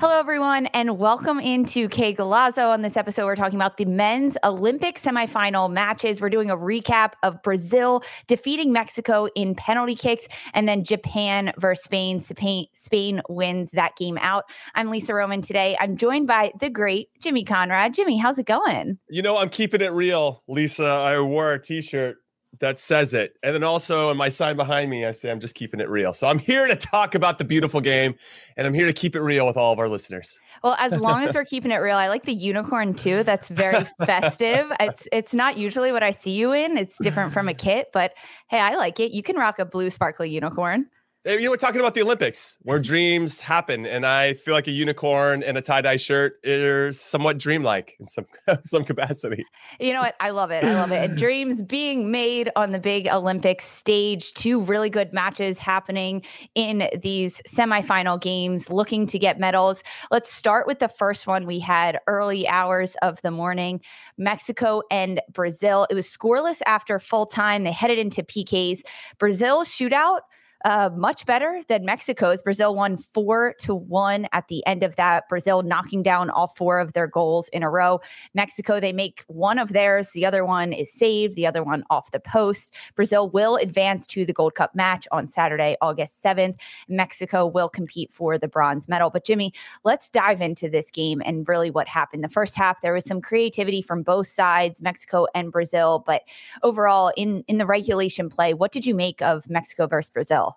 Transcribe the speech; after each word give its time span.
Hello, 0.00 0.16
everyone, 0.16 0.66
and 0.66 0.96
welcome 0.96 1.40
into 1.40 1.88
Que 1.88 2.14
Golazo. 2.14 2.68
On 2.68 2.82
this 2.82 2.96
episode, 2.96 3.24
we're 3.24 3.34
talking 3.34 3.56
about 3.56 3.78
the 3.78 3.84
men's 3.84 4.36
Olympic 4.44 5.00
semifinal 5.00 5.68
matches. 5.68 6.20
We're 6.20 6.30
doing 6.30 6.50
a 6.50 6.56
recap 6.56 7.14
of 7.24 7.42
Brazil 7.42 8.04
defeating 8.28 8.72
Mexico 8.72 9.26
in 9.34 9.56
penalty 9.56 9.96
kicks, 9.96 10.28
and 10.54 10.68
then 10.68 10.84
Japan 10.84 11.52
versus 11.58 11.82
Spain. 11.82 12.20
Spain, 12.22 12.66
Spain 12.74 13.20
wins 13.28 13.70
that 13.72 13.96
game 13.96 14.18
out. 14.20 14.44
I'm 14.76 14.88
Lisa 14.88 15.14
Roman 15.14 15.42
today. 15.42 15.76
I'm 15.80 15.96
joined 15.96 16.28
by 16.28 16.52
the 16.60 16.70
great 16.70 17.08
Jimmy 17.20 17.42
Conrad. 17.42 17.92
Jimmy, 17.92 18.18
how's 18.18 18.38
it 18.38 18.46
going? 18.46 18.98
You 19.10 19.22
know, 19.22 19.36
I'm 19.36 19.48
keeping 19.48 19.80
it 19.80 19.90
real, 19.90 20.44
Lisa. 20.46 20.86
I 20.86 21.18
wore 21.18 21.54
a 21.54 21.60
t-shirt 21.60 22.18
that 22.60 22.78
says 22.78 23.14
it. 23.14 23.36
And 23.42 23.54
then 23.54 23.62
also 23.62 24.10
in 24.10 24.16
my 24.16 24.28
sign 24.28 24.56
behind 24.56 24.90
me, 24.90 25.04
I 25.04 25.12
say 25.12 25.30
I'm 25.30 25.40
just 25.40 25.54
keeping 25.54 25.80
it 25.80 25.88
real. 25.88 26.12
So 26.12 26.26
I'm 26.26 26.38
here 26.38 26.66
to 26.66 26.76
talk 26.76 27.14
about 27.14 27.38
the 27.38 27.44
beautiful 27.44 27.80
game 27.80 28.14
and 28.56 28.66
I'm 28.66 28.74
here 28.74 28.86
to 28.86 28.92
keep 28.92 29.14
it 29.14 29.20
real 29.20 29.46
with 29.46 29.56
all 29.56 29.72
of 29.72 29.78
our 29.78 29.88
listeners. 29.88 30.40
Well, 30.64 30.76
as 30.78 30.96
long 30.98 31.24
as 31.24 31.34
we're 31.34 31.44
keeping 31.44 31.70
it 31.70 31.76
real, 31.76 31.96
I 31.96 32.08
like 32.08 32.24
the 32.24 32.34
unicorn 32.34 32.94
too. 32.94 33.22
That's 33.22 33.48
very 33.48 33.86
festive. 34.06 34.66
It's 34.80 35.06
it's 35.12 35.34
not 35.34 35.56
usually 35.56 35.92
what 35.92 36.02
I 36.02 36.10
see 36.10 36.32
you 36.32 36.52
in. 36.52 36.76
It's 36.78 36.96
different 36.98 37.32
from 37.32 37.48
a 37.48 37.54
kit, 37.54 37.88
but 37.92 38.14
hey, 38.48 38.60
I 38.60 38.74
like 38.76 38.98
it. 38.98 39.12
You 39.12 39.22
can 39.22 39.36
rock 39.36 39.58
a 39.58 39.64
blue 39.64 39.90
sparkly 39.90 40.30
unicorn. 40.30 40.86
Eh, 41.28 41.34
you 41.34 41.44
know, 41.44 41.50
we're 41.50 41.58
talking 41.58 41.78
about 41.78 41.92
the 41.92 42.00
Olympics 42.00 42.56
where 42.62 42.78
dreams 42.78 43.38
happen, 43.38 43.84
and 43.84 44.06
I 44.06 44.32
feel 44.32 44.54
like 44.54 44.66
a 44.66 44.70
unicorn 44.70 45.42
in 45.42 45.58
a 45.58 45.60
tie 45.60 45.82
dye 45.82 45.96
shirt 45.96 46.40
is 46.42 46.98
somewhat 46.98 47.36
dreamlike 47.36 47.96
in 48.00 48.06
some 48.06 48.24
some 48.64 48.82
capacity. 48.82 49.44
You 49.78 49.92
know 49.92 50.00
what? 50.00 50.14
I 50.20 50.30
love 50.30 50.50
it. 50.50 50.64
I 50.64 50.72
love 50.72 50.90
it. 50.90 51.10
And 51.10 51.18
dreams 51.18 51.60
being 51.60 52.10
made 52.10 52.50
on 52.56 52.72
the 52.72 52.78
big 52.78 53.08
Olympic 53.08 53.60
stage. 53.60 54.32
Two 54.32 54.62
really 54.62 54.88
good 54.88 55.12
matches 55.12 55.58
happening 55.58 56.24
in 56.54 56.88
these 57.02 57.42
semifinal 57.46 58.18
games, 58.18 58.70
looking 58.70 59.06
to 59.08 59.18
get 59.18 59.38
medals. 59.38 59.82
Let's 60.10 60.32
start 60.32 60.66
with 60.66 60.78
the 60.78 60.88
first 60.88 61.26
one 61.26 61.44
we 61.44 61.58
had 61.58 61.98
early 62.06 62.48
hours 62.48 62.96
of 63.02 63.20
the 63.20 63.30
morning. 63.30 63.82
Mexico 64.16 64.80
and 64.90 65.20
Brazil. 65.30 65.86
It 65.90 65.94
was 65.94 66.06
scoreless 66.06 66.62
after 66.64 66.98
full 66.98 67.26
time. 67.26 67.64
They 67.64 67.72
headed 67.72 67.98
into 67.98 68.22
PKs. 68.22 68.80
Brazil 69.18 69.64
shootout 69.64 70.20
uh, 70.64 70.90
much 70.94 71.24
better 71.26 71.60
than 71.68 71.84
Mexico's. 71.84 72.42
Brazil 72.42 72.74
won 72.74 72.96
four 72.96 73.54
to 73.60 73.74
one 73.74 74.26
at 74.32 74.48
the 74.48 74.66
end 74.66 74.82
of 74.82 74.96
that. 74.96 75.28
Brazil 75.28 75.62
knocking 75.62 76.02
down 76.02 76.30
all 76.30 76.48
four 76.48 76.80
of 76.80 76.92
their 76.92 77.06
goals 77.06 77.48
in 77.48 77.62
a 77.62 77.70
row. 77.70 78.00
Mexico, 78.34 78.80
they 78.80 78.92
make 78.92 79.24
one 79.28 79.58
of 79.58 79.72
theirs. 79.72 80.10
The 80.10 80.26
other 80.26 80.44
one 80.44 80.72
is 80.72 80.92
saved, 80.92 81.36
the 81.36 81.46
other 81.46 81.62
one 81.62 81.84
off 81.90 82.10
the 82.10 82.20
post. 82.20 82.74
Brazil 82.96 83.30
will 83.30 83.56
advance 83.56 84.06
to 84.08 84.24
the 84.24 84.32
Gold 84.32 84.54
Cup 84.54 84.74
match 84.74 85.06
on 85.12 85.28
Saturday, 85.28 85.76
August 85.80 86.22
7th. 86.22 86.56
Mexico 86.88 87.46
will 87.46 87.68
compete 87.68 88.12
for 88.12 88.36
the 88.38 88.48
bronze 88.48 88.88
medal. 88.88 89.10
But 89.10 89.24
Jimmy, 89.24 89.52
let's 89.84 90.08
dive 90.08 90.40
into 90.40 90.68
this 90.68 90.90
game 90.90 91.22
and 91.24 91.48
really 91.48 91.70
what 91.70 91.86
happened. 91.86 92.24
The 92.24 92.28
first 92.28 92.56
half, 92.56 92.80
there 92.82 92.92
was 92.92 93.04
some 93.04 93.20
creativity 93.20 93.82
from 93.82 94.02
both 94.02 94.26
sides, 94.26 94.82
Mexico 94.82 95.26
and 95.34 95.52
Brazil. 95.52 96.02
But 96.06 96.22
overall, 96.62 97.12
in, 97.16 97.44
in 97.48 97.58
the 97.58 97.66
regulation 97.66 98.28
play, 98.28 98.54
what 98.54 98.72
did 98.72 98.86
you 98.86 98.94
make 98.94 99.22
of 99.22 99.48
Mexico 99.48 99.86
versus 99.86 100.10
Brazil? 100.10 100.47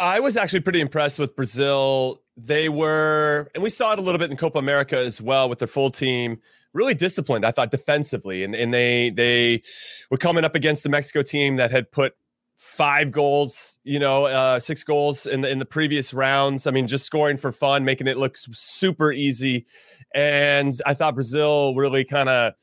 I 0.00 0.18
was 0.18 0.34
actually 0.34 0.60
pretty 0.60 0.80
impressed 0.80 1.18
with 1.18 1.36
Brazil. 1.36 2.22
They 2.34 2.70
were, 2.70 3.50
and 3.54 3.62
we 3.62 3.68
saw 3.68 3.92
it 3.92 3.98
a 3.98 4.02
little 4.02 4.18
bit 4.18 4.30
in 4.30 4.36
Copa 4.38 4.58
America 4.58 4.96
as 4.96 5.20
well 5.20 5.46
with 5.48 5.58
their 5.58 5.68
full 5.68 5.90
team. 5.90 6.40
Really 6.72 6.94
disciplined, 6.94 7.44
I 7.44 7.50
thought, 7.50 7.70
defensively, 7.70 8.42
and 8.42 8.54
and 8.54 8.72
they 8.72 9.10
they 9.10 9.62
were 10.10 10.16
coming 10.16 10.44
up 10.44 10.54
against 10.54 10.84
the 10.84 10.88
Mexico 10.88 11.22
team 11.22 11.56
that 11.56 11.70
had 11.70 11.90
put 11.90 12.14
five 12.56 13.10
goals, 13.10 13.78
you 13.84 13.98
know, 13.98 14.26
uh, 14.26 14.60
six 14.60 14.84
goals 14.84 15.26
in 15.26 15.42
the 15.42 15.50
in 15.50 15.58
the 15.58 15.66
previous 15.66 16.14
rounds. 16.14 16.66
I 16.66 16.70
mean, 16.70 16.86
just 16.86 17.04
scoring 17.04 17.36
for 17.36 17.52
fun, 17.52 17.84
making 17.84 18.06
it 18.06 18.16
look 18.16 18.36
super 18.36 19.12
easy. 19.12 19.66
And 20.14 20.72
I 20.86 20.94
thought 20.94 21.14
Brazil 21.14 21.74
really 21.74 22.04
kind 22.04 22.28
of 22.28 22.54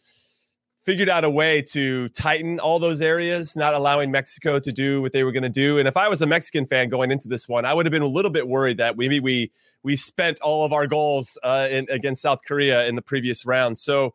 figured 0.87 1.09
out 1.09 1.25
a 1.25 1.29
way 1.29 1.61
to 1.61 2.07
tighten 2.09 2.61
all 2.61 2.79
those 2.79 3.01
areas, 3.01 3.57
not 3.57 3.73
allowing 3.73 4.09
Mexico 4.09 4.57
to 4.57 4.71
do 4.71 5.01
what 5.01 5.11
they 5.11 5.25
were 5.25 5.33
going 5.33 5.43
to 5.43 5.49
do. 5.49 5.79
And 5.79 5.85
if 5.85 5.97
I 5.97 6.07
was 6.07 6.21
a 6.21 6.25
Mexican 6.25 6.65
fan 6.65 6.87
going 6.87 7.11
into 7.11 7.27
this 7.27 7.49
one, 7.49 7.65
I 7.65 7.73
would 7.73 7.85
have 7.85 7.91
been 7.91 8.03
a 8.03 8.07
little 8.07 8.31
bit 8.31 8.47
worried 8.47 8.77
that 8.77 8.97
maybe 8.97 9.19
we 9.19 9.51
we 9.83 9.97
spent 9.97 10.39
all 10.39 10.63
of 10.63 10.71
our 10.71 10.87
goals 10.87 11.37
uh, 11.43 11.67
in, 11.69 11.87
against 11.89 12.21
South 12.21 12.39
Korea 12.47 12.85
in 12.85 12.95
the 12.95 13.01
previous 13.01 13.45
round. 13.45 13.77
So 13.77 14.13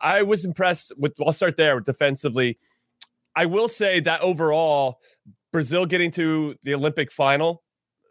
I 0.00 0.22
was 0.22 0.44
impressed 0.44 0.92
with. 0.98 1.14
I'll 1.24 1.32
start 1.32 1.56
there 1.56 1.78
defensively. 1.80 2.58
I 3.36 3.46
will 3.46 3.68
say 3.68 4.00
that 4.00 4.20
overall, 4.20 4.98
Brazil 5.52 5.86
getting 5.86 6.10
to 6.10 6.56
the 6.64 6.74
Olympic 6.74 7.12
final, 7.12 7.62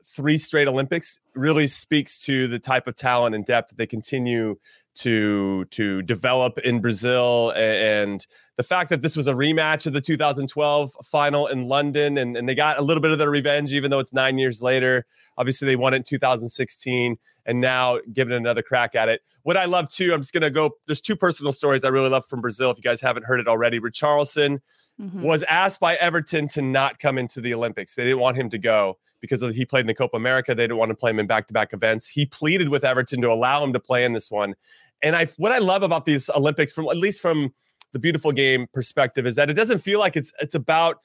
three 0.07 0.37
straight 0.37 0.69
Olympics, 0.69 1.19
really 1.35 1.67
speaks 1.67 2.17
to 2.21 2.47
the 2.47 2.59
type 2.59 2.87
of 2.87 2.95
talent 2.95 3.35
and 3.35 3.45
depth 3.45 3.71
that 3.71 3.77
they 3.77 3.87
continue 3.87 4.55
to 4.99 5.65
to 5.65 6.01
develop 6.01 6.57
in 6.59 6.81
Brazil 6.81 7.51
and 7.55 8.25
the 8.57 8.63
fact 8.63 8.89
that 8.89 9.01
this 9.01 9.15
was 9.15 9.27
a 9.27 9.33
rematch 9.33 9.85
of 9.85 9.93
the 9.93 10.01
2012 10.01 10.95
final 11.05 11.47
in 11.47 11.65
London 11.65 12.17
and, 12.17 12.35
and 12.35 12.49
they 12.49 12.55
got 12.55 12.77
a 12.77 12.81
little 12.81 13.01
bit 13.01 13.11
of 13.11 13.17
their 13.17 13.29
revenge 13.29 13.71
even 13.71 13.89
though 13.89 13.99
it's 13.99 14.13
nine 14.13 14.37
years 14.37 14.61
later. 14.61 15.05
Obviously 15.37 15.65
they 15.65 15.75
won 15.75 15.93
it 15.93 15.97
in 15.97 16.03
2016 16.03 17.17
and 17.45 17.61
now 17.61 17.99
giving 18.13 18.35
another 18.35 18.61
crack 18.61 18.95
at 18.95 19.07
it. 19.07 19.21
What 19.43 19.55
I 19.55 19.65
love 19.65 19.89
too, 19.89 20.13
I'm 20.13 20.21
just 20.21 20.33
gonna 20.33 20.49
go. 20.49 20.71
There's 20.85 21.01
two 21.01 21.15
personal 21.15 21.53
stories 21.53 21.83
I 21.83 21.87
really 21.87 22.09
love 22.09 22.25
from 22.27 22.41
Brazil. 22.41 22.69
If 22.71 22.77
you 22.77 22.83
guys 22.83 22.99
haven't 22.99 23.25
heard 23.25 23.39
it 23.39 23.47
already, 23.47 23.79
Richarlison 23.79 24.59
mm-hmm. 25.01 25.21
was 25.21 25.43
asked 25.43 25.79
by 25.79 25.95
Everton 25.95 26.47
to 26.49 26.61
not 26.61 26.99
come 26.99 27.17
into 27.17 27.39
the 27.41 27.53
Olympics. 27.53 27.95
They 27.95 28.03
didn't 28.03 28.19
want 28.19 28.37
him 28.37 28.49
to 28.49 28.57
go 28.57 28.97
because 29.21 29.41
he 29.55 29.65
played 29.65 29.81
in 29.81 29.87
the 29.87 29.95
Copa 29.95 30.17
America. 30.17 30.53
They 30.53 30.63
didn't 30.63 30.77
want 30.77 30.89
to 30.89 30.95
play 30.95 31.11
him 31.11 31.19
in 31.19 31.27
back-to-back 31.27 31.73
events. 31.73 32.07
He 32.07 32.25
pleaded 32.25 32.69
with 32.69 32.83
Everton 32.83 33.21
to 33.21 33.31
allow 33.31 33.63
him 33.63 33.73
to 33.73 33.79
play 33.79 34.05
in 34.05 34.13
this 34.13 34.31
one, 34.31 34.55
and 35.01 35.15
I 35.15 35.25
what 35.37 35.51
I 35.51 35.59
love 35.59 35.83
about 35.83 36.05
these 36.05 36.29
Olympics, 36.29 36.73
from 36.73 36.87
at 36.89 36.97
least 36.97 37.21
from 37.21 37.53
the 37.93 37.99
beautiful 37.99 38.31
game 38.31 38.67
perspective, 38.73 39.25
is 39.25 39.35
that 39.35 39.49
it 39.49 39.53
doesn't 39.53 39.79
feel 39.79 39.99
like 39.99 40.15
it's 40.15 40.31
it's 40.39 40.55
about 40.55 40.97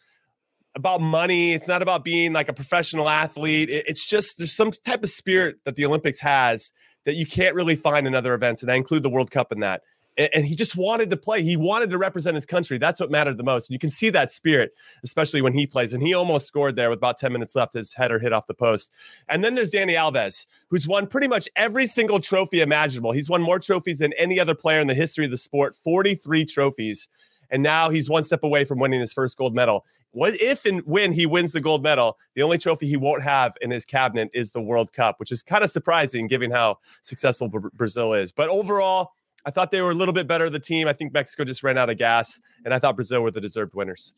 about 0.76 1.00
money. 1.00 1.52
It's 1.52 1.68
not 1.68 1.82
about 1.82 2.04
being 2.04 2.32
like 2.32 2.48
a 2.48 2.52
professional 2.52 3.08
athlete. 3.08 3.70
It, 3.70 3.84
it's 3.86 4.04
just 4.04 4.38
there's 4.38 4.52
some 4.52 4.70
type 4.84 5.02
of 5.02 5.08
spirit 5.08 5.56
that 5.64 5.76
the 5.76 5.84
Olympics 5.86 6.20
has 6.20 6.72
that 7.04 7.14
you 7.14 7.26
can't 7.26 7.54
really 7.54 7.76
find 7.76 8.06
in 8.06 8.14
other 8.14 8.34
events, 8.34 8.62
and 8.62 8.70
I 8.70 8.76
include 8.76 9.02
the 9.02 9.10
World 9.10 9.30
Cup 9.30 9.52
in 9.52 9.60
that 9.60 9.82
and 10.16 10.44
he 10.44 10.54
just 10.54 10.76
wanted 10.76 11.10
to 11.10 11.16
play. 11.16 11.42
He 11.42 11.56
wanted 11.56 11.90
to 11.90 11.98
represent 11.98 12.36
his 12.36 12.46
country. 12.46 12.78
That's 12.78 13.00
what 13.00 13.10
mattered 13.10 13.36
the 13.36 13.42
most. 13.42 13.68
And 13.68 13.74
You 13.74 13.78
can 13.78 13.90
see 13.90 14.10
that 14.10 14.30
spirit, 14.30 14.72
especially 15.02 15.42
when 15.42 15.54
he 15.54 15.66
plays. 15.66 15.92
And 15.92 16.02
he 16.02 16.14
almost 16.14 16.46
scored 16.46 16.76
there 16.76 16.88
with 16.88 16.98
about 16.98 17.18
10 17.18 17.32
minutes 17.32 17.56
left. 17.56 17.74
His 17.74 17.92
header 17.92 18.18
hit 18.18 18.32
off 18.32 18.46
the 18.46 18.54
post. 18.54 18.90
And 19.28 19.42
then 19.42 19.54
there's 19.54 19.72
Dani 19.72 19.94
Alves, 19.94 20.46
who's 20.68 20.86
won 20.86 21.06
pretty 21.06 21.26
much 21.26 21.48
every 21.56 21.86
single 21.86 22.20
trophy 22.20 22.60
imaginable. 22.60 23.12
He's 23.12 23.28
won 23.28 23.42
more 23.42 23.58
trophies 23.58 23.98
than 23.98 24.12
any 24.14 24.38
other 24.38 24.54
player 24.54 24.80
in 24.80 24.86
the 24.86 24.94
history 24.94 25.24
of 25.24 25.30
the 25.32 25.38
sport 25.38 25.74
43 25.82 26.44
trophies. 26.44 27.08
And 27.50 27.62
now 27.62 27.90
he's 27.90 28.08
one 28.08 28.24
step 28.24 28.42
away 28.42 28.64
from 28.64 28.78
winning 28.78 29.00
his 29.00 29.12
first 29.12 29.36
gold 29.36 29.54
medal. 29.54 29.84
What 30.12 30.40
if 30.40 30.64
and 30.64 30.80
when 30.86 31.12
he 31.12 31.26
wins 31.26 31.52
the 31.52 31.60
gold 31.60 31.82
medal, 31.82 32.18
the 32.34 32.42
only 32.42 32.56
trophy 32.56 32.86
he 32.86 32.96
won't 32.96 33.22
have 33.22 33.54
in 33.60 33.70
his 33.70 33.84
cabinet 33.84 34.30
is 34.32 34.52
the 34.52 34.62
World 34.62 34.92
Cup, 34.92 35.18
which 35.18 35.32
is 35.32 35.42
kind 35.42 35.64
of 35.64 35.70
surprising 35.70 36.28
given 36.28 36.52
how 36.52 36.78
successful 37.02 37.48
Brazil 37.48 38.14
is. 38.14 38.30
But 38.30 38.48
overall, 38.48 39.12
I 39.46 39.50
thought 39.50 39.70
they 39.70 39.82
were 39.82 39.90
a 39.90 39.94
little 39.94 40.14
bit 40.14 40.26
better 40.26 40.46
of 40.46 40.52
the 40.52 40.60
team. 40.60 40.88
I 40.88 40.92
think 40.92 41.12
Mexico 41.12 41.44
just 41.44 41.62
ran 41.62 41.76
out 41.76 41.90
of 41.90 41.98
gas, 41.98 42.40
and 42.64 42.72
I 42.72 42.78
thought 42.78 42.96
Brazil 42.96 43.22
were 43.22 43.30
the 43.30 43.40
deserved 43.40 43.74
winners. 43.74 44.12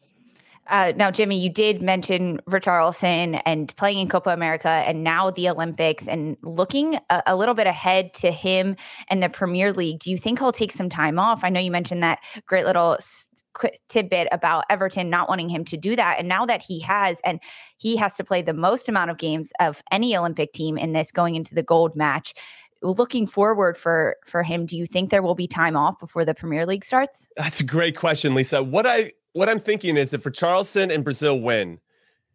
Uh, 0.69 0.93
now, 0.97 1.11
Jimmy, 1.11 1.39
you 1.39 1.49
did 1.49 1.81
mention 1.81 2.41
Richarlison 2.49 3.41
and 3.47 3.75
playing 3.77 4.01
in 4.01 4.09
Copa 4.09 4.31
America 4.31 4.69
and 4.69 5.05
now 5.05 5.31
the 5.31 5.49
Olympics 5.49 6.09
and 6.09 6.37
looking 6.43 6.99
a, 7.09 7.23
a, 7.27 7.37
little 7.37 7.55
bit 7.55 7.69
ahead 7.69 8.13
to 8.15 8.33
him 8.33 8.75
and 9.09 9.23
the 9.23 9.29
Premier 9.29 9.73
League. 9.73 10.01
Do 10.01 10.11
you 10.11 10.19
think 10.19 10.41
he'll 10.41 10.51
take 10.51 10.73
some 10.73 10.89
time 10.89 11.21
off? 11.21 11.45
I 11.45 11.51
know 11.51 11.61
you 11.61 11.71
mentioned 11.71 12.03
that 12.03 12.19
great 12.47 12.65
little 12.65 12.99
tidbit 13.89 14.29
about 14.33 14.65
Everton 14.69 15.09
not 15.09 15.29
wanting 15.29 15.49
him 15.49 15.65
to 15.65 15.77
do 15.77 15.97
that. 15.97 16.17
And 16.19 16.29
now 16.29 16.45
that 16.47 16.63
he 16.63 16.81
has, 16.81 17.21
and 17.25 17.41
he 17.79 17.97
has 17.97 18.15
to 18.15 18.25
play 18.25 18.43
the 18.43 18.53
most 18.53 18.89
amount 18.89 19.11
of 19.11 19.19
games 19.19 19.53
of 19.61 19.83
any 19.91 20.17
Olympic 20.17 20.53
team 20.53 20.77
in 20.77 20.93
this 20.93 21.11
going 21.11 21.37
into 21.37 21.55
the 21.55 21.63
gold 21.63 21.97
match 21.97 22.35
looking 22.83 23.27
forward 23.27 23.77
for 23.77 24.17
for 24.25 24.43
him, 24.43 24.67
do 24.67 24.77
you 24.77 24.87
think 24.87 25.11
there 25.11 25.23
will 25.23 25.35
be 25.35 25.47
time 25.47 25.77
off 25.77 25.99
before 25.99 26.25
the 26.25 26.35
Premier 26.35 26.67
League 26.67 26.85
starts? 26.85 27.29
That's 27.37 27.61
a 27.61 27.65
great 27.65 27.97
question, 27.97 28.35
Lisa. 28.35 28.63
What 28.63 28.87
I 28.87 29.13
what 29.33 29.49
I'm 29.49 29.61
thinking 29.61 29.97
is 29.97 30.13
if 30.13 30.25
Richarlison 30.25 30.93
and 30.93 31.05
Brazil 31.05 31.41
win, 31.41 31.79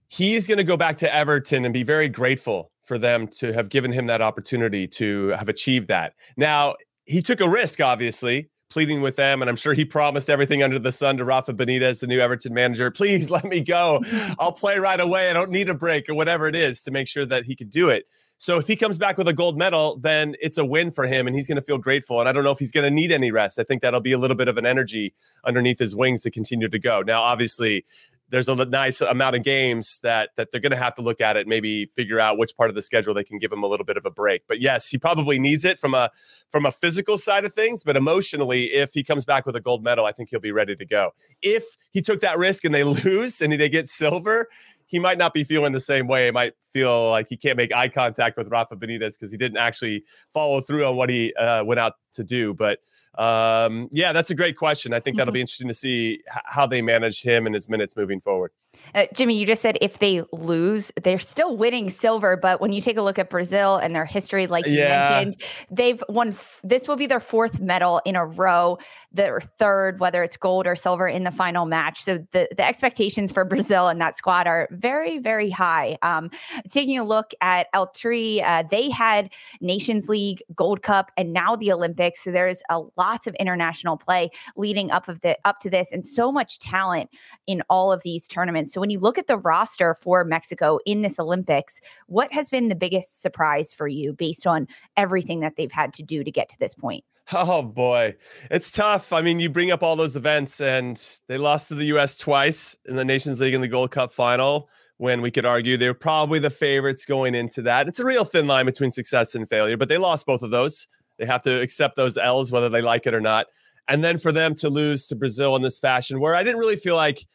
he's 0.07 0.47
going 0.47 0.57
to 0.57 0.63
go 0.63 0.77
back 0.77 0.97
to 0.99 1.13
Everton 1.13 1.65
and 1.65 1.73
be 1.73 1.83
very 1.83 2.09
grateful 2.09 2.71
for 2.83 2.97
them 2.97 3.27
to 3.27 3.53
have 3.53 3.69
given 3.69 3.91
him 3.91 4.07
that 4.07 4.21
opportunity 4.21 4.87
to 4.87 5.29
have 5.29 5.49
achieved 5.49 5.87
that. 5.87 6.13
Now, 6.37 6.75
he 7.05 7.21
took 7.21 7.41
a 7.41 7.49
risk, 7.49 7.79
obviously, 7.79 8.49
pleading 8.69 9.01
with 9.01 9.15
them. 9.15 9.41
And 9.41 9.49
I'm 9.49 9.55
sure 9.55 9.73
he 9.73 9.85
promised 9.85 10.29
everything 10.29 10.63
under 10.63 10.79
the 10.79 10.91
sun 10.91 11.17
to 11.17 11.25
Rafa 11.25 11.53
Benitez, 11.53 11.99
the 11.99 12.07
new 12.07 12.19
Everton 12.19 12.53
manager. 12.53 12.89
Please 12.91 13.29
let 13.29 13.45
me 13.45 13.61
go. 13.61 14.01
I'll 14.39 14.51
play 14.51 14.79
right 14.79 14.99
away. 14.99 15.29
I 15.29 15.33
don't 15.33 15.51
need 15.51 15.69
a 15.69 15.75
break 15.75 16.09
or 16.09 16.15
whatever 16.15 16.47
it 16.47 16.55
is 16.55 16.81
to 16.83 16.91
make 16.91 17.07
sure 17.07 17.25
that 17.25 17.45
he 17.45 17.55
could 17.55 17.69
do 17.69 17.89
it. 17.89 18.05
So 18.41 18.57
if 18.57 18.65
he 18.65 18.75
comes 18.75 18.97
back 18.97 19.19
with 19.19 19.27
a 19.27 19.33
gold 19.33 19.55
medal, 19.55 19.97
then 19.97 20.35
it's 20.41 20.57
a 20.57 20.65
win 20.65 20.89
for 20.89 21.05
him 21.05 21.27
and 21.27 21.35
he's 21.35 21.47
going 21.47 21.57
to 21.57 21.61
feel 21.61 21.77
grateful. 21.77 22.19
And 22.19 22.27
I 22.27 22.31
don't 22.31 22.43
know 22.43 22.49
if 22.49 22.57
he's 22.57 22.71
going 22.71 22.85
to 22.85 22.89
need 22.89 23.11
any 23.11 23.31
rest. 23.31 23.59
I 23.59 23.63
think 23.63 23.83
that'll 23.83 24.01
be 24.01 24.13
a 24.13 24.17
little 24.17 24.35
bit 24.35 24.47
of 24.47 24.57
an 24.57 24.65
energy 24.65 25.13
underneath 25.45 25.77
his 25.77 25.95
wings 25.95 26.23
to 26.23 26.31
continue 26.31 26.67
to 26.67 26.79
go. 26.79 27.03
Now, 27.03 27.21
obviously, 27.21 27.85
there's 28.29 28.49
a 28.49 28.65
nice 28.65 28.99
amount 28.99 29.35
of 29.35 29.43
games 29.43 29.99
that 30.01 30.31
that 30.37 30.51
they're 30.51 30.59
going 30.59 30.71
to 30.71 30.77
have 30.77 30.95
to 30.95 31.03
look 31.03 31.21
at 31.21 31.37
it, 31.37 31.47
maybe 31.47 31.85
figure 31.95 32.19
out 32.19 32.39
which 32.39 32.57
part 32.57 32.69
of 32.69 32.75
the 32.75 32.81
schedule 32.81 33.13
they 33.13 33.23
can 33.23 33.37
give 33.37 33.51
him 33.51 33.61
a 33.61 33.67
little 33.67 33.85
bit 33.85 33.95
of 33.95 34.07
a 34.07 34.09
break. 34.09 34.41
But 34.47 34.59
yes, 34.59 34.87
he 34.87 34.97
probably 34.97 35.37
needs 35.37 35.63
it 35.63 35.77
from 35.77 35.93
a 35.93 36.09
from 36.49 36.65
a 36.65 36.71
physical 36.71 37.19
side 37.19 37.45
of 37.45 37.53
things, 37.53 37.83
but 37.83 37.95
emotionally, 37.95 38.73
if 38.73 38.91
he 38.95 39.03
comes 39.03 39.23
back 39.23 39.45
with 39.45 39.55
a 39.55 39.61
gold 39.61 39.83
medal, 39.83 40.05
I 40.05 40.13
think 40.13 40.29
he'll 40.31 40.39
be 40.39 40.51
ready 40.51 40.75
to 40.75 40.85
go. 40.85 41.11
If 41.43 41.77
he 41.91 42.01
took 42.01 42.21
that 42.21 42.39
risk 42.39 42.65
and 42.65 42.73
they 42.73 42.83
lose 43.05 43.39
and 43.39 43.53
they 43.53 43.69
get 43.69 43.87
silver, 43.87 44.47
he 44.91 44.99
might 44.99 45.17
not 45.17 45.33
be 45.33 45.45
feeling 45.45 45.71
the 45.71 45.79
same 45.79 46.05
way. 46.05 46.25
He 46.25 46.31
might 46.31 46.53
feel 46.73 47.09
like 47.09 47.27
he 47.29 47.37
can't 47.37 47.55
make 47.55 47.73
eye 47.73 47.87
contact 47.87 48.37
with 48.37 48.49
Rafa 48.49 48.75
Benitez 48.75 49.17
because 49.17 49.31
he 49.31 49.37
didn't 49.37 49.57
actually 49.57 50.03
follow 50.33 50.59
through 50.59 50.83
on 50.83 50.97
what 50.97 51.09
he 51.09 51.33
uh, 51.35 51.63
went 51.63 51.79
out 51.79 51.93
to 52.11 52.25
do. 52.25 52.53
But 52.53 52.79
um, 53.17 53.87
yeah, 53.93 54.11
that's 54.11 54.31
a 54.31 54.35
great 54.35 54.57
question. 54.57 54.91
I 54.91 54.99
think 54.99 55.15
that'll 55.15 55.31
mm-hmm. 55.31 55.35
be 55.35 55.41
interesting 55.41 55.69
to 55.69 55.73
see 55.73 56.19
how 56.27 56.67
they 56.67 56.81
manage 56.81 57.21
him 57.21 57.45
and 57.45 57.55
his 57.55 57.69
minutes 57.69 57.95
moving 57.95 58.19
forward. 58.19 58.51
Uh, 58.93 59.05
Jimmy, 59.13 59.37
you 59.37 59.45
just 59.45 59.61
said 59.61 59.77
if 59.81 59.99
they 59.99 60.23
lose, 60.31 60.91
they're 61.01 61.19
still 61.19 61.57
winning 61.57 61.89
silver. 61.89 62.35
But 62.35 62.61
when 62.61 62.73
you 62.73 62.81
take 62.81 62.97
a 62.97 63.01
look 63.01 63.19
at 63.19 63.29
Brazil 63.29 63.77
and 63.77 63.95
their 63.95 64.05
history, 64.05 64.47
like 64.47 64.67
you 64.67 64.79
yeah. 64.79 65.09
mentioned, 65.09 65.41
they've 65.69 66.03
won. 66.09 66.29
F- 66.29 66.59
this 66.63 66.87
will 66.87 66.95
be 66.95 67.07
their 67.07 67.19
fourth 67.19 67.59
medal 67.59 68.01
in 68.05 68.15
a 68.15 68.25
row, 68.25 68.77
their 69.11 69.41
third, 69.59 69.99
whether 69.99 70.23
it's 70.23 70.37
gold 70.37 70.67
or 70.67 70.75
silver 70.75 71.07
in 71.07 71.23
the 71.23 71.31
final 71.31 71.65
match. 71.65 72.03
So 72.03 72.19
the, 72.31 72.47
the 72.55 72.65
expectations 72.65 73.31
for 73.31 73.45
Brazil 73.45 73.87
and 73.87 73.99
that 74.01 74.15
squad 74.15 74.47
are 74.47 74.67
very, 74.71 75.19
very 75.19 75.49
high. 75.49 75.97
Um, 76.01 76.29
taking 76.69 76.97
a 76.97 77.03
look 77.03 77.31
at 77.41 77.67
El 77.73 77.87
Tri, 77.87 78.41
uh, 78.45 78.63
they 78.69 78.89
had 78.89 79.29
Nations 79.61 80.09
League, 80.09 80.43
Gold 80.55 80.81
Cup, 80.81 81.11
and 81.17 81.33
now 81.33 81.55
the 81.55 81.71
Olympics. 81.71 82.23
So 82.23 82.31
there's 82.31 82.61
a 82.69 82.81
lots 82.97 83.27
of 83.27 83.35
international 83.35 83.97
play 83.97 84.29
leading 84.55 84.91
up 84.91 85.07
of 85.07 85.21
the 85.21 85.37
up 85.45 85.59
to 85.61 85.69
this, 85.69 85.91
and 85.91 86.05
so 86.05 86.31
much 86.31 86.59
talent 86.59 87.09
in 87.47 87.61
all 87.69 87.91
of 87.91 88.03
these 88.03 88.27
tournaments. 88.27 88.73
So 88.73 88.80
when 88.81 88.89
you 88.89 88.99
look 88.99 89.19
at 89.19 89.27
the 89.27 89.37
roster 89.37 89.93
for 89.93 90.23
Mexico 90.23 90.79
in 90.87 91.03
this 91.03 91.19
Olympics, 91.19 91.79
what 92.07 92.33
has 92.33 92.49
been 92.49 92.67
the 92.67 92.73
biggest 92.73 93.21
surprise 93.21 93.75
for 93.75 93.87
you 93.87 94.11
based 94.11 94.47
on 94.47 94.67
everything 94.97 95.39
that 95.41 95.55
they've 95.55 95.71
had 95.71 95.93
to 95.93 96.01
do 96.01 96.23
to 96.23 96.31
get 96.31 96.49
to 96.49 96.59
this 96.59 96.73
point? 96.73 97.05
Oh 97.33 97.61
boy, 97.61 98.15
it's 98.49 98.71
tough. 98.71 99.13
I 99.13 99.21
mean, 99.21 99.39
you 99.39 99.49
bring 99.49 99.71
up 99.71 99.83
all 99.83 99.95
those 99.95 100.17
events, 100.17 100.59
and 100.59 100.97
they 101.29 101.37
lost 101.37 101.67
to 101.67 101.75
the 101.75 101.85
U.S. 101.85 102.17
twice 102.17 102.75
in 102.85 102.95
the 102.95 103.05
Nations 103.05 103.39
League 103.39 103.53
and 103.53 103.63
the 103.63 103.69
Gold 103.69 103.91
Cup 103.91 104.11
final. 104.11 104.67
When 104.97 105.21
we 105.21 105.31
could 105.31 105.45
argue 105.45 105.77
they're 105.77 105.93
probably 105.93 106.39
the 106.39 106.49
favorites 106.49 107.05
going 107.05 107.33
into 107.35 107.61
that. 107.61 107.87
It's 107.87 107.99
a 107.99 108.05
real 108.05 108.25
thin 108.25 108.47
line 108.47 108.65
between 108.65 108.91
success 108.91 109.33
and 109.35 109.47
failure, 109.47 109.77
but 109.77 109.89
they 109.89 109.97
lost 109.97 110.25
both 110.25 110.41
of 110.41 110.51
those. 110.51 110.87
They 111.19 111.25
have 111.25 111.43
to 111.43 111.61
accept 111.61 111.95
those 111.95 112.17
L's, 112.17 112.51
whether 112.51 112.67
they 112.67 112.81
like 112.81 113.07
it 113.07 113.13
or 113.13 113.21
not. 113.21 113.45
And 113.87 114.03
then 114.03 114.17
for 114.17 114.31
them 114.31 114.53
to 114.55 114.69
lose 114.69 115.07
to 115.07 115.15
Brazil 115.15 115.55
in 115.55 115.61
this 115.61 115.79
fashion, 115.79 116.19
where 116.19 116.35
I 116.35 116.43
didn't 116.43 116.59
really 116.59 116.75
feel 116.75 116.95
like 116.95 117.25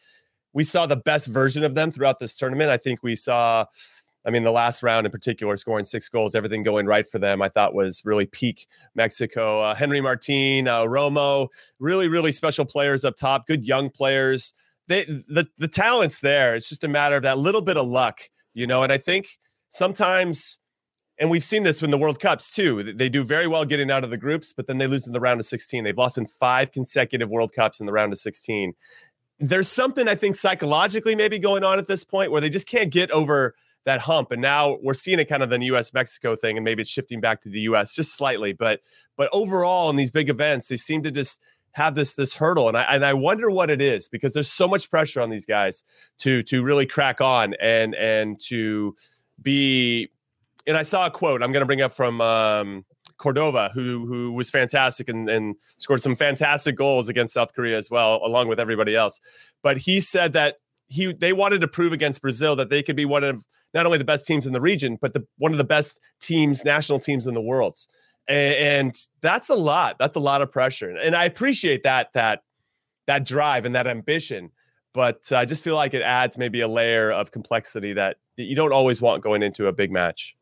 we 0.57 0.65
saw 0.65 0.87
the 0.87 0.97
best 0.97 1.27
version 1.27 1.63
of 1.65 1.75
them 1.75 1.91
throughout 1.91 2.19
this 2.19 2.35
tournament. 2.35 2.71
I 2.71 2.79
think 2.79 3.03
we 3.03 3.15
saw, 3.15 3.67
I 4.25 4.31
mean, 4.31 4.43
the 4.43 4.51
last 4.51 4.83
round 4.83 5.05
in 5.05 5.13
particular, 5.13 5.55
scoring 5.59 5.85
six 5.85 6.09
goals, 6.09 6.35
everything 6.35 6.63
going 6.63 6.87
right 6.87 7.07
for 7.07 7.19
them. 7.19 7.43
I 7.43 7.51
thought 7.51 7.75
was 7.75 8.01
really 8.07 8.25
peak 8.25 8.67
Mexico. 8.95 9.61
Uh, 9.61 9.75
Henry 9.75 10.01
Martin, 10.01 10.67
uh, 10.67 10.85
Romo, 10.85 11.49
really, 11.79 12.09
really 12.09 12.33
special 12.33 12.65
players 12.65 13.05
up 13.05 13.17
top. 13.17 13.47
Good 13.47 13.67
young 13.67 13.91
players. 13.91 14.55
They 14.89 15.05
the 15.05 15.47
the 15.59 15.69
talent's 15.69 16.21
there. 16.21 16.57
It's 16.57 16.71
just 16.71 16.85
a 16.85 16.89
matter 16.89 17.17
of 17.17 17.23
that 17.25 17.37
little 17.37 17.61
bit 17.61 17.77
of 17.77 17.87
luck, 17.87 18.21
you 18.55 18.67
know. 18.67 18.83
And 18.83 18.91
I 18.91 18.97
think 18.97 19.39
sometimes 19.69 20.59
and 21.19 21.31
we've 21.31 21.45
seen 21.45 21.63
this 21.63 21.83
in 21.83 21.91
the 21.91 21.99
World 21.99 22.21
Cups 22.21 22.51
too. 22.51 22.83
They 22.93 23.09
do 23.09 23.25
very 23.25 23.47
well 23.47 23.65
getting 23.65 23.91
out 23.91 24.05
of 24.05 24.11
the 24.11 24.19
groups, 24.19 24.53
but 24.53 24.67
then 24.67 24.79
they 24.79 24.87
lose 24.87 25.07
in 25.07 25.13
the 25.13 25.21
round 25.21 25.41
of 25.41 25.47
16. 25.47 25.83
They've 25.83 25.97
lost 25.97 26.19
in 26.19 26.27
five 26.27 26.73
consecutive 26.73 27.31
World 27.31 27.53
Cups 27.55 27.81
in 27.81 27.87
the 27.87 27.93
round 27.93 28.13
of 28.13 28.19
16 28.19 28.75
there's 29.39 29.69
something 29.69 30.09
I 30.09 30.15
think 30.15 30.37
psychologically 30.37 31.15
maybe 31.15 31.39
going 31.39 31.65
on 31.65 31.79
at 31.79 31.87
this 31.87 32.05
point 32.05 32.31
where 32.31 32.41
they 32.41 32.49
just 32.49 32.67
can't 32.67 32.91
get 32.91 33.11
over 33.11 33.55
that 33.85 34.01
hump. 34.01 34.33
And 34.33 34.43
now 34.43 34.79
we're 34.83 34.95
seeing 34.95 35.19
it 35.19 35.27
kind 35.27 35.43
of 35.43 35.51
the 35.51 35.63
US 35.67 35.95
Mexico 35.95 36.37
thing, 36.37 36.57
and 36.57 36.65
maybe 36.65 36.83
it's 36.83 36.91
shifting 36.91 37.21
back 37.21 37.41
to 37.43 37.49
the 37.49 37.61
US 37.61 37.95
just 37.95 38.15
slightly. 38.15 38.53
But 38.53 38.81
but 39.17 39.31
overall 39.33 39.91
in 39.91 39.97
these 39.97 40.11
big 40.11 40.29
events, 40.29 40.69
they 40.69 40.77
seem 40.77 41.03
to 41.05 41.11
just 41.11 41.41
have 41.73 41.95
this 41.95 42.15
this 42.15 42.35
hurdle. 42.35 42.69
And 42.69 42.77
I 42.77 42.83
and 42.83 43.05
I 43.05 43.15
wonder 43.15 43.51
what 43.51 43.71
it 43.71 43.81
is 43.81 44.09
because 44.09 44.35
there's 44.35 44.51
so 44.51 44.67
much 44.67 44.91
pressure 44.91 45.21
on 45.21 45.31
these 45.31 45.47
guys 45.47 45.85
to 46.19 46.43
to 46.45 46.63
really 46.63 46.87
crack 46.87 47.21
on 47.21 47.55
and 47.61 47.95
and 47.95 48.41
to 48.49 48.97
be 49.43 50.11
and 50.67 50.77
I 50.77 50.83
saw 50.83 51.07
a 51.07 51.11
quote 51.11 51.43
I'm 51.43 51.53
gonna 51.53 51.67
bring 51.67 51.83
up 51.83 51.93
from 51.93 52.21
um 52.21 52.85
Cordova, 53.19 53.71
who 53.73 54.07
who 54.07 54.33
was 54.33 54.51
fantastic 54.51 55.09
and, 55.09 55.29
and 55.29 55.57
scored 55.79 56.03
some 56.03 56.17
fantastic 56.17 56.77
goals 56.77 57.09
against 57.09 57.35
South 57.35 57.53
Korea 57.55 57.77
as 57.77 57.91
well, 57.91 58.21
along 58.23 58.49
with 58.49 58.61
everybody 58.61 58.95
else. 58.95 59.21
But 59.63 59.79
he 59.79 60.01
said 60.01 60.33
that 60.35 60.57
he 60.89 61.13
they 61.13 61.33
wanted 61.33 61.61
to 61.63 61.69
prove 61.69 61.93
against 61.93 62.23
Brazil 62.23 62.57
that 62.57 62.71
they 62.71 62.83
could 62.83 62.97
be 62.97 63.05
one 63.05 63.25
of 63.25 63.45
not 63.75 63.87
only 63.87 63.99
the 63.99 64.05
best 64.05 64.27
teams 64.27 64.47
in 64.47 64.53
the 64.53 64.61
region, 64.61 64.99
but 65.01 65.15
the 65.15 65.27
one 65.39 65.53
of 65.53 65.59
the 65.59 65.65
best 65.65 66.01
teams, 66.21 66.65
national 66.65 66.99
teams 66.99 67.27
in 67.27 67.35
the 67.35 67.41
world. 67.41 67.79
And, 68.29 68.55
and 68.55 68.95
that's 69.21 69.49
a 69.49 69.55
lot. 69.55 69.97
That's 69.99 70.17
a 70.17 70.21
lot 70.21 70.43
of 70.43 70.51
pressure. 70.51 70.91
And 70.91 71.15
I 71.15 71.25
appreciate 71.25 71.83
that 71.85 72.13
that 72.15 72.43
that 73.07 73.25
drive 73.25 73.65
and 73.65 73.75
that 73.75 73.87
ambition. 73.87 74.51
But 74.93 75.31
I 75.31 75.45
just 75.45 75.63
feel 75.63 75.75
like 75.75 75.93
it 75.93 76.03
adds 76.03 76.39
maybe 76.39 76.63
a 76.63 76.69
layer 76.69 77.13
of 77.13 77.31
complexity 77.31 77.93
that, 77.93 78.17
that 78.39 78.45
you 78.45 78.57
don't 78.57 78.73
always 78.73 79.03
want 79.03 79.23
going 79.23 79.43
into 79.43 79.67
a 79.67 79.73
big 79.73 79.93
match. 79.93 80.37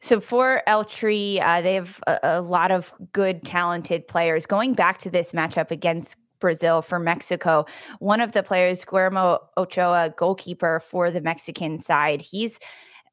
So 0.00 0.20
for 0.20 0.62
El 0.66 0.84
Tri, 0.84 1.38
uh, 1.42 1.62
they 1.62 1.74
have 1.74 2.00
a, 2.06 2.18
a, 2.22 2.40
lot 2.40 2.70
of 2.70 2.92
good, 3.12 3.44
talented 3.44 4.06
players. 4.06 4.46
Going 4.46 4.74
back 4.74 4.98
to 5.00 5.10
this 5.10 5.32
matchup 5.32 5.70
against 5.70 6.16
Brazil 6.38 6.82
for 6.82 6.98
Mexico, 6.98 7.64
one 7.98 8.20
of 8.20 8.32
the 8.32 8.42
players, 8.42 8.84
Guillermo 8.84 9.38
Ochoa, 9.56 10.14
goalkeeper 10.16 10.80
for 10.80 11.10
the 11.10 11.20
Mexican 11.20 11.78
side, 11.78 12.20
he's 12.20 12.58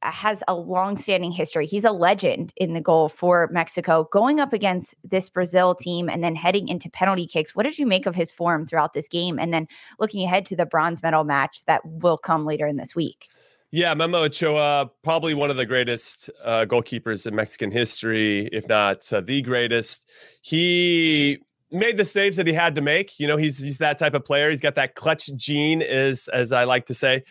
uh, 0.02 0.12
has 0.12 0.44
a 0.50 0.54
long-standing 0.54 1.32
history. 1.32 1.66
He's 1.66 1.86
a 1.86 1.92
legend 1.92 2.52
in 2.58 2.74
the 2.74 2.82
goal 2.82 3.08
for 3.08 3.50
Mexico. 3.52 4.08
Going 4.12 4.42
up 4.42 4.52
against 4.52 4.96
this 5.04 5.30
Brazil 5.30 5.74
team 5.74 6.10
and 6.10 6.22
then 6.22 6.36
heading 6.36 6.68
into 6.68 6.90
penalty 6.90 7.26
kicks, 7.26 7.56
what 7.56 7.64
did 7.64 7.80
you 7.80 7.86
make 7.86 8.06
of 8.06 8.14
his 8.14 8.30
form 8.30 8.68
throughout 8.68 8.94
this 8.94 9.08
game? 9.08 9.40
And 9.40 9.54
then 9.54 9.68
looking 10.00 10.26
ahead 10.26 10.46
to 10.48 10.58
the 10.58 10.66
bronze 10.66 11.02
medal 11.02 11.24
match 11.24 11.64
that 11.66 11.82
will 11.86 12.18
come 12.18 12.46
later 12.46 12.68
in 12.68 12.76
this 12.76 12.94
week. 12.94 13.30
Yeah, 13.74 13.96
Memo 13.96 14.26
Ochoa, 14.26 14.92
probably 15.02 15.34
one 15.34 15.50
of 15.50 15.58
the 15.58 15.66
greatest 15.66 16.30
uh, 16.44 16.64
goalkeepers 16.70 17.26
in 17.26 17.34
Mexican 17.34 17.72
history, 17.72 18.48
if 18.52 18.68
not 18.68 19.12
uh, 19.12 19.20
the 19.20 19.42
greatest. 19.42 20.12
He 20.44 21.40
made 21.72 21.98
the 21.98 22.06
saves 22.06 22.38
that 22.38 22.46
he 22.46 22.54
had 22.54 22.76
to 22.76 22.82
make. 22.82 23.20
You 23.20 23.26
know, 23.26 23.36
he's 23.36 23.58
he's 23.58 23.80
that 23.80 23.98
type 23.98 24.14
of 24.14 24.24
player. 24.24 24.52
He's 24.52 24.62
got 24.62 24.76
that 24.76 24.94
clutch 24.94 25.28
gene, 25.36 25.82
is 25.82 26.28
as 26.28 26.52
I 26.52 26.66
like 26.66 26.86
to 26.86 26.94
say. 26.94 27.24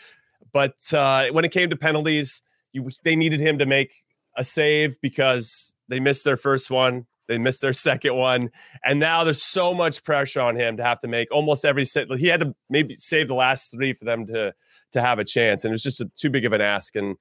But 0.52 0.74
uh, 0.92 1.28
when 1.28 1.44
it 1.44 1.52
came 1.52 1.70
to 1.70 1.76
penalties, 1.76 2.42
you, 2.72 2.90
they 3.04 3.14
needed 3.14 3.38
him 3.38 3.56
to 3.58 3.64
make 3.64 3.94
a 4.36 4.42
save 4.42 5.00
because 5.00 5.76
they 5.86 6.00
missed 6.00 6.24
their 6.24 6.36
first 6.36 6.72
one. 6.72 7.06
They 7.28 7.38
missed 7.38 7.60
their 7.60 7.72
second 7.72 8.16
one, 8.16 8.50
and 8.84 8.98
now 8.98 9.22
there's 9.22 9.44
so 9.44 9.74
much 9.74 10.02
pressure 10.02 10.40
on 10.40 10.56
him 10.56 10.76
to 10.78 10.82
have 10.82 10.98
to 11.02 11.08
make 11.08 11.30
almost 11.30 11.64
every 11.64 11.84
save. 11.84 12.10
He 12.18 12.26
had 12.26 12.40
to 12.40 12.52
maybe 12.68 12.96
save 12.96 13.28
the 13.28 13.34
last 13.34 13.70
three 13.70 13.92
for 13.92 14.06
them 14.06 14.26
to 14.26 14.52
to 14.92 15.00
have 15.00 15.18
a 15.18 15.24
chance. 15.24 15.64
And 15.64 15.72
it 15.72 15.74
was 15.74 15.82
just 15.82 16.00
a, 16.00 16.10
too 16.16 16.30
big 16.30 16.44
of 16.44 16.52
an 16.52 16.60
ask. 16.60 16.96
And 16.96 17.16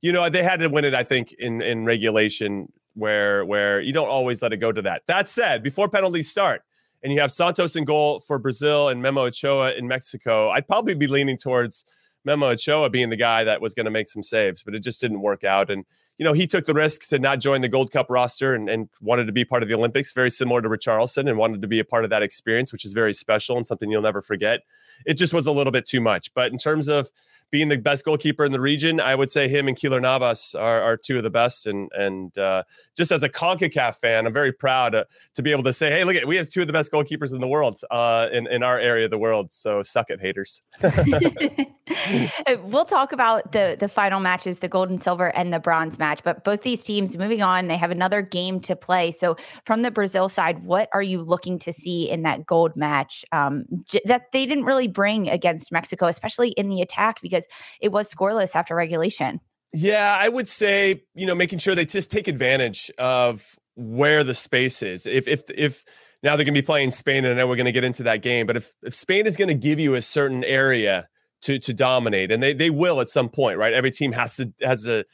you 0.00 0.12
know 0.12 0.28
they 0.28 0.42
had 0.42 0.60
to 0.60 0.68
win 0.68 0.84
it. 0.84 0.94
I 0.94 1.04
think 1.04 1.32
in 1.34 1.62
in 1.62 1.84
regulation 1.84 2.72
where 2.94 3.44
where 3.44 3.80
you 3.80 3.92
don't 3.92 4.08
always 4.08 4.42
let 4.42 4.52
it 4.52 4.58
go 4.58 4.72
to 4.72 4.82
that. 4.82 5.02
That 5.06 5.28
said, 5.28 5.62
before 5.62 5.88
penalties 5.88 6.30
start, 6.30 6.62
and 7.02 7.12
you 7.12 7.20
have 7.20 7.30
Santos 7.30 7.76
in 7.76 7.84
goal 7.84 8.20
for 8.20 8.38
Brazil 8.38 8.88
and 8.88 9.00
Memo 9.02 9.26
Ochoa 9.26 9.74
in 9.74 9.86
Mexico, 9.86 10.50
I'd 10.50 10.66
probably 10.66 10.94
be 10.94 11.06
leaning 11.06 11.36
towards 11.36 11.84
Memo 12.24 12.48
Ochoa 12.48 12.90
being 12.90 13.10
the 13.10 13.16
guy 13.16 13.44
that 13.44 13.60
was 13.60 13.74
going 13.74 13.84
to 13.84 13.90
make 13.90 14.08
some 14.08 14.22
saves, 14.22 14.62
but 14.62 14.74
it 14.74 14.80
just 14.80 15.00
didn't 15.00 15.20
work 15.20 15.44
out. 15.44 15.70
And 15.70 15.84
you 16.18 16.24
know, 16.24 16.32
he 16.32 16.46
took 16.46 16.64
the 16.64 16.74
risk 16.74 17.08
to 17.08 17.18
not 17.18 17.40
join 17.40 17.60
the 17.60 17.68
Gold 17.68 17.92
Cup 17.92 18.06
roster 18.08 18.54
and, 18.54 18.70
and 18.70 18.88
wanted 19.00 19.26
to 19.26 19.32
be 19.32 19.44
part 19.44 19.62
of 19.62 19.68
the 19.68 19.74
Olympics, 19.74 20.12
very 20.12 20.30
similar 20.30 20.62
to 20.62 20.68
Richarlison, 20.68 21.28
and 21.28 21.36
wanted 21.36 21.60
to 21.62 21.68
be 21.68 21.78
a 21.78 21.84
part 21.84 22.04
of 22.04 22.10
that 22.10 22.22
experience, 22.22 22.72
which 22.72 22.84
is 22.84 22.92
very 22.92 23.12
special 23.12 23.56
and 23.56 23.66
something 23.66 23.90
you'll 23.90 24.02
never 24.02 24.22
forget. 24.22 24.60
It 25.04 25.14
just 25.14 25.34
was 25.34 25.46
a 25.46 25.52
little 25.52 25.72
bit 25.72 25.86
too 25.86 26.00
much. 26.00 26.32
But 26.32 26.52
in 26.52 26.58
terms 26.58 26.88
of 26.88 27.10
being 27.50 27.68
the 27.68 27.78
best 27.78 28.04
goalkeeper 28.04 28.44
in 28.44 28.52
the 28.52 28.60
region, 28.60 29.00
I 29.00 29.14
would 29.14 29.30
say 29.30 29.48
him 29.48 29.68
and 29.68 29.76
Keylor 29.76 30.00
Navas 30.00 30.54
are, 30.54 30.82
are 30.82 30.96
two 30.96 31.16
of 31.16 31.22
the 31.22 31.30
best. 31.30 31.66
And 31.66 31.90
and 31.92 32.36
uh, 32.38 32.64
just 32.96 33.10
as 33.10 33.22
a 33.22 33.28
Concacaf 33.28 33.96
fan, 33.96 34.26
I'm 34.26 34.32
very 34.32 34.52
proud 34.52 34.90
to, 34.90 35.06
to 35.34 35.42
be 35.42 35.52
able 35.52 35.62
to 35.64 35.72
say, 35.72 35.90
hey, 35.90 36.04
look 36.04 36.16
at 36.16 36.26
we 36.26 36.36
have 36.36 36.48
two 36.48 36.60
of 36.60 36.66
the 36.66 36.72
best 36.72 36.92
goalkeepers 36.92 37.32
in 37.32 37.40
the 37.40 37.48
world 37.48 37.80
uh, 37.90 38.28
in 38.32 38.46
in 38.48 38.62
our 38.62 38.78
area 38.78 39.04
of 39.04 39.10
the 39.10 39.18
world. 39.18 39.52
So 39.52 39.82
suck 39.82 40.10
it, 40.10 40.20
haters. 40.20 40.62
we'll 42.64 42.84
talk 42.84 43.12
about 43.12 43.52
the 43.52 43.76
the 43.78 43.88
final 43.88 44.20
matches, 44.20 44.58
the 44.58 44.68
gold 44.68 44.90
and 44.90 45.02
silver 45.02 45.28
and 45.36 45.52
the 45.52 45.58
bronze 45.58 45.98
match. 45.98 46.20
But 46.24 46.44
both 46.44 46.62
these 46.62 46.82
teams 46.82 47.16
moving 47.16 47.42
on, 47.42 47.68
they 47.68 47.76
have 47.76 47.90
another 47.90 48.22
game 48.22 48.60
to 48.60 48.74
play. 48.74 49.12
So 49.12 49.36
from 49.64 49.82
the 49.82 49.90
Brazil 49.90 50.28
side, 50.28 50.64
what 50.64 50.88
are 50.92 51.02
you 51.02 51.22
looking 51.22 51.58
to 51.60 51.72
see 51.72 52.08
in 52.10 52.22
that 52.22 52.46
gold 52.46 52.76
match 52.76 53.24
um, 53.32 53.64
j- 53.84 54.00
that 54.04 54.32
they 54.32 54.46
didn't 54.46 54.64
really 54.64 54.88
bring 54.88 55.28
against 55.28 55.70
Mexico, 55.70 56.06
especially 56.06 56.50
in 56.50 56.68
the 56.68 56.80
attack 56.80 57.20
because 57.20 57.35
it 57.80 57.90
was 57.90 58.12
scoreless 58.12 58.54
after 58.54 58.74
regulation? 58.74 59.40
Yeah, 59.72 60.16
I 60.18 60.28
would 60.28 60.48
say 60.48 61.02
you 61.14 61.26
know 61.26 61.34
making 61.34 61.58
sure 61.58 61.74
they 61.74 61.84
just 61.84 62.10
take 62.10 62.28
advantage 62.28 62.90
of 62.98 63.56
where 63.74 64.24
the 64.24 64.34
space 64.34 64.82
is. 64.82 65.06
If 65.06 65.28
if 65.28 65.42
if 65.50 65.84
now 66.22 66.34
they're 66.34 66.44
going 66.44 66.54
to 66.54 66.60
be 66.60 66.66
playing 66.66 66.90
Spain, 66.90 67.24
and 67.24 67.34
I 67.34 67.36
know 67.36 67.46
we're 67.46 67.56
going 67.56 67.66
to 67.66 67.72
get 67.72 67.84
into 67.84 68.02
that 68.04 68.22
game. 68.22 68.46
But 68.46 68.56
if 68.56 68.72
if 68.82 68.94
Spain 68.94 69.26
is 69.26 69.36
going 69.36 69.48
to 69.48 69.54
give 69.54 69.78
you 69.78 69.94
a 69.94 70.02
certain 70.02 70.44
area 70.44 71.08
to 71.42 71.58
to 71.58 71.74
dominate, 71.74 72.32
and 72.32 72.42
they 72.42 72.52
they 72.52 72.70
will 72.70 73.00
at 73.00 73.08
some 73.08 73.28
point, 73.28 73.58
right? 73.58 73.72
Every 73.72 73.90
team 73.90 74.12
has 74.12 74.36
to 74.36 74.52
has 74.62 74.84
to 74.84 75.04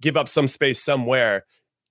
give 0.00 0.16
up 0.16 0.28
some 0.28 0.46
space 0.46 0.82
somewhere. 0.82 1.44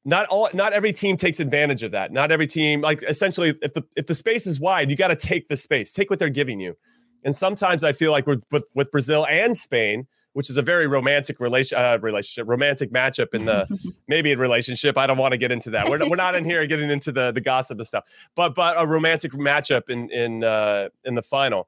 Not 0.04 0.28
all 0.28 0.50
not 0.54 0.74
every 0.74 0.92
team 0.92 1.16
takes 1.16 1.40
advantage 1.40 1.84
of 1.84 1.92
that. 1.92 2.12
Not 2.12 2.32
every 2.32 2.48
team 2.48 2.82
like 2.82 3.04
essentially 3.04 3.54
if 3.62 3.74
the 3.74 3.84
if 3.96 4.08
the 4.08 4.16
space 4.16 4.46
is 4.46 4.60
wide, 4.60 4.90
you 4.90 4.96
got 4.96 5.10
to 5.10 5.16
take 5.16 5.48
the 5.48 5.58
space, 5.58 5.92
take 5.92 6.10
what 6.10 6.20
they're 6.20 6.30
giving 6.30 6.60
you. 6.60 6.76
And 7.24 7.36
sometimes 7.36 7.84
I 7.84 7.94
feel 7.94 8.12
like 8.12 8.28
with 8.28 8.44
with, 8.52 8.64
with 8.74 8.92
Brazil 8.92 9.26
and 9.28 9.56
Spain, 9.56 10.08
which 10.34 10.50
is 10.50 10.58
a 10.58 10.62
very 10.62 10.88
romantic 10.88 11.40
relation 11.40 11.78
uh, 11.78 12.00
relationship, 12.02 12.48
romantic 12.48 12.92
matchup 12.92 13.34
in 13.34 13.46
the 13.46 13.68
maybe 14.08 14.32
a 14.32 14.38
relationship. 14.38 14.98
I 14.98 15.08
don't 15.08 15.18
want 15.18 15.34
to 15.34 15.38
get 15.38 15.52
into 15.52 15.70
that. 15.72 15.90
We're, 15.90 16.00
we're 16.08 16.16
not 16.16 16.36
in 16.36 16.46
here 16.46 16.66
getting 16.68 16.90
into 16.90 17.12
the 17.12 17.32
the 17.32 17.42
gossip 17.42 17.78
and 17.78 17.88
stuff, 17.88 18.06
but 18.36 18.56
but 18.56 18.76
a 18.78 18.88
romantic 18.88 19.34
matchup 19.34 19.90
in 19.90 20.10
in 20.10 20.44
uh, 20.44 20.90
in 21.04 21.16
the 21.16 21.24
final 21.24 21.68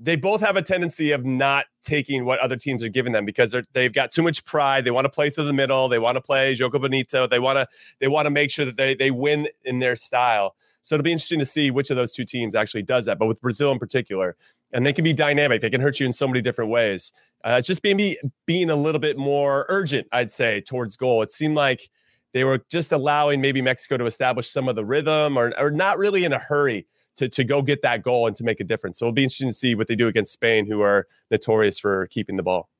they 0.00 0.16
both 0.16 0.40
have 0.40 0.56
a 0.56 0.62
tendency 0.62 1.10
of 1.10 1.24
not 1.24 1.66
taking 1.82 2.24
what 2.24 2.38
other 2.38 2.56
teams 2.56 2.82
are 2.82 2.88
giving 2.88 3.12
them 3.12 3.24
because 3.24 3.54
they've 3.72 3.92
got 3.92 4.12
too 4.12 4.22
much 4.22 4.44
pride. 4.44 4.84
They 4.84 4.90
want 4.90 5.06
to 5.06 5.10
play 5.10 5.28
through 5.28 5.44
the 5.44 5.52
middle. 5.52 5.88
They 5.88 5.98
want 5.98 6.16
to 6.16 6.20
play 6.20 6.56
Jogo 6.56 6.80
Bonito. 6.80 7.26
They 7.26 7.40
want 7.40 7.56
to 7.56 7.66
they 7.98 8.08
want 8.08 8.26
to 8.26 8.30
make 8.30 8.50
sure 8.50 8.64
that 8.64 8.76
they 8.76 8.94
they 8.94 9.10
win 9.10 9.48
in 9.64 9.80
their 9.80 9.96
style. 9.96 10.54
So 10.88 10.94
it'll 10.94 11.04
be 11.04 11.12
interesting 11.12 11.38
to 11.38 11.44
see 11.44 11.70
which 11.70 11.90
of 11.90 11.96
those 11.96 12.14
two 12.14 12.24
teams 12.24 12.54
actually 12.54 12.82
does 12.82 13.04
that. 13.04 13.18
But 13.18 13.26
with 13.26 13.42
Brazil 13.42 13.70
in 13.72 13.78
particular, 13.78 14.36
and 14.72 14.86
they 14.86 14.92
can 14.94 15.04
be 15.04 15.12
dynamic. 15.12 15.60
They 15.60 15.68
can 15.68 15.82
hurt 15.82 16.00
you 16.00 16.06
in 16.06 16.14
so 16.14 16.26
many 16.26 16.40
different 16.40 16.70
ways. 16.70 17.12
Uh, 17.44 17.56
it's 17.58 17.66
just 17.66 17.84
maybe 17.84 18.16
being 18.46 18.70
a 18.70 18.74
little 18.74 18.98
bit 18.98 19.18
more 19.18 19.66
urgent, 19.68 20.08
I'd 20.12 20.32
say, 20.32 20.62
towards 20.62 20.96
goal. 20.96 21.20
It 21.20 21.30
seemed 21.30 21.56
like 21.56 21.90
they 22.32 22.42
were 22.42 22.64
just 22.70 22.92
allowing 22.92 23.42
maybe 23.42 23.60
Mexico 23.60 23.98
to 23.98 24.06
establish 24.06 24.48
some 24.48 24.66
of 24.66 24.76
the 24.76 24.84
rhythm, 24.84 25.36
or 25.36 25.52
or 25.58 25.70
not 25.70 25.98
really 25.98 26.24
in 26.24 26.32
a 26.32 26.38
hurry 26.38 26.86
to, 27.16 27.28
to 27.28 27.44
go 27.44 27.60
get 27.60 27.82
that 27.82 28.02
goal 28.02 28.26
and 28.26 28.34
to 28.36 28.44
make 28.44 28.58
a 28.58 28.64
difference. 28.64 28.98
So 28.98 29.04
it'll 29.04 29.12
be 29.12 29.24
interesting 29.24 29.48
to 29.48 29.54
see 29.54 29.74
what 29.74 29.88
they 29.88 29.96
do 29.96 30.08
against 30.08 30.32
Spain, 30.32 30.64
who 30.64 30.80
are 30.80 31.06
notorious 31.30 31.78
for 31.78 32.06
keeping 32.06 32.36
the 32.36 32.42
ball. 32.42 32.70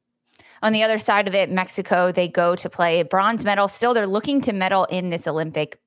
On 0.62 0.72
the 0.72 0.82
other 0.82 0.98
side 0.98 1.28
of 1.28 1.34
it, 1.34 1.50
Mexico, 1.50 2.10
they 2.10 2.26
go 2.26 2.56
to 2.56 2.70
play 2.70 3.02
bronze 3.02 3.44
medal. 3.44 3.68
Still, 3.68 3.92
they're 3.92 4.06
looking 4.06 4.40
to 4.40 4.54
medal 4.54 4.86
in 4.86 5.10
this 5.10 5.26
Olympic 5.26 5.78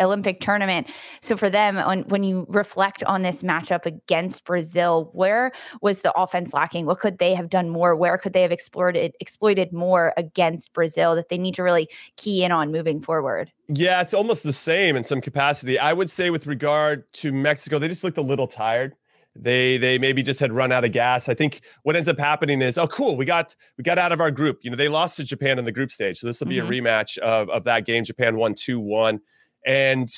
Olympic 0.00 0.40
tournament. 0.40 0.88
So 1.20 1.36
for 1.36 1.50
them, 1.50 1.76
when, 1.76 2.02
when 2.08 2.22
you 2.22 2.46
reflect 2.48 3.04
on 3.04 3.22
this 3.22 3.42
matchup 3.42 3.86
against 3.86 4.44
Brazil, 4.44 5.10
where 5.12 5.52
was 5.80 6.00
the 6.00 6.12
offense 6.18 6.52
lacking? 6.52 6.86
What 6.86 7.00
could 7.00 7.18
they 7.18 7.34
have 7.34 7.48
done 7.48 7.68
more? 7.68 7.94
Where 7.96 8.18
could 8.18 8.32
they 8.32 8.42
have 8.42 8.52
exploited 8.52 9.14
exploited 9.20 9.72
more 9.72 10.12
against 10.16 10.72
Brazil 10.72 11.14
that 11.16 11.28
they 11.28 11.38
need 11.38 11.54
to 11.54 11.62
really 11.62 11.88
key 12.16 12.44
in 12.44 12.52
on 12.52 12.72
moving 12.72 13.00
forward? 13.00 13.50
Yeah, 13.68 14.00
it's 14.00 14.14
almost 14.14 14.44
the 14.44 14.52
same 14.52 14.96
in 14.96 15.04
some 15.04 15.20
capacity. 15.20 15.78
I 15.78 15.92
would 15.92 16.10
say 16.10 16.30
with 16.30 16.46
regard 16.46 17.10
to 17.14 17.32
Mexico, 17.32 17.78
they 17.78 17.88
just 17.88 18.04
looked 18.04 18.18
a 18.18 18.22
little 18.22 18.46
tired 18.46 18.94
they 19.34 19.78
they 19.78 19.98
maybe 19.98 20.22
just 20.22 20.40
had 20.40 20.52
run 20.52 20.70
out 20.72 20.84
of 20.84 20.92
gas 20.92 21.28
i 21.28 21.34
think 21.34 21.62
what 21.84 21.96
ends 21.96 22.08
up 22.08 22.18
happening 22.18 22.60
is 22.60 22.76
oh 22.76 22.86
cool 22.86 23.16
we 23.16 23.24
got 23.24 23.54
we 23.78 23.84
got 23.84 23.98
out 23.98 24.12
of 24.12 24.20
our 24.20 24.30
group 24.30 24.58
you 24.62 24.70
know 24.70 24.76
they 24.76 24.88
lost 24.88 25.16
to 25.16 25.24
japan 25.24 25.58
in 25.58 25.64
the 25.64 25.72
group 25.72 25.90
stage 25.90 26.18
so 26.18 26.26
this 26.26 26.38
will 26.40 26.48
be 26.48 26.56
mm-hmm. 26.56 26.68
a 26.68 26.70
rematch 26.70 27.16
of, 27.18 27.48
of 27.48 27.64
that 27.64 27.86
game 27.86 28.04
japan 28.04 28.36
won 28.36 28.54
2-1 28.54 29.18
and 29.66 30.08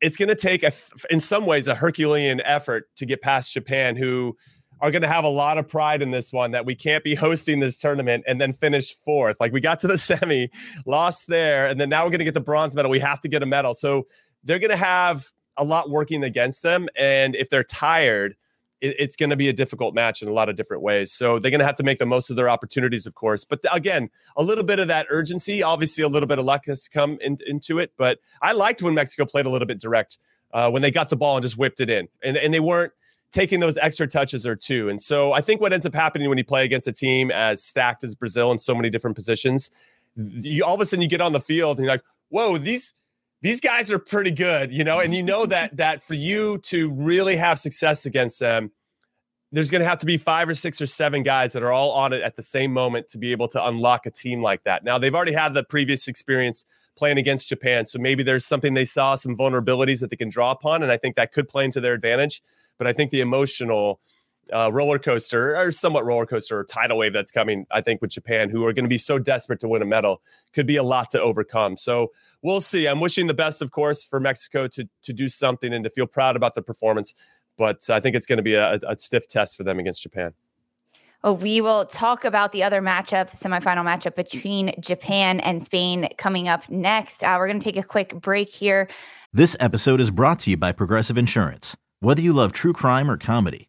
it's 0.00 0.16
going 0.16 0.28
to 0.28 0.34
take 0.34 0.62
a, 0.62 0.72
in 1.10 1.20
some 1.20 1.46
ways 1.46 1.66
a 1.66 1.74
herculean 1.74 2.40
effort 2.42 2.88
to 2.96 3.06
get 3.06 3.22
past 3.22 3.52
japan 3.52 3.96
who 3.96 4.36
are 4.80 4.90
going 4.90 5.02
to 5.02 5.08
have 5.08 5.24
a 5.24 5.28
lot 5.28 5.56
of 5.58 5.68
pride 5.68 6.02
in 6.02 6.10
this 6.10 6.32
one 6.32 6.50
that 6.50 6.66
we 6.66 6.74
can't 6.74 7.04
be 7.04 7.14
hosting 7.14 7.60
this 7.60 7.76
tournament 7.76 8.24
and 8.26 8.40
then 8.40 8.52
finish 8.52 8.94
fourth. 8.94 9.36
Like 9.40 9.52
we 9.52 9.60
got 9.60 9.80
to 9.80 9.86
the 9.86 9.98
semi 9.98 10.50
lost 10.84 11.26
there 11.26 11.68
and 11.68 11.80
then 11.80 11.88
now 11.88 12.04
we're 12.04 12.10
going 12.10 12.18
to 12.18 12.24
get 12.24 12.34
the 12.34 12.40
bronze 12.40 12.74
medal. 12.76 12.90
We 12.90 13.00
have 13.00 13.20
to 13.20 13.28
get 13.28 13.42
a 13.42 13.46
medal. 13.46 13.74
So 13.74 14.06
they're 14.42 14.58
going 14.58 14.70
to 14.70 14.76
have 14.76 15.30
a 15.56 15.64
lot 15.64 15.88
working 15.88 16.24
against 16.24 16.62
them 16.62 16.88
and 16.96 17.36
if 17.36 17.48
they're 17.48 17.64
tired 17.64 18.36
it, 18.80 18.96
it's 18.98 19.16
going 19.16 19.30
to 19.30 19.36
be 19.36 19.48
a 19.48 19.52
difficult 19.52 19.94
match 19.94 20.22
in 20.22 20.28
a 20.28 20.32
lot 20.32 20.48
of 20.48 20.56
different 20.56 20.82
ways. 20.82 21.12
So 21.12 21.38
they're 21.38 21.50
going 21.50 21.60
to 21.60 21.66
have 21.66 21.76
to 21.76 21.82
make 21.82 21.98
the 21.98 22.06
most 22.06 22.30
of 22.30 22.36
their 22.36 22.48
opportunities, 22.48 23.06
of 23.06 23.14
course. 23.14 23.44
But 23.44 23.60
again, 23.72 24.10
a 24.36 24.42
little 24.42 24.64
bit 24.64 24.78
of 24.78 24.88
that 24.88 25.06
urgency, 25.10 25.62
obviously, 25.62 26.04
a 26.04 26.08
little 26.08 26.26
bit 26.26 26.38
of 26.38 26.44
luck 26.44 26.66
has 26.66 26.88
come 26.88 27.18
in, 27.20 27.38
into 27.46 27.78
it. 27.78 27.92
But 27.96 28.18
I 28.42 28.52
liked 28.52 28.82
when 28.82 28.94
Mexico 28.94 29.24
played 29.24 29.46
a 29.46 29.50
little 29.50 29.66
bit 29.66 29.80
direct 29.80 30.18
uh, 30.52 30.70
when 30.70 30.82
they 30.82 30.90
got 30.90 31.10
the 31.10 31.16
ball 31.16 31.36
and 31.36 31.42
just 31.42 31.58
whipped 31.58 31.80
it 31.80 31.90
in, 31.90 32.08
and 32.22 32.36
and 32.36 32.54
they 32.54 32.60
weren't 32.60 32.92
taking 33.32 33.58
those 33.58 33.76
extra 33.78 34.06
touches 34.06 34.46
or 34.46 34.54
two. 34.54 34.88
And 34.88 35.02
so 35.02 35.32
I 35.32 35.40
think 35.40 35.60
what 35.60 35.72
ends 35.72 35.84
up 35.84 35.92
happening 35.92 36.28
when 36.28 36.38
you 36.38 36.44
play 36.44 36.64
against 36.64 36.86
a 36.86 36.92
team 36.92 37.32
as 37.32 37.64
stacked 37.64 38.04
as 38.04 38.14
Brazil 38.14 38.52
in 38.52 38.58
so 38.58 38.76
many 38.76 38.88
different 38.88 39.16
positions, 39.16 39.70
you 40.16 40.64
all 40.64 40.76
of 40.76 40.80
a 40.80 40.86
sudden 40.86 41.02
you 41.02 41.08
get 41.08 41.20
on 41.20 41.32
the 41.32 41.40
field 41.40 41.78
and 41.78 41.84
you're 41.84 41.92
like, 41.92 42.04
whoa, 42.28 42.56
these 42.56 42.94
these 43.44 43.60
guys 43.60 43.90
are 43.90 43.98
pretty 43.98 44.30
good, 44.30 44.72
you 44.72 44.84
know, 44.84 45.00
and 45.00 45.14
you 45.14 45.22
know 45.22 45.44
that 45.44 45.76
that 45.76 46.02
for 46.02 46.14
you 46.14 46.58
to 46.58 46.90
really 46.92 47.36
have 47.36 47.58
success 47.58 48.06
against 48.06 48.40
them, 48.40 48.72
there's 49.52 49.70
going 49.70 49.82
to 49.82 49.88
have 49.88 49.98
to 49.98 50.06
be 50.06 50.16
five 50.16 50.48
or 50.48 50.54
six 50.54 50.80
or 50.80 50.86
seven 50.86 51.22
guys 51.22 51.52
that 51.52 51.62
are 51.62 51.70
all 51.70 51.92
on 51.92 52.14
it 52.14 52.22
at 52.22 52.36
the 52.36 52.42
same 52.42 52.72
moment 52.72 53.06
to 53.10 53.18
be 53.18 53.30
able 53.32 53.46
to 53.48 53.64
unlock 53.68 54.06
a 54.06 54.10
team 54.10 54.42
like 54.42 54.64
that. 54.64 54.82
Now 54.82 54.98
they've 54.98 55.14
already 55.14 55.34
had 55.34 55.52
the 55.52 55.62
previous 55.62 56.08
experience 56.08 56.64
playing 56.96 57.18
against 57.18 57.46
Japan, 57.48 57.84
so 57.84 57.98
maybe 57.98 58.22
there's 58.22 58.46
something 58.46 58.72
they 58.72 58.86
saw, 58.86 59.14
some 59.14 59.36
vulnerabilities 59.36 60.00
that 60.00 60.08
they 60.08 60.16
can 60.16 60.30
draw 60.30 60.50
upon, 60.50 60.82
and 60.82 60.90
I 60.90 60.96
think 60.96 61.14
that 61.16 61.30
could 61.30 61.46
play 61.46 61.66
into 61.66 61.80
their 61.82 61.92
advantage. 61.92 62.42
But 62.78 62.86
I 62.86 62.94
think 62.94 63.10
the 63.10 63.20
emotional 63.20 64.00
uh, 64.52 64.70
roller 64.72 64.98
coaster 64.98 65.56
or 65.56 65.72
somewhat 65.72 66.04
roller 66.04 66.26
coaster 66.26 66.58
or 66.58 66.64
tidal 66.64 66.98
wave 66.98 67.12
that's 67.12 67.30
coming, 67.30 67.66
I 67.70 67.80
think, 67.80 68.00
with 68.00 68.10
Japan, 68.10 68.50
who 68.50 68.66
are 68.66 68.72
going 68.72 68.84
to 68.84 68.88
be 68.88 68.98
so 68.98 69.18
desperate 69.18 69.60
to 69.60 69.68
win 69.68 69.82
a 69.82 69.86
medal, 69.86 70.22
could 70.52 70.66
be 70.66 70.76
a 70.76 70.82
lot 70.82 71.10
to 71.10 71.20
overcome. 71.20 71.76
So 71.76 72.12
we'll 72.42 72.60
see. 72.60 72.86
I'm 72.86 73.00
wishing 73.00 73.26
the 73.26 73.34
best, 73.34 73.62
of 73.62 73.70
course, 73.70 74.04
for 74.04 74.20
Mexico 74.20 74.68
to 74.68 74.88
to 75.02 75.12
do 75.12 75.28
something 75.28 75.72
and 75.72 75.84
to 75.84 75.90
feel 75.90 76.06
proud 76.06 76.36
about 76.36 76.54
the 76.54 76.62
performance. 76.62 77.14
But 77.56 77.88
I 77.88 78.00
think 78.00 78.16
it's 78.16 78.26
going 78.26 78.38
to 78.38 78.42
be 78.42 78.54
a, 78.54 78.80
a 78.86 78.98
stiff 78.98 79.28
test 79.28 79.56
for 79.56 79.62
them 79.62 79.78
against 79.78 80.02
Japan. 80.02 80.34
Well, 81.22 81.38
we 81.38 81.62
will 81.62 81.86
talk 81.86 82.26
about 82.26 82.52
the 82.52 82.62
other 82.62 82.82
matchup, 82.82 83.30
the 83.30 83.36
semifinal 83.38 83.82
matchup 83.82 84.14
between 84.14 84.74
Japan 84.78 85.40
and 85.40 85.64
Spain 85.64 86.08
coming 86.18 86.48
up 86.48 86.68
next. 86.68 87.24
Uh, 87.24 87.36
we're 87.38 87.46
going 87.46 87.60
to 87.60 87.64
take 87.64 87.82
a 87.82 87.86
quick 87.86 88.14
break 88.20 88.50
here. 88.50 88.90
This 89.32 89.56
episode 89.58 90.00
is 90.00 90.10
brought 90.10 90.38
to 90.40 90.50
you 90.50 90.58
by 90.58 90.72
Progressive 90.72 91.16
Insurance. 91.16 91.78
Whether 92.00 92.20
you 92.20 92.34
love 92.34 92.52
true 92.52 92.74
crime 92.74 93.10
or 93.10 93.16
comedy, 93.16 93.68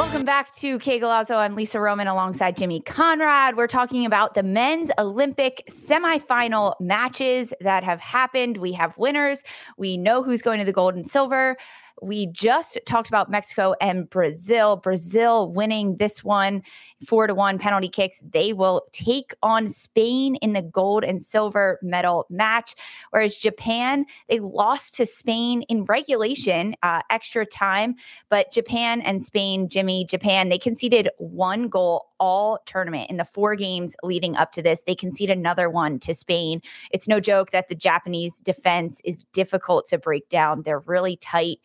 Welcome 0.00 0.24
back 0.24 0.56
to 0.56 0.78
Que 0.78 0.98
Golazo. 0.98 1.36
I'm 1.36 1.54
Lisa 1.54 1.78
Roman 1.78 2.06
alongside 2.06 2.56
Jimmy 2.56 2.80
Conrad. 2.80 3.58
We're 3.58 3.66
talking 3.66 4.06
about 4.06 4.32
the 4.32 4.42
men's 4.42 4.90
Olympic 4.96 5.62
semifinal 5.70 6.74
matches 6.80 7.52
that 7.60 7.84
have 7.84 8.00
happened. 8.00 8.56
We 8.56 8.72
have 8.72 8.96
winners. 8.96 9.42
We 9.76 9.98
know 9.98 10.22
who's 10.22 10.40
going 10.40 10.58
to 10.58 10.64
the 10.64 10.72
gold 10.72 10.94
and 10.94 11.06
silver. 11.06 11.58
We 12.02 12.26
just 12.26 12.78
talked 12.86 13.08
about 13.08 13.30
Mexico 13.30 13.74
and 13.80 14.08
Brazil. 14.08 14.76
Brazil 14.76 15.50
winning 15.52 15.96
this 15.96 16.24
one 16.24 16.62
four 17.06 17.26
to 17.26 17.34
one 17.34 17.58
penalty 17.58 17.88
kicks. 17.88 18.18
They 18.32 18.52
will 18.52 18.82
take 18.92 19.34
on 19.42 19.68
Spain 19.68 20.36
in 20.36 20.52
the 20.52 20.62
gold 20.62 21.04
and 21.04 21.22
silver 21.22 21.78
medal 21.82 22.26
match. 22.30 22.74
Whereas 23.10 23.34
Japan, 23.36 24.04
they 24.28 24.40
lost 24.40 24.94
to 24.94 25.06
Spain 25.06 25.62
in 25.62 25.84
regulation, 25.84 26.74
uh, 26.82 27.02
extra 27.10 27.46
time. 27.46 27.94
But 28.28 28.52
Japan 28.52 29.00
and 29.02 29.22
Spain, 29.22 29.68
Jimmy, 29.68 30.04
Japan, 30.04 30.48
they 30.48 30.58
conceded 30.58 31.08
one 31.18 31.68
goal 31.68 32.09
all 32.20 32.60
tournament 32.66 33.10
in 33.10 33.16
the 33.16 33.24
four 33.24 33.56
games 33.56 33.96
leading 34.04 34.36
up 34.36 34.52
to 34.52 34.62
this. 34.62 34.82
They 34.86 34.94
concede 34.94 35.30
another 35.30 35.68
one 35.68 35.98
to 36.00 36.14
Spain. 36.14 36.62
It's 36.90 37.08
no 37.08 37.18
joke 37.18 37.50
that 37.50 37.68
the 37.68 37.74
Japanese 37.74 38.38
defense 38.38 39.00
is 39.04 39.24
difficult 39.32 39.86
to 39.86 39.98
break 39.98 40.28
down. 40.28 40.62
They're 40.62 40.80
really 40.80 41.16
tight. 41.16 41.58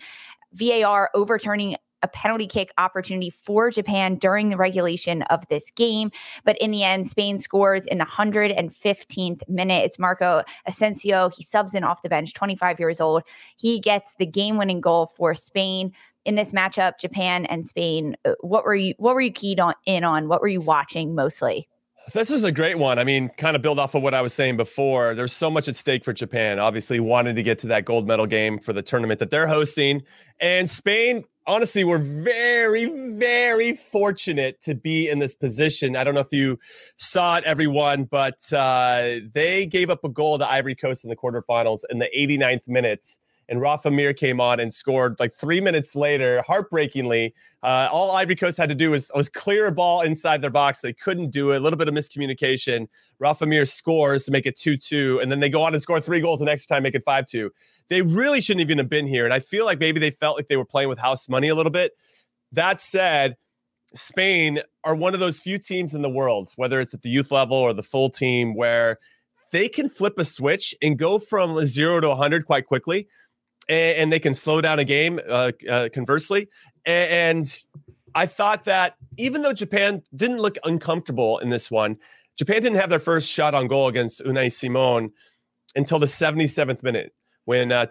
VAR 0.53 1.11
overturning 1.13 1.75
a 2.05 2.07
penalty 2.07 2.45
kick 2.45 2.71
opportunity 2.77 3.31
for 3.31 3.71
Japan 3.71 4.15
during 4.15 4.49
the 4.49 4.57
regulation 4.57 5.23
of 5.23 5.43
this 5.49 5.71
game. 5.71 6.11
But 6.43 6.57
in 6.59 6.69
the 6.69 6.83
end, 6.83 7.09
Spain 7.09 7.39
scores 7.39 7.85
in 7.87 7.97
the 7.97 8.05
115th 8.05 9.49
minute. 9.49 9.83
It's 9.83 9.97
Marco 9.97 10.43
Asensio. 10.67 11.29
He 11.29 11.43
subs 11.43 11.73
in 11.73 11.83
off 11.83 12.03
the 12.03 12.09
bench, 12.09 12.33
25 12.33 12.79
years 12.79 13.01
old. 13.01 13.23
He 13.57 13.79
gets 13.79 14.11
the 14.19 14.25
game 14.27 14.57
winning 14.57 14.81
goal 14.81 15.11
for 15.15 15.33
Spain. 15.33 15.93
In 16.25 16.35
this 16.35 16.51
matchup, 16.51 16.99
Japan 16.99 17.45
and 17.45 17.67
Spain, 17.67 18.17
uh, 18.25 18.33
what 18.41 18.65
were 18.65 18.75
you 18.75 18.95
what 18.97 19.13
were 19.15 19.21
you 19.21 19.31
keyed 19.31 19.59
on 19.59 19.75
in 19.85 20.03
on? 20.03 20.27
What 20.27 20.41
were 20.41 20.47
you 20.47 20.61
watching 20.61 21.15
mostly? 21.15 21.69
This 22.13 22.29
is 22.29 22.43
a 22.43 22.51
great 22.51 22.77
one. 22.77 22.99
I 22.99 23.03
mean, 23.03 23.29
kind 23.29 23.55
of 23.55 23.63
build 23.63 23.79
off 23.79 23.95
of 23.95 24.03
what 24.03 24.13
I 24.13 24.21
was 24.21 24.31
saying 24.33 24.57
before. 24.57 25.15
There's 25.15 25.33
so 25.33 25.49
much 25.49 25.67
at 25.67 25.75
stake 25.75 26.03
for 26.03 26.13
Japan. 26.13 26.59
Obviously, 26.59 26.99
wanting 26.99 27.35
to 27.35 27.41
get 27.41 27.57
to 27.59 27.67
that 27.67 27.85
gold 27.85 28.07
medal 28.07 28.27
game 28.27 28.59
for 28.59 28.73
the 28.73 28.83
tournament 28.83 29.19
that 29.19 29.31
they're 29.31 29.47
hosting. 29.47 30.03
And 30.39 30.69
Spain, 30.69 31.23
honestly, 31.47 31.83
we're 31.83 31.97
very, 31.97 32.85
very 33.17 33.75
fortunate 33.75 34.61
to 34.61 34.75
be 34.75 35.09
in 35.09 35.17
this 35.17 35.33
position. 35.33 35.95
I 35.95 36.03
don't 36.03 36.13
know 36.13 36.21
if 36.21 36.31
you 36.31 36.59
saw 36.95 37.37
it, 37.37 37.43
everyone, 37.43 38.03
but 38.03 38.53
uh, 38.53 39.19
they 39.33 39.65
gave 39.65 39.89
up 39.89 40.03
a 40.03 40.09
goal 40.09 40.37
to 40.37 40.47
Ivory 40.47 40.75
Coast 40.75 41.03
in 41.03 41.09
the 41.09 41.15
quarterfinals 41.15 41.79
in 41.89 41.97
the 41.97 42.09
89th 42.15 42.67
minutes 42.67 43.19
and 43.47 43.61
Rafa 43.61 43.91
Mir 43.91 44.13
came 44.13 44.41
on 44.41 44.59
and 44.59 44.73
scored 44.73 45.19
like 45.19 45.33
three 45.33 45.61
minutes 45.61 45.95
later, 45.95 46.41
heartbreakingly. 46.47 47.33
Uh, 47.61 47.87
all 47.91 48.15
Ivory 48.15 48.35
Coast 48.35 48.57
had 48.57 48.69
to 48.69 48.75
do 48.75 48.91
was, 48.91 49.11
was 49.13 49.29
clear 49.29 49.67
a 49.67 49.71
ball 49.71 50.01
inside 50.01 50.41
their 50.41 50.49
box. 50.49 50.81
They 50.81 50.93
couldn't 50.93 51.29
do 51.29 51.51
it. 51.51 51.57
A 51.57 51.59
little 51.59 51.77
bit 51.77 51.87
of 51.87 51.93
miscommunication. 51.93 52.87
Rafa 53.19 53.45
Mir 53.45 53.65
scores 53.65 54.25
to 54.25 54.31
make 54.31 54.45
it 54.45 54.57
2 54.57 54.77
2, 54.77 55.19
and 55.21 55.31
then 55.31 55.39
they 55.39 55.49
go 55.49 55.61
on 55.61 55.73
and 55.73 55.81
score 55.81 55.99
three 55.99 56.21
goals 56.21 56.39
the 56.39 56.45
next 56.45 56.65
time, 56.67 56.83
make 56.83 56.95
it 56.95 57.03
5 57.05 57.25
2. 57.27 57.51
They 57.89 58.01
really 58.01 58.41
shouldn't 58.41 58.61
even 58.61 58.77
have 58.79 58.89
been 58.89 59.07
here. 59.07 59.25
And 59.25 59.33
I 59.33 59.39
feel 59.39 59.65
like 59.65 59.79
maybe 59.79 59.99
they 59.99 60.11
felt 60.11 60.37
like 60.37 60.47
they 60.47 60.57
were 60.57 60.65
playing 60.65 60.89
with 60.89 60.97
house 60.97 61.29
money 61.29 61.49
a 61.49 61.55
little 61.55 61.71
bit. 61.71 61.93
That 62.51 62.81
said, 62.81 63.35
Spain 63.93 64.59
are 64.83 64.95
one 64.95 65.13
of 65.13 65.19
those 65.19 65.39
few 65.39 65.59
teams 65.59 65.93
in 65.93 66.01
the 66.01 66.09
world, 66.09 66.51
whether 66.55 66.81
it's 66.81 66.93
at 66.93 67.03
the 67.03 67.09
youth 67.09 67.31
level 67.31 67.57
or 67.57 67.73
the 67.73 67.83
full 67.83 68.09
team, 68.09 68.55
where 68.55 68.97
they 69.51 69.69
can 69.69 69.89
flip 69.89 70.17
a 70.17 70.25
switch 70.25 70.75
and 70.81 70.97
go 70.97 71.19
from 71.19 71.63
zero 71.65 72.01
to 72.01 72.09
100 72.09 72.45
quite 72.45 72.65
quickly 72.65 73.07
and, 73.69 73.97
and 73.97 74.11
they 74.11 74.19
can 74.19 74.33
slow 74.33 74.61
down 74.61 74.79
a 74.79 74.85
game. 74.85 75.19
Uh, 75.27 75.51
uh, 75.69 75.89
conversely, 75.93 76.47
and, 76.85 77.47
I 78.15 78.25
thought 78.25 78.63
that 78.63 78.95
even 79.17 79.41
though 79.41 79.53
Japan 79.53 80.01
didn't 80.15 80.37
look 80.37 80.57
uncomfortable 80.63 81.37
in 81.39 81.49
this 81.49 81.69
one, 81.69 81.97
Japan 82.37 82.61
didn't 82.61 82.79
have 82.79 82.89
their 82.89 82.99
first 82.99 83.29
shot 83.29 83.53
on 83.53 83.67
goal 83.67 83.89
against 83.89 84.23
Unai 84.23 84.51
Simon 84.51 85.11
until 85.75 85.99
the 85.99 86.05
77th 86.05 86.81
minute 86.81 87.13
when 87.43 87.71
uh, 87.71 87.85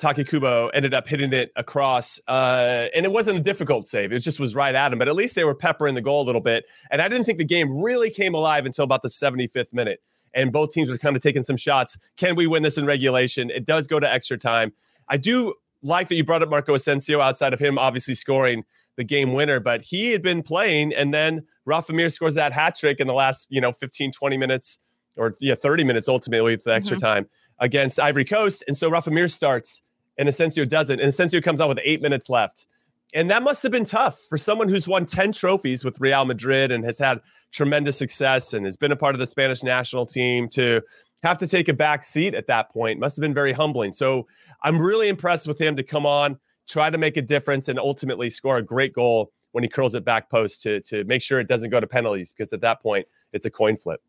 ended 0.75 0.95
up 0.95 1.07
hitting 1.07 1.33
it 1.33 1.53
across. 1.57 2.19
Uh, 2.27 2.89
and 2.95 3.05
it 3.05 3.13
wasn't 3.13 3.39
a 3.39 3.41
difficult 3.41 3.87
save. 3.87 4.13
It 4.13 4.21
just 4.21 4.41
was 4.41 4.55
right 4.55 4.75
at 4.75 4.93
him. 4.93 4.99
But 4.99 5.09
at 5.09 5.15
least 5.15 5.35
they 5.35 5.45
were 5.45 5.55
peppering 5.55 5.95
the 5.95 6.01
goal 6.01 6.23
a 6.23 6.27
little 6.27 6.41
bit. 6.41 6.65
And 6.91 7.01
I 7.01 7.09
didn't 7.09 7.25
think 7.25 7.39
the 7.39 7.45
game 7.45 7.83
really 7.83 8.11
came 8.11 8.35
alive 8.35 8.67
until 8.67 8.85
about 8.85 9.03
the 9.03 9.09
75th 9.09 9.73
minute. 9.73 10.01
And 10.35 10.53
both 10.53 10.73
teams 10.73 10.89
were 10.91 10.99
kind 10.99 11.15
of 11.15 11.23
taking 11.23 11.45
some 11.45 11.57
shots. 11.57 11.97
Can 12.17 12.35
we 12.35 12.47
win 12.47 12.65
this 12.65 12.79
in 12.79 12.87
regulation? 12.87 13.51
It 13.51 13.67
does 13.67 13.87
go 13.87 14.01
to 14.01 14.11
extra 14.11 14.37
time. 14.37 14.73
I 15.09 15.19
do 15.19 15.55
like 15.85 16.09
that 16.09 16.17
you 16.17 16.25
brought 16.25 16.43
up 16.43 16.49
Marco 16.49 16.75
Asensio 16.75 17.21
outside 17.21 17.53
of 17.53 17.61
him 17.61 17.79
obviously 17.79 18.15
scoring 18.15 18.65
the 18.97 19.05
game 19.05 19.33
winner, 19.33 19.61
but 19.61 19.83
he 19.83 20.13
had 20.13 20.23
been 20.23 20.43
playing 20.43 20.93
and 20.95 21.13
then 21.13 21.45
Rafa 21.65 21.93
Mir 21.93 22.11
scores 22.11 22.35
that 22.35 22.53
hat 22.53 22.75
trick 22.75 23.01
in 23.01 23.07
the 23.07 23.15
last, 23.15 23.47
you 23.51 23.61
know, 23.61 23.73
15, 23.73 24.13
20 24.13 24.37
minutes 24.37 24.79
or 25.17 25.35
yeah, 25.41 25.55
30 25.55 25.85
minutes 25.85 26.09
ultimately 26.09 26.53
with 26.53 26.65
the 26.65 26.75
extra 26.75 26.97
mm-hmm. 26.97 27.07
time 27.07 27.29
against 27.61 28.01
Ivory 28.01 28.25
Coast. 28.25 28.65
And 28.67 28.77
so 28.77 28.91
Rafa 28.91 29.11
Mir 29.11 29.29
starts 29.29 29.83
and 30.19 30.29
Asensio 30.29 30.65
doesn't. 30.65 31.01
And 31.01 31.09
Asensio 31.09 31.41
comes 31.41 31.61
out 31.61 31.69
with 31.69 31.81
eight 31.85 32.03
minutes 32.03 32.29
left. 32.29 32.67
And 33.13 33.31
that 33.31 33.45
must 33.45 33.63
have 33.63 33.71
been 33.71 33.85
tough 33.85 34.19
for 34.29 34.37
someone 34.37 34.69
who's 34.69 34.89
won 34.89 35.07
10 35.07 35.33
trophies 35.33 35.85
with 35.85 36.01
Real 36.01 36.25
Madrid 36.25 36.73
and 36.73 36.85
has 36.85 36.99
had 36.99 37.21
tremendous 37.53 37.97
success 37.97 38.53
and 38.53 38.65
has 38.65 38.77
been 38.77 38.91
a 38.91 38.97
part 38.97 39.15
of 39.15 39.21
the 39.21 39.27
Spanish 39.27 39.63
national 39.63 40.05
team 40.05 40.49
to 40.49 40.83
have 41.25 41.39
to 41.39 41.49
take 41.49 41.69
a 41.69 41.75
back 41.75 42.05
seat 42.05 42.35
at 42.35 42.47
that 42.47 42.71
point. 42.71 43.01
Must 43.01 43.17
have 43.17 43.23
been 43.23 43.35
very 43.35 43.53
humbling. 43.53 43.93
So 43.93 44.27
I'm 44.63 44.79
really 44.79 45.09
impressed 45.09 45.49
with 45.49 45.59
him 45.59 45.75
to 45.77 45.83
come 45.83 46.07
on, 46.07 46.39
try 46.69 46.91
to 46.91 46.99
make 46.99 47.17
a 47.17 47.23
difference, 47.23 47.69
and 47.69 47.79
ultimately 47.79 48.31
score 48.31 48.59
a 48.59 48.63
great 48.63 48.93
goal 48.93 49.33
when 49.53 49.65
he 49.65 49.69
curls 49.69 49.95
it 49.95 50.05
back 50.05 50.31
post 50.31 50.63
to 50.63 50.81
to 50.83 51.05
make 51.05 51.23
sure 51.23 51.41
it 51.41 51.49
doesn't 51.49 51.71
go 51.71 51.81
to 51.81 51.87
penalties 51.87 52.33
because 52.33 52.53
at 52.53 52.61
that 52.61 52.83
point 52.83 53.07
it's 53.33 53.47
a 53.47 53.51
coin 53.51 53.77
flip. 53.77 54.01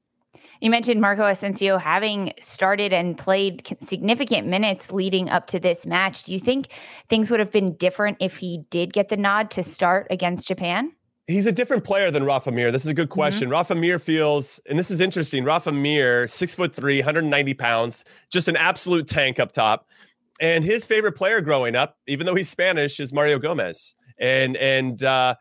You 0.62 0.69
mentioned 0.69 1.01
Marco 1.01 1.25
Asensio 1.25 1.78
having 1.78 2.34
started 2.39 2.93
and 2.93 3.17
played 3.17 3.78
significant 3.88 4.47
minutes 4.47 4.91
leading 4.91 5.30
up 5.30 5.47
to 5.47 5.60
this 5.60 5.86
match. 5.86 6.23
Do 6.23 6.34
you 6.34 6.39
think 6.39 6.69
things 7.10 7.30
would 7.30 7.39
have 7.39 7.51
been 7.51 7.75
different 7.75 8.17
if 8.19 8.38
he 8.38 8.63
did 8.69 8.93
get 8.93 9.10
the 9.10 9.17
nod 9.17 9.51
to 9.51 9.63
start 9.63 10.08
against 10.10 10.47
Japan? 10.47 10.91
He's 11.27 11.47
a 11.47 11.51
different 11.51 11.83
player 11.83 12.11
than 12.11 12.23
Rafa 12.23 12.51
Mir. 12.51 12.71
This 12.71 12.83
is 12.83 12.88
a 12.89 12.93
good 12.93 13.07
mm-hmm. 13.07 13.13
question. 13.13 13.43
Mm-hmm. 13.45 13.53
Rafa 13.53 13.75
Mir 13.75 13.99
feels, 13.99 14.59
and 14.69 14.77
this 14.77 14.91
is 14.91 15.01
interesting. 15.01 15.43
Rafa 15.43 15.71
Mir, 15.71 16.27
six 16.27 16.53
foot 16.53 16.73
three, 16.73 16.99
190 16.99 17.53
pounds, 17.55 18.05
just 18.31 18.47
an 18.47 18.55
absolute 18.55 19.07
tank 19.07 19.39
up 19.39 19.51
top. 19.51 19.88
And 20.39 20.63
his 20.63 20.85
favorite 20.85 21.13
player 21.13 21.41
growing 21.41 21.75
up, 21.75 21.97
even 22.07 22.25
though 22.25 22.35
he's 22.35 22.49
Spanish, 22.49 22.99
is 22.99 23.13
Mario 23.13 23.39
Gomez, 23.39 23.95
and 24.19 24.57
and 24.57 25.01
uh, 25.01 25.35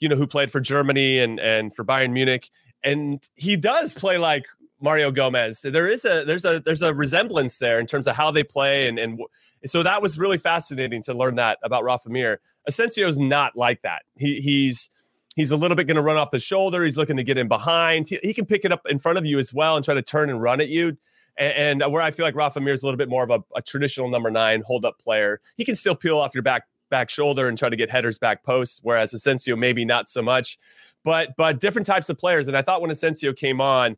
you 0.00 0.08
know 0.08 0.16
who 0.16 0.26
played 0.26 0.50
for 0.50 0.60
Germany 0.60 1.20
and 1.20 1.38
and 1.38 1.74
for 1.74 1.84
Bayern 1.84 2.12
Munich, 2.12 2.50
and 2.82 3.26
he 3.36 3.56
does 3.56 3.94
play 3.94 4.18
like 4.18 4.46
Mario 4.80 5.10
Gomez. 5.12 5.62
There 5.62 5.88
is 5.88 6.04
a 6.04 6.24
there's 6.24 6.44
a 6.44 6.60
there's 6.60 6.82
a 6.82 6.92
resemblance 6.92 7.58
there 7.58 7.78
in 7.78 7.86
terms 7.86 8.06
of 8.06 8.16
how 8.16 8.30
they 8.30 8.42
play, 8.42 8.88
and 8.88 8.98
and 8.98 9.20
so 9.66 9.82
that 9.82 10.02
was 10.02 10.18
really 10.18 10.38
fascinating 10.38 11.02
to 11.04 11.14
learn 11.14 11.36
that 11.36 11.58
about 11.62 11.84
Rafa 11.84 12.08
Mir. 12.08 12.40
Asensio 12.66 13.06
is 13.06 13.18
not 13.18 13.56
like 13.56 13.82
that. 13.82 14.02
He 14.16 14.40
he's 14.40 14.90
he's 15.36 15.50
a 15.50 15.56
little 15.56 15.76
bit 15.76 15.86
going 15.86 15.96
to 15.96 16.02
run 16.02 16.16
off 16.16 16.30
the 16.30 16.38
shoulder. 16.38 16.84
He's 16.84 16.96
looking 16.96 17.16
to 17.16 17.24
get 17.24 17.38
in 17.38 17.48
behind. 17.48 18.08
He, 18.08 18.18
he, 18.22 18.34
can 18.34 18.46
pick 18.46 18.64
it 18.64 18.72
up 18.72 18.82
in 18.88 18.98
front 18.98 19.18
of 19.18 19.26
you 19.26 19.38
as 19.38 19.52
well 19.52 19.76
and 19.76 19.84
try 19.84 19.94
to 19.94 20.02
turn 20.02 20.30
and 20.30 20.42
run 20.42 20.60
at 20.60 20.68
you. 20.68 20.96
And, 21.36 21.82
and 21.82 21.92
where 21.92 22.02
I 22.02 22.10
feel 22.10 22.26
like 22.26 22.34
Rafa 22.34 22.60
Mir 22.60 22.74
is 22.74 22.82
a 22.82 22.86
little 22.86 22.98
bit 22.98 23.08
more 23.08 23.24
of 23.24 23.30
a, 23.30 23.42
a 23.56 23.62
traditional 23.62 24.10
number 24.10 24.30
nine 24.30 24.62
hold 24.66 24.84
up 24.84 24.98
player, 24.98 25.40
he 25.56 25.64
can 25.64 25.76
still 25.76 25.94
peel 25.94 26.18
off 26.18 26.34
your 26.34 26.42
back 26.42 26.64
back 26.90 27.08
shoulder 27.08 27.48
and 27.48 27.56
try 27.56 27.68
to 27.68 27.76
get 27.76 27.88
headers 27.88 28.18
back 28.18 28.42
posts, 28.42 28.80
whereas 28.82 29.14
Asensio 29.14 29.56
maybe 29.56 29.84
not 29.84 30.08
so 30.08 30.20
much. 30.22 30.58
But 31.04 31.30
but 31.38 31.60
different 31.60 31.86
types 31.86 32.08
of 32.08 32.18
players. 32.18 32.48
And 32.48 32.56
I 32.56 32.62
thought 32.62 32.82
when 32.82 32.90
Asensio 32.90 33.32
came 33.32 33.60
on, 33.60 33.96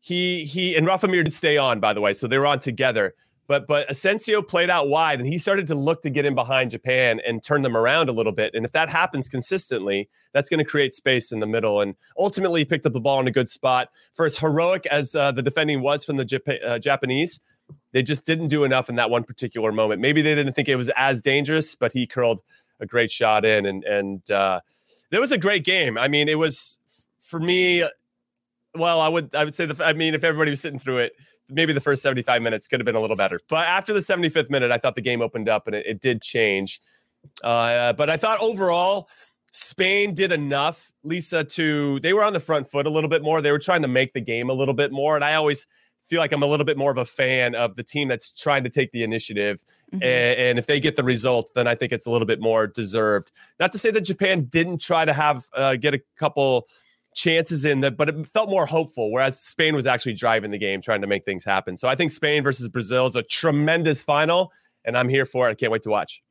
he 0.00 0.44
he 0.44 0.76
and 0.76 0.86
Rafa 0.86 1.08
Mir 1.08 1.24
did 1.24 1.34
stay 1.34 1.56
on, 1.56 1.80
by 1.80 1.92
the 1.92 2.00
way, 2.00 2.12
so 2.14 2.28
they 2.28 2.38
were 2.38 2.46
on 2.46 2.60
together. 2.60 3.14
But 3.50 3.66
but 3.66 3.90
Asensio 3.90 4.42
played 4.42 4.70
out 4.70 4.88
wide 4.88 5.18
and 5.18 5.26
he 5.26 5.36
started 5.36 5.66
to 5.66 5.74
look 5.74 6.02
to 6.02 6.10
get 6.10 6.24
in 6.24 6.36
behind 6.36 6.70
Japan 6.70 7.20
and 7.26 7.42
turn 7.42 7.62
them 7.62 7.76
around 7.76 8.08
a 8.08 8.12
little 8.12 8.30
bit. 8.30 8.54
And 8.54 8.64
if 8.64 8.70
that 8.70 8.88
happens 8.88 9.28
consistently, 9.28 10.08
that's 10.32 10.48
going 10.48 10.58
to 10.58 10.64
create 10.64 10.94
space 10.94 11.32
in 11.32 11.40
the 11.40 11.48
middle. 11.48 11.80
And 11.80 11.96
ultimately, 12.16 12.60
he 12.60 12.64
picked 12.64 12.86
up 12.86 12.92
the 12.92 13.00
ball 13.00 13.18
in 13.18 13.26
a 13.26 13.32
good 13.32 13.48
spot. 13.48 13.88
For 14.14 14.24
as 14.24 14.38
heroic 14.38 14.86
as 14.86 15.16
uh, 15.16 15.32
the 15.32 15.42
defending 15.42 15.80
was 15.80 16.04
from 16.04 16.16
the 16.16 16.24
Jap- 16.24 16.64
uh, 16.64 16.78
Japanese, 16.78 17.40
they 17.90 18.04
just 18.04 18.24
didn't 18.24 18.46
do 18.46 18.62
enough 18.62 18.88
in 18.88 18.94
that 18.94 19.10
one 19.10 19.24
particular 19.24 19.72
moment. 19.72 20.00
Maybe 20.00 20.22
they 20.22 20.36
didn't 20.36 20.52
think 20.52 20.68
it 20.68 20.76
was 20.76 20.88
as 20.90 21.20
dangerous, 21.20 21.74
but 21.74 21.92
he 21.92 22.06
curled 22.06 22.42
a 22.78 22.86
great 22.86 23.10
shot 23.10 23.44
in. 23.44 23.66
And 23.66 23.82
and 23.82 24.30
uh, 24.30 24.60
it 25.10 25.18
was 25.18 25.32
a 25.32 25.38
great 25.38 25.64
game. 25.64 25.98
I 25.98 26.06
mean, 26.06 26.28
it 26.28 26.38
was 26.38 26.78
for 27.20 27.40
me, 27.40 27.84
well, 28.76 29.00
I 29.00 29.08
would 29.08 29.34
I 29.34 29.42
would 29.42 29.56
say 29.56 29.66
the 29.66 29.84
I 29.84 29.92
mean 29.92 30.14
if 30.14 30.22
everybody 30.22 30.52
was 30.52 30.60
sitting 30.60 30.78
through 30.78 30.98
it, 30.98 31.14
maybe 31.50 31.72
the 31.72 31.80
first 31.80 32.02
75 32.02 32.42
minutes 32.42 32.66
could 32.68 32.80
have 32.80 32.84
been 32.84 32.94
a 32.96 33.00
little 33.00 33.16
better. 33.16 33.40
But 33.48 33.66
after 33.66 33.92
the 33.92 34.00
75th 34.00 34.50
minute, 34.50 34.70
I 34.70 34.78
thought 34.78 34.94
the 34.94 35.02
game 35.02 35.22
opened 35.22 35.48
up 35.48 35.66
and 35.66 35.76
it, 35.76 35.86
it 35.86 36.00
did 36.00 36.22
change. 36.22 36.80
Uh, 37.42 37.92
but 37.92 38.08
I 38.08 38.16
thought 38.16 38.40
overall, 38.40 39.08
Spain 39.52 40.14
did 40.14 40.32
enough, 40.32 40.92
Lisa, 41.02 41.44
to 41.44 42.00
they 42.00 42.12
were 42.12 42.22
on 42.22 42.32
the 42.32 42.40
front 42.40 42.70
foot 42.70 42.86
a 42.86 42.90
little 42.90 43.10
bit 43.10 43.22
more. 43.22 43.40
They 43.40 43.50
were 43.50 43.58
trying 43.58 43.82
to 43.82 43.88
make 43.88 44.12
the 44.12 44.20
game 44.20 44.48
a 44.48 44.52
little 44.52 44.74
bit 44.74 44.92
more. 44.92 45.16
And 45.16 45.24
I 45.24 45.34
always 45.34 45.66
feel 46.08 46.20
like 46.20 46.32
I'm 46.32 46.42
a 46.42 46.46
little 46.46 46.66
bit 46.66 46.76
more 46.76 46.90
of 46.90 46.98
a 46.98 47.04
fan 47.04 47.54
of 47.54 47.76
the 47.76 47.84
team 47.84 48.08
that's 48.08 48.30
trying 48.32 48.64
to 48.64 48.70
take 48.70 48.92
the 48.92 49.02
initiative. 49.02 49.62
Mm-hmm. 49.92 50.02
And, 50.02 50.38
and, 50.38 50.58
if 50.58 50.66
they 50.66 50.78
get 50.78 50.94
the 50.94 51.02
result, 51.02 51.50
then 51.54 51.66
I 51.66 51.74
think 51.74 51.90
it's 51.90 52.06
a 52.06 52.10
little 52.10 52.26
bit 52.26 52.40
more 52.40 52.68
deserved. 52.68 53.32
Not 53.58 53.72
to 53.72 53.78
say 53.78 53.90
that 53.90 54.02
Japan 54.02 54.46
didn't 54.50 54.80
try 54.80 55.04
to 55.04 55.12
have 55.12 55.46
uh, 55.52 55.76
get 55.76 55.94
a 55.94 56.00
couple 56.16 56.68
chances 57.14 57.64
in 57.64 57.80
that, 57.80 57.96
but 57.96 58.08
it 58.08 58.26
felt 58.28 58.50
more 58.50 58.66
hopeful. 58.66 59.12
Whereas 59.12 59.40
Spain 59.40 59.74
was 59.74 59.86
actually 59.86 60.14
driving 60.14 60.50
the 60.50 60.58
game, 60.58 60.80
trying 60.80 61.00
to 61.00 61.06
make 61.06 61.24
things 61.24 61.44
happen. 61.44 61.76
So 61.76 61.88
I 61.88 61.94
think 61.94 62.10
Spain 62.10 62.42
versus 62.42 62.68
Brazil 62.68 63.06
is 63.06 63.16
a 63.16 63.22
tremendous 63.22 64.04
final, 64.04 64.52
and 64.84 64.96
I'm 64.96 65.08
here 65.08 65.26
for 65.26 65.48
it. 65.48 65.52
I 65.52 65.54
can't 65.54 65.72
wait 65.72 65.82
to 65.82 65.90
watch. 65.90 66.22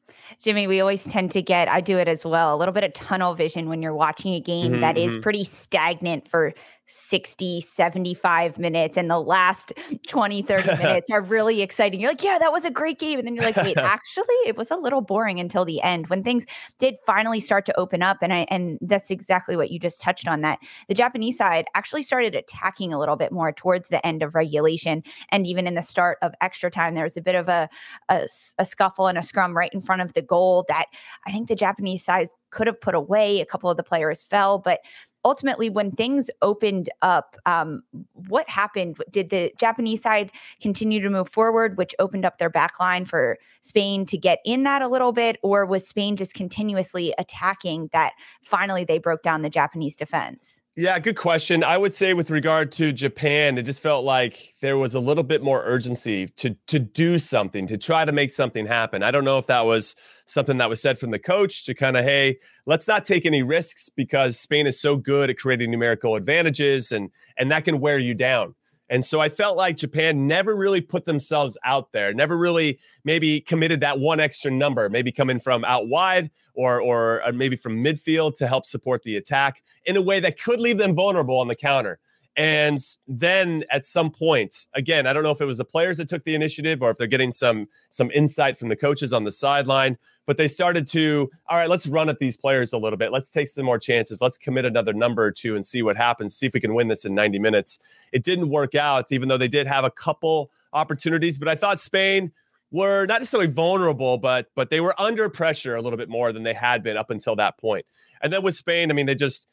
Jimmy, 0.41 0.67
we 0.67 0.79
always 0.79 1.03
tend 1.03 1.31
to 1.31 1.41
get, 1.41 1.67
I 1.67 1.81
do 1.81 1.97
it 1.97 2.07
as 2.07 2.25
well, 2.25 2.55
a 2.55 2.57
little 2.57 2.73
bit 2.73 2.83
of 2.83 2.93
tunnel 2.93 3.35
vision 3.35 3.67
when 3.67 3.81
you're 3.81 3.93
watching 3.93 4.33
a 4.33 4.39
game 4.39 4.73
mm-hmm, 4.73 4.81
that 4.81 4.97
is 4.97 5.13
mm-hmm. 5.13 5.21
pretty 5.21 5.43
stagnant 5.43 6.27
for 6.27 6.53
60, 6.89 7.61
75 7.61 8.57
minutes 8.57 8.97
and 8.97 9.09
the 9.09 9.19
last 9.19 9.71
20, 10.07 10.41
30 10.41 10.77
minutes 10.77 11.09
are 11.11 11.21
really 11.21 11.61
exciting. 11.61 11.99
You're 11.99 12.11
like, 12.11 12.23
yeah, 12.23 12.37
that 12.39 12.51
was 12.51 12.65
a 12.65 12.71
great 12.71 12.99
game. 12.99 13.19
And 13.19 13.27
then 13.27 13.35
you're 13.35 13.45
like, 13.45 13.55
wait, 13.57 13.77
actually, 13.77 14.35
it 14.45 14.57
was 14.57 14.71
a 14.71 14.75
little 14.75 15.01
boring 15.01 15.39
until 15.39 15.65
the 15.65 15.81
end 15.81 16.07
when 16.07 16.23
things 16.23 16.45
did 16.79 16.95
finally 17.05 17.39
start 17.39 17.65
to 17.67 17.79
open 17.79 18.01
up. 18.01 18.17
And 18.21 18.33
I 18.33 18.47
and 18.49 18.77
that's 18.81 19.11
exactly 19.11 19.55
what 19.55 19.71
you 19.71 19.79
just 19.79 20.01
touched 20.01 20.27
on 20.27 20.41
that 20.41 20.59
the 20.87 20.93
Japanese 20.93 21.37
side 21.37 21.65
actually 21.75 22.03
started 22.03 22.35
attacking 22.35 22.93
a 22.93 22.99
little 22.99 23.15
bit 23.15 23.31
more 23.31 23.51
towards 23.51 23.89
the 23.89 24.05
end 24.05 24.23
of 24.23 24.35
regulation. 24.35 25.03
And 25.29 25.45
even 25.45 25.67
in 25.67 25.75
the 25.75 25.81
start 25.81 26.17
of 26.21 26.33
extra 26.41 26.71
time, 26.71 26.95
there 26.95 27.03
was 27.03 27.17
a 27.17 27.21
bit 27.21 27.35
of 27.35 27.47
a, 27.47 27.69
a, 28.09 28.27
a 28.57 28.65
scuffle 28.65 29.07
and 29.07 29.17
a 29.17 29.23
scrum 29.23 29.55
right 29.55 29.73
in 29.73 29.81
front 29.81 30.01
of 30.01 30.13
the 30.13 30.21
goal 30.21 30.65
that 30.67 30.85
I 31.27 31.31
think 31.31 31.47
the 31.47 31.55
Japanese 31.55 32.03
side 32.03 32.27
could 32.51 32.67
have 32.67 32.81
put 32.81 32.95
away. 32.95 33.39
A 33.39 33.45
couple 33.45 33.69
of 33.69 33.77
the 33.77 33.83
players 33.83 34.23
fell, 34.23 34.59
but 34.59 34.79
ultimately, 35.25 35.69
when 35.69 35.91
things 35.91 36.29
opened 36.41 36.89
up, 37.01 37.35
um, 37.45 37.83
what 38.27 38.49
happened? 38.49 38.97
Did 39.11 39.29
the 39.29 39.51
Japanese 39.57 40.01
side 40.01 40.31
continue 40.61 41.01
to 41.01 41.09
move 41.09 41.29
forward, 41.29 41.77
which 41.77 41.93
opened 41.99 42.25
up 42.25 42.37
their 42.37 42.49
back 42.49 42.79
line 42.79 43.05
for 43.05 43.37
Spain 43.61 44.05
to 44.07 44.17
get 44.17 44.39
in 44.45 44.63
that 44.63 44.81
a 44.81 44.87
little 44.87 45.11
bit? 45.11 45.37
Or 45.43 45.65
was 45.65 45.87
Spain 45.87 46.15
just 46.15 46.33
continuously 46.33 47.13
attacking 47.17 47.89
that 47.93 48.13
finally 48.43 48.83
they 48.83 48.97
broke 48.97 49.23
down 49.23 49.41
the 49.41 49.49
Japanese 49.49 49.95
defense? 49.95 50.61
Yeah, 50.79 50.97
good 50.99 51.17
question. 51.17 51.61
I 51.61 51.77
would 51.77 51.93
say 51.93 52.13
with 52.13 52.29
regard 52.29 52.71
to 52.73 52.93
Japan, 52.93 53.57
it 53.57 53.63
just 53.63 53.81
felt 53.83 54.05
like 54.05 54.55
there 54.61 54.77
was 54.77 54.95
a 54.95 54.99
little 55.01 55.25
bit 55.25 55.43
more 55.43 55.61
urgency 55.65 56.27
to 56.37 56.55
to 56.67 56.79
do 56.79 57.19
something, 57.19 57.67
to 57.67 57.77
try 57.77 58.05
to 58.05 58.13
make 58.13 58.31
something 58.31 58.65
happen. 58.65 59.03
I 59.03 59.11
don't 59.11 59.25
know 59.25 59.37
if 59.37 59.47
that 59.47 59.65
was 59.65 59.97
something 60.29 60.57
that 60.57 60.69
was 60.69 60.81
said 60.81 60.99
from 60.99 61.11
the 61.11 61.19
coach 61.19 61.65
to 61.65 61.73
kind 61.73 61.97
of, 61.97 62.03
hey, 62.05 62.37
let's 62.65 62.87
not 62.87 63.05
take 63.05 63.25
any 63.25 63.43
risks 63.43 63.89
because 63.89 64.39
Spain 64.39 64.67
is 64.67 64.79
so 64.79 64.95
good 64.95 65.29
at 65.29 65.37
creating 65.37 65.71
numerical 65.71 66.15
advantages 66.15 66.91
and 66.91 67.09
and 67.37 67.51
that 67.51 67.65
can 67.65 67.79
wear 67.79 67.97
you 67.97 68.13
down. 68.13 68.55
And 68.91 69.05
so 69.05 69.19
I 69.19 69.29
felt 69.29 69.55
like 69.55 69.77
Japan 69.77 70.27
never 70.27 70.55
really 70.55 70.81
put 70.81 71.05
themselves 71.05 71.57
out 71.63 71.91
there, 71.91 72.11
never 72.13 72.37
really 72.37 72.79
maybe 73.03 73.39
committed 73.41 73.81
that 73.81 73.99
one 73.99 74.19
extra 74.19 74.49
number, 74.49 74.89
maybe 74.89 75.11
coming 75.11 75.39
from 75.39 75.63
out 75.65 75.87
wide 75.87 76.31
or 76.53 76.81
or 76.81 77.21
maybe 77.33 77.55
from 77.55 77.83
midfield 77.83 78.35
to 78.37 78.47
help 78.47 78.65
support 78.65 79.03
the 79.03 79.17
attack 79.17 79.63
in 79.85 79.95
a 79.97 80.01
way 80.01 80.19
that 80.19 80.41
could 80.41 80.59
leave 80.59 80.77
them 80.77 80.95
vulnerable 80.95 81.39
on 81.39 81.47
the 81.47 81.55
counter. 81.55 81.99
And 82.35 82.79
then 83.05 83.63
at 83.69 83.85
some 83.85 84.11
point, 84.11 84.67
again, 84.73 85.05
I 85.05 85.13
don't 85.13 85.23
know 85.23 85.31
if 85.31 85.41
it 85.41 85.45
was 85.45 85.57
the 85.57 85.65
players 85.65 85.97
that 85.97 86.07
took 86.07 86.23
the 86.23 86.35
initiative 86.35 86.81
or 86.81 86.89
if 86.89 86.97
they're 86.97 87.05
getting 87.05 87.31
some 87.31 87.67
some 87.89 88.09
insight 88.11 88.57
from 88.57 88.69
the 88.69 88.75
coaches 88.75 89.13
on 89.13 89.23
the 89.23 89.31
sideline, 89.31 89.97
but 90.29 90.37
they 90.37 90.47
started 90.47 90.85
to, 90.85 91.27
all 91.47 91.57
right, 91.57 91.67
let's 91.67 91.87
run 91.87 92.07
at 92.07 92.19
these 92.19 92.37
players 92.37 92.71
a 92.71 92.77
little 92.77 92.97
bit. 92.97 93.11
Let's 93.11 93.31
take 93.31 93.47
some 93.47 93.65
more 93.65 93.79
chances. 93.79 94.21
Let's 94.21 94.37
commit 94.37 94.63
another 94.63 94.93
number 94.93 95.23
or 95.23 95.31
two 95.31 95.55
and 95.55 95.65
see 95.65 95.81
what 95.81 95.97
happens. 95.97 96.35
See 96.35 96.45
if 96.45 96.53
we 96.53 96.59
can 96.59 96.75
win 96.75 96.87
this 96.87 97.03
in 97.03 97.15
90 97.15 97.39
minutes. 97.39 97.79
It 98.11 98.23
didn't 98.23 98.49
work 98.49 98.75
out, 98.75 99.11
even 99.11 99.27
though 99.27 99.39
they 99.39 99.47
did 99.47 99.65
have 99.65 99.85
a 99.85 99.89
couple 99.89 100.51
opportunities. 100.71 101.39
But 101.39 101.47
I 101.47 101.55
thought 101.55 101.79
Spain 101.79 102.31
were 102.69 103.07
not 103.07 103.21
necessarily 103.21 103.49
vulnerable, 103.49 104.19
but 104.19 104.51
but 104.53 104.69
they 104.69 104.79
were 104.81 104.93
under 105.01 105.29
pressure 105.29 105.75
a 105.75 105.81
little 105.81 105.97
bit 105.97 106.09
more 106.09 106.31
than 106.31 106.43
they 106.43 106.53
had 106.53 106.83
been 106.83 106.95
up 106.95 107.09
until 107.09 107.35
that 107.37 107.57
point. 107.57 107.87
And 108.21 108.31
then 108.31 108.43
with 108.43 108.53
Spain, 108.53 108.91
I 108.91 108.93
mean, 108.93 109.07
they 109.07 109.15
just 109.15 109.47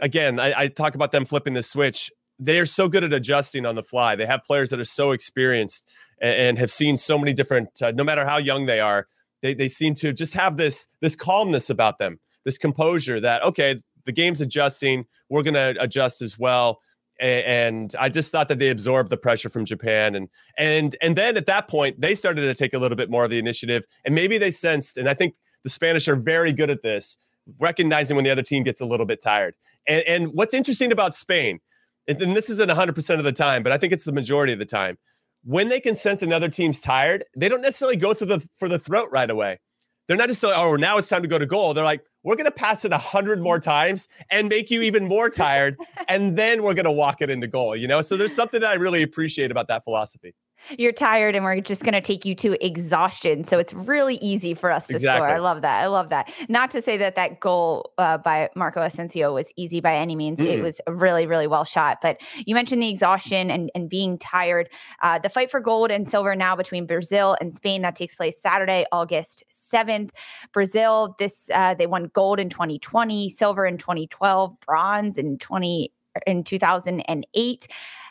again, 0.00 0.38
I, 0.38 0.52
I 0.54 0.68
talk 0.68 0.94
about 0.94 1.10
them 1.10 1.24
flipping 1.24 1.54
the 1.54 1.62
switch. 1.62 2.12
They 2.38 2.60
are 2.60 2.66
so 2.66 2.86
good 2.86 3.02
at 3.02 3.14
adjusting 3.14 3.64
on 3.64 3.76
the 3.76 3.82
fly. 3.82 4.14
They 4.14 4.26
have 4.26 4.44
players 4.44 4.68
that 4.68 4.78
are 4.78 4.84
so 4.84 5.12
experienced 5.12 5.88
and, 6.20 6.34
and 6.34 6.58
have 6.58 6.70
seen 6.70 6.98
so 6.98 7.16
many 7.16 7.32
different, 7.32 7.80
uh, 7.80 7.92
no 7.92 8.04
matter 8.04 8.26
how 8.26 8.36
young 8.36 8.66
they 8.66 8.80
are, 8.80 9.06
they, 9.42 9.54
they 9.54 9.68
seem 9.68 9.94
to 9.96 10.12
just 10.12 10.34
have 10.34 10.56
this 10.56 10.86
this 11.00 11.14
calmness 11.14 11.70
about 11.70 11.98
them, 11.98 12.18
this 12.44 12.58
composure 12.58 13.20
that 13.20 13.42
okay, 13.42 13.82
the 14.04 14.12
game's 14.12 14.40
adjusting, 14.40 15.04
we're 15.28 15.42
going 15.42 15.54
to 15.54 15.76
adjust 15.80 16.22
as 16.22 16.38
well. 16.38 16.80
And 17.20 17.94
I 17.98 18.08
just 18.08 18.30
thought 18.30 18.48
that 18.48 18.60
they 18.60 18.70
absorbed 18.70 19.10
the 19.10 19.16
pressure 19.16 19.48
from 19.48 19.64
Japan, 19.64 20.14
and 20.14 20.28
and 20.56 20.96
and 21.02 21.16
then 21.16 21.36
at 21.36 21.46
that 21.46 21.66
point 21.68 22.00
they 22.00 22.14
started 22.14 22.42
to 22.42 22.54
take 22.54 22.74
a 22.74 22.78
little 22.78 22.96
bit 22.96 23.10
more 23.10 23.24
of 23.24 23.30
the 23.30 23.40
initiative, 23.40 23.84
and 24.04 24.14
maybe 24.14 24.38
they 24.38 24.52
sensed, 24.52 24.96
and 24.96 25.08
I 25.08 25.14
think 25.14 25.34
the 25.64 25.68
Spanish 25.68 26.06
are 26.06 26.14
very 26.14 26.52
good 26.52 26.70
at 26.70 26.82
this, 26.82 27.16
recognizing 27.58 28.14
when 28.14 28.24
the 28.24 28.30
other 28.30 28.42
team 28.42 28.62
gets 28.62 28.80
a 28.80 28.84
little 28.84 29.06
bit 29.06 29.20
tired. 29.20 29.54
And, 29.86 30.04
and 30.06 30.28
what's 30.32 30.54
interesting 30.54 30.92
about 30.92 31.14
Spain, 31.14 31.58
and 32.06 32.36
this 32.36 32.48
isn't 32.50 32.70
100% 32.70 33.18
of 33.18 33.24
the 33.24 33.32
time, 33.32 33.62
but 33.62 33.72
I 33.72 33.78
think 33.78 33.92
it's 33.92 34.04
the 34.04 34.12
majority 34.12 34.52
of 34.52 34.58
the 34.58 34.64
time, 34.64 34.96
when 35.44 35.68
they 35.68 35.80
can 35.80 35.94
sense 35.94 36.22
another 36.22 36.48
team's 36.48 36.80
tired, 36.80 37.24
they 37.36 37.48
don't 37.48 37.62
necessarily 37.62 37.96
go 37.96 38.14
through 38.14 38.28
the 38.28 38.48
for 38.56 38.68
the 38.68 38.78
throat 38.78 39.08
right 39.10 39.30
away. 39.30 39.60
They're 40.06 40.16
not 40.16 40.28
just 40.28 40.42
like, 40.42 40.56
oh, 40.56 40.76
now 40.76 40.96
it's 40.96 41.08
time 41.08 41.22
to 41.22 41.28
go 41.28 41.38
to 41.38 41.44
goal. 41.46 41.74
They're 41.74 41.84
like, 41.84 42.02
we're 42.22 42.36
going 42.36 42.46
to 42.46 42.50
pass 42.50 42.84
it 42.86 42.92
a 42.92 42.98
hundred 42.98 43.42
more 43.42 43.58
times 43.60 44.08
and 44.30 44.48
make 44.48 44.70
you 44.70 44.80
even 44.82 45.06
more 45.06 45.28
tired, 45.28 45.76
and 46.08 46.36
then 46.36 46.62
we're 46.62 46.74
going 46.74 46.86
to 46.86 46.92
walk 46.92 47.20
it 47.20 47.30
into 47.30 47.46
goal. 47.46 47.76
You 47.76 47.88
know, 47.88 48.00
so 48.00 48.16
there's 48.16 48.34
something 48.34 48.60
that 48.60 48.70
I 48.70 48.74
really 48.74 49.02
appreciate 49.02 49.50
about 49.50 49.68
that 49.68 49.84
philosophy 49.84 50.34
you're 50.76 50.92
tired 50.92 51.34
and 51.34 51.44
we're 51.44 51.60
just 51.60 51.82
going 51.82 51.94
to 51.94 52.00
take 52.00 52.24
you 52.24 52.34
to 52.36 52.64
exhaustion. 52.64 53.44
So 53.44 53.58
it's 53.58 53.72
really 53.72 54.16
easy 54.16 54.54
for 54.54 54.70
us 54.70 54.86
to 54.88 54.94
exactly. 54.94 55.26
score. 55.26 55.28
I 55.28 55.38
love 55.38 55.62
that. 55.62 55.82
I 55.82 55.86
love 55.86 56.08
that. 56.10 56.30
Not 56.48 56.70
to 56.72 56.82
say 56.82 56.96
that 56.96 57.14
that 57.16 57.40
goal 57.40 57.92
uh, 57.98 58.18
by 58.18 58.50
Marco 58.54 58.82
Asensio 58.82 59.34
was 59.34 59.50
easy 59.56 59.80
by 59.80 59.96
any 59.96 60.16
means. 60.16 60.38
Mm. 60.38 60.46
It 60.46 60.62
was 60.62 60.80
really, 60.88 61.26
really 61.26 61.46
well 61.46 61.64
shot. 61.64 61.98
But 62.02 62.20
you 62.44 62.54
mentioned 62.54 62.82
the 62.82 62.88
exhaustion 62.88 63.50
and, 63.50 63.70
and 63.74 63.88
being 63.88 64.18
tired. 64.18 64.68
Uh, 65.02 65.18
the 65.18 65.28
fight 65.28 65.50
for 65.50 65.60
gold 65.60 65.90
and 65.90 66.08
silver 66.08 66.34
now 66.34 66.56
between 66.56 66.86
Brazil 66.86 67.36
and 67.40 67.54
Spain 67.54 67.82
that 67.82 67.96
takes 67.96 68.14
place 68.14 68.40
Saturday, 68.40 68.84
August 68.92 69.44
7th. 69.52 70.10
Brazil, 70.52 71.16
this 71.18 71.50
uh, 71.54 71.74
they 71.74 71.86
won 71.86 72.10
gold 72.14 72.40
in 72.40 72.48
2020, 72.48 73.28
silver 73.28 73.66
in 73.66 73.78
2012, 73.78 74.58
bronze 74.60 75.18
in 75.18 75.38
20 75.38 75.92
in 76.26 76.44
2008. 76.44 77.68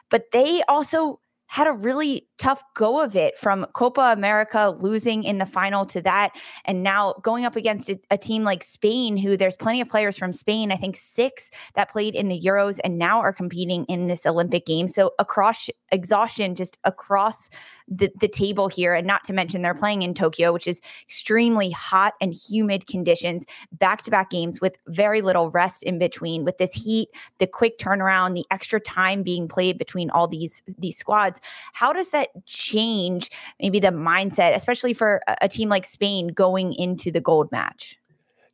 But 0.10 0.32
they 0.32 0.64
also 0.68 1.20
had 1.48 1.68
a 1.68 1.72
really 1.72 2.28
tough 2.38 2.62
go 2.76 3.02
of 3.02 3.16
it 3.16 3.38
from 3.38 3.66
Copa 3.74 4.14
America 4.14 4.76
losing 4.80 5.24
in 5.24 5.38
the 5.38 5.46
final 5.46 5.86
to 5.88 6.02
that. 6.02 6.32
And 6.66 6.84
now 6.84 7.16
going 7.24 7.46
up 7.46 7.56
against 7.56 7.90
a, 7.90 8.00
a, 8.12 8.18
team 8.18 8.44
like 8.44 8.64
Spain, 8.64 9.18
who 9.18 9.38
there's 9.38 9.56
plenty 9.56 9.82
of 9.82 9.88
players 9.88 10.18
from 10.18 10.34
Spain, 10.34 10.72
I 10.72 10.76
think 10.76 10.98
six 10.98 11.50
that 11.76 11.92
played 11.92 12.16
in 12.16 12.28
the 12.28 12.40
Euros 12.40 12.80
and 12.84 12.98
now 12.98 13.20
are 13.20 13.34
competing 13.34 13.86
in 13.86 14.08
this 14.08 14.26
Olympic 14.26 14.66
game. 14.66 14.88
So 14.88 15.12
across 15.20 15.70
exhaustion, 15.92 16.56
just 16.56 16.78
across 16.84 17.50
the, 17.88 18.12
the 18.20 18.28
table 18.28 18.68
here. 18.68 18.94
And 18.94 19.08
not 19.08 19.24
to 19.26 19.34
mention, 19.34 19.62
they're 19.62 19.74
playing 19.74 20.02
in 20.02 20.14
Tokyo, 20.14 20.54
which 20.54 20.68
is 20.68 20.82
extremely 21.04 21.72
hot 21.72 22.14
and 22.22 22.34
humid 22.34 22.88
conditions, 22.88 23.46
back 23.74 24.02
to 24.04 24.12
back 24.12 24.30
games 24.30 24.62
with 24.62 24.78
very 24.88 25.22
little 25.22 25.50
rest 25.52 25.84
in 25.84 26.00
between. 26.00 26.44
With 26.44 26.58
this 26.58 26.74
heat, 26.74 27.10
the 27.40 27.48
quick 27.48 27.78
turnaround, 27.78 28.34
the 28.34 28.46
extra 28.52 28.80
time 28.80 29.24
being 29.24 29.48
played 29.48 29.78
between 29.78 30.10
all 30.10 30.28
these, 30.28 30.62
these 30.78 30.98
squads, 30.98 31.40
how 31.74 31.94
does 31.94 32.10
that 32.10 32.30
change 32.46 33.32
maybe 33.62 33.80
the 33.80 33.88
mindset, 33.88 34.56
especially 34.56 34.94
for 34.94 35.22
a, 35.28 35.38
a 35.44 35.50
team 35.50 35.70
like 35.70 35.86
Spain 35.86 36.28
going 36.28 36.74
into 36.74 37.12
the 37.12 37.22
gold 37.22 37.52
match? 37.52 37.98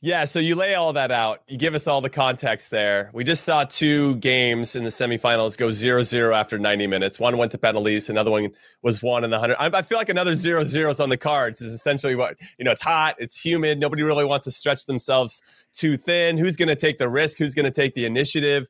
Yeah, 0.06 0.26
so 0.26 0.40
you 0.40 0.56
lay 0.56 0.76
all 0.76 0.92
that 0.92 1.12
out. 1.12 1.44
You 1.48 1.58
give 1.58 1.76
us 1.76 1.88
all 1.88 2.02
the 2.02 2.10
context 2.10 2.72
there. 2.72 3.10
We 3.14 3.24
just 3.24 3.46
saw 3.46 3.64
two 3.64 4.18
games 4.18 4.76
in 4.76 4.84
the 4.84 4.90
semifinals 4.90 5.58
go 5.58 5.70
0-0 5.70 6.36
after 6.36 6.60
90 6.60 6.88
minutes. 6.88 7.22
One 7.22 7.38
went 7.38 7.54
to 7.54 7.58
penalties, 7.58 8.10
another 8.10 8.30
one 8.30 8.50
was 8.82 9.02
won 9.02 9.24
in 9.24 9.30
the 9.30 9.40
100. 9.40 9.56
I, 9.74 9.82
feel 9.82 9.98
like 9.98 10.10
another 10.10 10.34
0-0 10.34 10.90
is 10.90 11.00
on 11.00 11.08
the 11.08 11.16
cards 11.16 11.62
is 11.62 11.72
essentially 11.72 12.16
what, 12.16 12.36
you 12.58 12.66
know, 12.66 12.72
it's 12.72 12.82
hot, 12.82 13.16
it's 13.18 13.40
humid, 13.40 13.80
nobody 13.80 14.04
really 14.04 14.26
wants 14.26 14.44
to 14.44 14.52
stretch 14.52 14.88
themselves 14.88 15.42
too 15.72 15.96
thin. 15.96 16.38
Who's 16.38 16.58
going 16.58 16.68
to 16.68 16.76
take 16.76 16.98
the 16.98 17.08
risk? 17.08 17.38
Who's 17.38 17.56
going 17.56 17.64
to 17.64 17.72
take 17.72 17.96
the 17.96 18.06
initiative? 18.06 18.68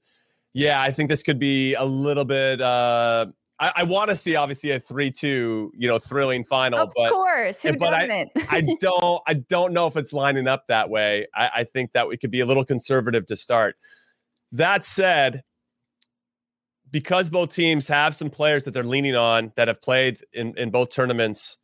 Yeah, 0.54 0.84
I 0.84 0.92
think 0.92 1.10
this 1.10 1.24
could 1.24 1.40
be 1.40 1.74
a 1.74 1.84
little 1.84 2.26
bit 2.26 2.62
uh 2.62 3.26
I, 3.64 3.72
I 3.78 3.84
want 3.84 4.10
to 4.10 4.16
see 4.18 4.36
obviously 4.36 4.72
a 4.72 4.80
three-two, 4.80 5.72
you 5.74 5.88
know, 5.88 5.98
thrilling 5.98 6.44
final. 6.44 6.80
Of 6.80 6.92
but, 6.98 7.12
course, 7.12 7.62
who 7.62 7.78
but 7.78 7.92
doesn't? 7.92 8.32
I, 8.50 8.58
I 8.58 8.62
don't, 8.82 9.22
I 9.26 9.36
don't 9.36 9.72
know 9.72 9.88
if 9.88 9.96
it's 9.96 10.12
lining 10.12 10.50
up 10.50 10.68
that 10.68 10.90
way. 10.90 11.28
I, 11.34 11.50
I 11.56 11.64
think 11.64 11.94
that 11.94 12.10
we 12.10 12.18
could 12.18 12.30
be 12.30 12.42
a 12.42 12.46
little 12.46 12.66
conservative 12.66 13.26
to 13.28 13.38
start. 13.38 13.78
That 14.52 14.84
said, 14.84 15.44
because 16.92 17.30
both 17.30 17.56
teams 17.56 17.88
have 17.88 18.14
some 18.16 18.30
players 18.30 18.66
that 18.66 18.72
they're 18.72 18.84
leaning 18.84 19.16
on 19.16 19.54
that 19.56 19.70
have 19.70 19.82
played 19.82 20.20
in, 20.34 20.58
in 20.58 20.70
both 20.70 20.90
tournaments, 20.90 21.58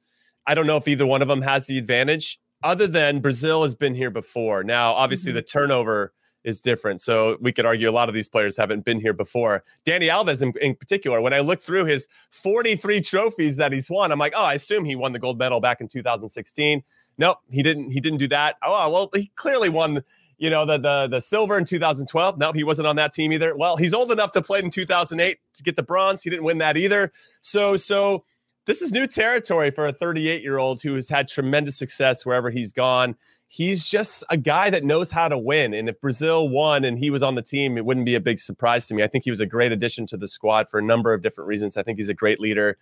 I 0.48 0.56
don't 0.56 0.68
know 0.68 0.78
if 0.78 0.88
either 0.88 1.06
one 1.06 1.22
of 1.22 1.28
them 1.28 1.42
has 1.42 1.68
the 1.68 1.78
advantage, 1.78 2.40
other 2.64 2.88
than 2.88 3.20
Brazil 3.20 3.64
has 3.64 3.76
been 3.76 3.94
here 3.94 4.10
before. 4.10 4.64
Now, 4.64 4.94
obviously, 4.94 5.32
mm-hmm. 5.32 5.36
the 5.38 5.44
turnover 5.44 6.14
is 6.43 6.62
different. 6.62 7.02
So 7.02 7.38
we 7.41 7.52
could 7.52 7.65
argue 7.65 7.89
a 7.89 7.91
lot 7.91 8.10
of 8.10 8.15
these 8.15 8.30
players 8.30 8.56
haven't 8.56 8.86
been 8.86 8.99
here 8.99 9.13
before. 9.13 9.63
Dani 9.86 10.10
Alves, 10.10 10.41
in, 10.41 10.54
in, 10.62 10.75
particular, 10.75 11.21
when 11.21 11.34
I 11.34 11.39
look 11.39 11.62
through 11.62 11.86
his 11.86 12.08
43 12.32 13.02
trophies 13.02 13.58
that 13.58 13.71
he's 13.71 13.89
won, 13.89 14.12
I'm 14.12 14.19
like, 14.19 14.34
oh, 14.36 14.43
I 14.43 14.54
assume 14.54 14.86
he 14.86 14.95
won 14.95 15.12
the 15.12 15.19
gold 15.19 15.38
medal 15.38 15.60
back 15.60 15.82
in 15.82 15.88
2016. 15.88 16.84
Nope, 17.17 17.38
he 17.49 17.62
didn't. 17.62 17.91
He 17.91 17.99
didn't 17.99 18.19
do 18.19 18.28
that. 18.30 18.56
Oh, 18.63 18.89
well, 18.89 19.10
he 19.13 19.32
clearly 19.36 19.69
won. 19.69 20.04
You 20.38 20.49
know 20.49 20.63
the 20.65 20.78
the 20.78 21.08
the 21.12 21.19
silver 21.19 21.58
in 21.58 21.65
2012. 21.65 22.38
No, 22.38 22.54
he 22.54 22.63
wasn't 22.63 22.88
on 22.88 22.95
that 22.95 23.12
team 23.12 23.34
either. 23.34 23.58
Well, 23.58 23.75
he's 23.75 23.93
old 23.93 24.10
enough 24.10 24.32
to 24.32 24.41
play 24.41 24.60
in 24.60 24.69
2008 24.69 25.38
to 25.56 25.63
get 25.63 25.75
the 25.75 25.84
bronze. 25.84 26.23
He 26.23 26.30
didn't 26.30 26.45
win 26.45 26.60
that 26.60 26.78
either. 26.78 27.12
So 27.41 27.75
so 27.75 28.23
this 28.65 28.82
is 28.82 28.89
new 28.89 29.06
territory 29.06 29.69
for 29.69 29.88
a 29.88 29.91
38 29.91 30.41
year 30.41 30.58
old 30.58 30.82
who 30.82 30.95
has 30.95 31.10
had 31.10 31.28
tremendous 31.28 31.78
success 31.78 32.25
wherever 32.25 32.49
he's 32.52 32.71
gone 32.71 33.17
he's 33.52 33.90
just 33.90 34.24
a 34.30 34.38
guy 34.38 34.70
that 34.70 34.84
knows 34.84 35.10
how 35.10 35.28
to 35.28 35.38
win. 35.38 35.74
And 35.74 35.90
if 35.90 36.00
Brazil 36.00 36.48
won 36.48 36.86
and 36.86 37.00
he 37.00 37.10
was 37.10 37.24
on 37.24 37.34
the 37.34 37.42
team, 37.42 37.78
it 37.78 37.86
wouldn't 37.86 38.06
be 38.06 38.14
a 38.14 38.20
big 38.20 38.40
surprise 38.40 38.88
to 38.88 38.94
me. 38.94 39.02
I 39.02 39.08
think 39.08 39.24
he 39.24 39.32
was 39.32 39.40
a 39.40 39.46
great 39.46 39.72
addition 39.72 40.06
to 40.08 40.18
the 40.18 40.28
squad 40.28 40.70
for 40.70 40.80
a 40.80 40.84
number 40.84 41.14
of 41.16 41.24
different 41.24 41.48
reasons. 41.48 41.76
I 41.76 41.82
think 41.82 41.98
he's 41.98 42.10
a 42.10 42.14
great 42.14 42.40
leader. 42.40 42.78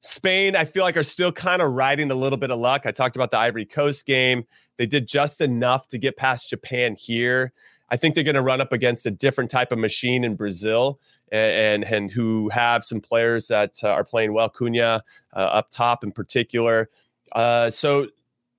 Spain, 0.00 0.54
I 0.54 0.64
feel 0.64 0.84
like 0.84 0.96
are 0.96 1.02
still 1.02 1.32
kind 1.32 1.60
of 1.60 1.72
riding 1.72 2.08
a 2.12 2.14
little 2.14 2.38
bit 2.38 2.52
of 2.52 2.60
luck. 2.60 2.86
I 2.86 2.92
talked 2.92 3.16
about 3.16 3.32
the 3.32 3.38
Ivory 3.38 3.64
Coast 3.64 4.06
game. 4.06 4.46
They 4.76 4.86
did 4.86 5.08
just 5.08 5.40
enough 5.40 5.88
to 5.88 5.98
get 5.98 6.16
past 6.16 6.48
Japan 6.48 6.94
here. 6.94 7.52
I 7.90 7.96
think 7.96 8.14
they're 8.14 8.22
going 8.22 8.36
to 8.36 8.42
run 8.42 8.60
up 8.60 8.72
against 8.72 9.04
a 9.06 9.10
different 9.10 9.50
type 9.50 9.72
of 9.72 9.78
machine 9.78 10.22
in 10.22 10.36
Brazil, 10.36 11.00
and 11.32 11.82
and, 11.82 11.92
and 11.92 12.10
who 12.12 12.48
have 12.50 12.84
some 12.84 13.00
players 13.00 13.48
that 13.48 13.82
uh, 13.82 13.88
are 13.88 14.04
playing 14.04 14.32
well. 14.32 14.48
Cunha 14.48 15.00
uh, 15.34 15.38
up 15.38 15.72
top 15.72 16.04
in 16.04 16.12
particular. 16.12 16.88
Uh, 17.32 17.68
so 17.70 18.06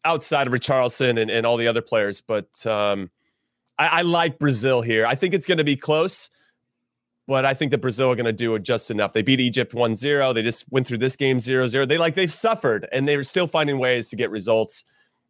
outside 0.05 0.47
of 0.47 0.53
Richarlison 0.53 1.19
and, 1.19 1.29
and 1.29 1.45
all 1.45 1.57
the 1.57 1.67
other 1.67 1.81
players. 1.81 2.21
But 2.21 2.65
um, 2.65 3.09
I, 3.77 3.88
I, 3.88 4.01
like 4.01 4.39
Brazil 4.39 4.81
here. 4.81 5.05
I 5.05 5.15
think 5.15 5.33
it's 5.33 5.45
going 5.45 5.57
to 5.57 5.63
be 5.63 5.75
close, 5.75 6.29
but 7.27 7.45
I 7.45 7.53
think 7.53 7.71
that 7.71 7.79
Brazil 7.79 8.12
are 8.12 8.15
going 8.15 8.25
to 8.25 8.33
do 8.33 8.55
it 8.55 8.63
just 8.63 8.91
enough. 8.91 9.13
They 9.13 9.21
beat 9.21 9.39
Egypt 9.39 9.73
1 9.73 9.95
0. 9.95 10.33
They 10.33 10.41
just 10.41 10.71
went 10.71 10.88
through 10.88 10.99
this 10.99 11.15
game 11.15 11.39
0 11.39 11.67
0. 11.67 11.85
They 11.85 11.97
like, 11.97 12.15
they've 12.15 12.31
suffered 12.31 12.88
and 12.91 13.07
they're 13.07 13.23
still 13.23 13.47
finding 13.47 13.77
ways 13.77 14.09
to 14.09 14.15
get 14.15 14.31
results. 14.31 14.85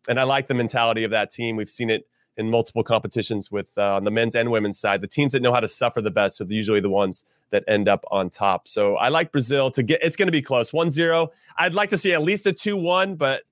And 0.07 0.19
I 0.19 0.23
like 0.23 0.47
the 0.47 0.53
mentality 0.53 1.03
of 1.03 1.11
that 1.11 1.31
team. 1.31 1.55
We've 1.55 1.69
seen 1.69 1.89
it 1.89 2.05
in 2.37 2.49
multiple 2.49 2.85
competitions 2.85 3.51
with 3.51 3.69
uh, 3.77 3.97
on 3.97 4.05
the 4.05 4.11
men's 4.11 4.33
and 4.33 4.49
women's 4.49 4.79
side. 4.79 5.01
The 5.01 5.07
teams 5.07 5.33
that 5.33 5.41
know 5.41 5.51
how 5.53 5.59
to 5.59 5.67
suffer 5.67 5.99
the 5.99 6.09
best 6.09 6.39
are 6.39 6.45
usually 6.45 6.79
the 6.79 6.89
ones 6.89 7.25
that 7.49 7.65
end 7.67 7.89
up 7.89 8.05
on 8.11 8.29
top. 8.29 8.69
So 8.69 8.95
I 8.95 9.09
like 9.09 9.33
Brazil 9.33 9.69
to 9.71 9.83
get, 9.83 10.01
it's 10.01 10.15
going 10.15 10.29
to 10.29 10.31
be 10.31 10.41
close 10.41 10.71
1 10.71 10.89
0. 10.89 11.31
I'd 11.57 11.73
like 11.73 11.89
to 11.89 11.97
see 11.97 12.13
at 12.13 12.21
least 12.21 12.45
a 12.45 12.53
2 12.53 12.77
1, 12.77 13.15
but 13.15 13.43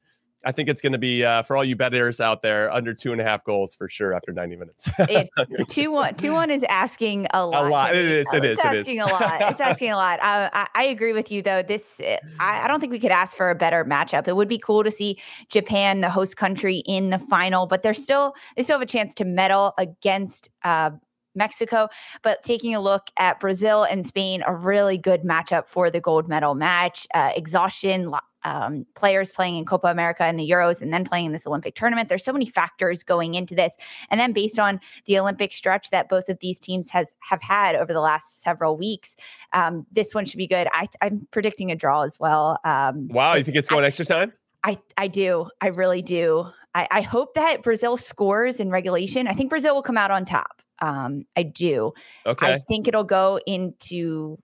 I 0.48 0.54
think 0.54 0.70
it's 0.70 0.80
going 0.80 0.94
to 0.94 0.98
be 0.98 1.26
uh, 1.26 1.44
for 1.44 1.58
all 1.58 1.66
you 1.66 1.76
betters 1.76 2.22
out 2.22 2.42
there 2.42 2.72
under 2.72 2.94
two 2.94 3.12
and 3.12 3.20
a 3.20 3.24
half 3.26 3.44
goals 3.44 3.76
for 3.76 3.90
sure 3.90 4.14
after 4.14 4.32
90 4.32 4.56
minutes. 4.56 4.90
it, 4.98 5.30
two 5.70 5.92
one 5.92 6.16
two 6.16 6.32
one 6.32 6.50
is 6.50 6.64
asking 6.70 7.28
a 7.34 7.46
lot. 7.46 7.66
A 7.66 7.68
lot. 7.68 7.94
It 7.94 8.06
is. 8.06 8.26
It 8.32 8.46
is. 8.46 8.58
It's 8.58 8.66
asking 8.66 9.02
a 9.02 9.08
lot. 9.08 9.42
It's 9.42 9.60
asking 9.70 9.92
a 9.92 9.98
lot. 9.98 10.24
I, 10.24 10.50
I, 10.54 10.68
I 10.74 10.84
agree 10.86 11.12
with 11.12 11.34
you 11.34 11.42
though. 11.42 11.64
This 11.64 12.00
I, 12.40 12.64
I, 12.64 12.68
don't 12.70 12.80
think 12.80 12.94
we 12.94 13.00
could 13.00 13.12
ask 13.12 13.36
for 13.36 13.50
a 13.50 13.56
better 13.56 13.84
matchup. 13.84 14.30
It 14.30 14.38
would 14.38 14.48
be 14.48 14.58
cool 14.58 14.86
to 14.86 14.92
see 14.92 15.20
Japan, 15.50 16.00
the 16.00 16.10
host 16.10 16.38
country, 16.38 16.78
in 16.86 17.10
the 17.10 17.20
final, 17.20 17.68
but 17.68 17.84
they're 17.84 17.94
still 17.94 18.34
they 18.56 18.64
still 18.64 18.80
have 18.80 18.88
a 18.88 18.90
chance 18.90 19.14
to 19.16 19.26
medal 19.26 19.74
against. 19.78 20.50
Uh, 20.64 20.92
Mexico. 21.36 21.88
But 22.24 22.42
taking 22.42 22.74
a 22.74 22.82
look 22.82 23.12
at 23.20 23.40
Brazil 23.40 23.84
and 23.84 24.04
Spain, 24.04 24.44
a 24.48 24.56
really 24.56 24.98
good 24.98 25.22
matchup 25.22 25.68
for 25.68 25.92
the 25.92 26.02
gold 26.02 26.28
medal 26.28 26.56
match. 26.56 27.06
Uh, 27.14 27.32
exhaustion, 27.36 28.12
um, 28.48 28.86
players 28.96 29.32
playing 29.32 29.58
in 29.58 29.66
Copa 29.66 29.88
America 29.88 30.24
and 30.24 30.40
the 30.40 30.50
Euros 30.50 30.82
and 30.82 30.94
then 30.94 31.04
playing 31.04 31.26
in 31.26 31.32
this 31.34 31.46
Olympic 31.46 31.76
tournament. 31.76 32.08
There's 32.08 32.24
so 32.24 32.32
many 32.32 32.46
factors 32.46 33.04
going 33.04 33.36
into 33.36 33.54
this. 33.54 33.76
And 34.10 34.20
then 34.20 34.32
based 34.32 34.58
on 34.58 34.80
the 35.06 35.20
Olympic 35.20 35.52
stretch 35.52 35.90
that 35.90 36.08
both 36.08 36.30
of 36.30 36.40
these 36.40 36.58
teams 36.60 36.90
has 36.90 37.14
have 37.20 37.42
had 37.42 37.76
over 37.76 37.92
the 37.92 38.00
last 38.00 38.42
several 38.42 38.78
weeks, 38.78 39.18
um, 39.52 39.86
this 39.92 40.16
one 40.16 40.26
should 40.26 40.38
be 40.38 40.48
good. 40.48 40.68
I, 40.72 40.88
am 41.02 41.28
predicting 41.32 41.72
a 41.72 41.76
draw 41.76 42.04
as 42.04 42.20
well. 42.20 42.58
Um, 42.64 43.10
wow, 43.10 43.34
you 43.36 43.44
think 43.44 43.58
it's 43.58 43.68
going 43.68 43.84
I, 43.84 43.88
extra 43.88 44.06
time? 44.06 44.32
I, 44.64 44.80
I 44.98 45.10
do. 45.10 45.50
I 45.60 45.68
really 45.68 46.02
do. 46.02 46.46
I, 46.74 46.88
I 46.90 47.02
hope 47.02 47.34
that 47.34 47.64
Brazil 47.64 47.98
scores 47.98 48.62
in 48.62 48.70
regulation. 48.70 49.28
I 49.28 49.34
think 49.34 49.50
Brazil 49.50 49.76
will 49.76 49.84
come 49.84 49.98
out 49.98 50.12
on 50.12 50.24
top. 50.24 50.62
Um, 50.80 51.26
I 51.36 51.44
do. 51.44 51.92
Okay. 52.26 52.54
I 52.54 52.60
think 52.60 52.88
it'll 52.88 53.04
go 53.04 53.40
into 53.46 54.38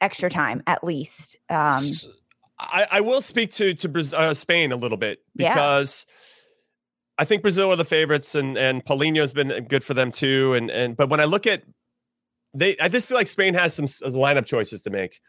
extra 0.00 0.30
time 0.30 0.62
at 0.66 0.84
least. 0.84 1.36
Um, 1.48 1.78
so, 1.78 2.10
I, 2.58 2.86
I 2.90 3.00
will 3.00 3.20
speak 3.20 3.50
to 3.52 3.74
to 3.74 4.16
uh, 4.16 4.34
Spain 4.34 4.72
a 4.72 4.76
little 4.76 4.98
bit 4.98 5.20
because 5.36 6.06
yeah. 6.08 6.14
I 7.18 7.24
think 7.24 7.42
Brazil 7.42 7.70
are 7.70 7.76
the 7.76 7.84
favorites, 7.84 8.34
and 8.34 8.56
and 8.56 8.84
Paulinho's 8.84 9.32
been 9.32 9.66
good 9.68 9.84
for 9.84 9.94
them 9.94 10.10
too. 10.10 10.54
And 10.54 10.70
and 10.70 10.96
but 10.96 11.08
when 11.08 11.20
I 11.20 11.24
look 11.24 11.46
at 11.46 11.64
they, 12.54 12.76
I 12.78 12.88
just 12.88 13.08
feel 13.08 13.16
like 13.16 13.26
Spain 13.26 13.54
has 13.54 13.74
some 13.74 13.84
uh, 13.84 14.10
lineup 14.10 14.46
choices 14.46 14.82
to 14.82 14.90
make. 14.90 15.20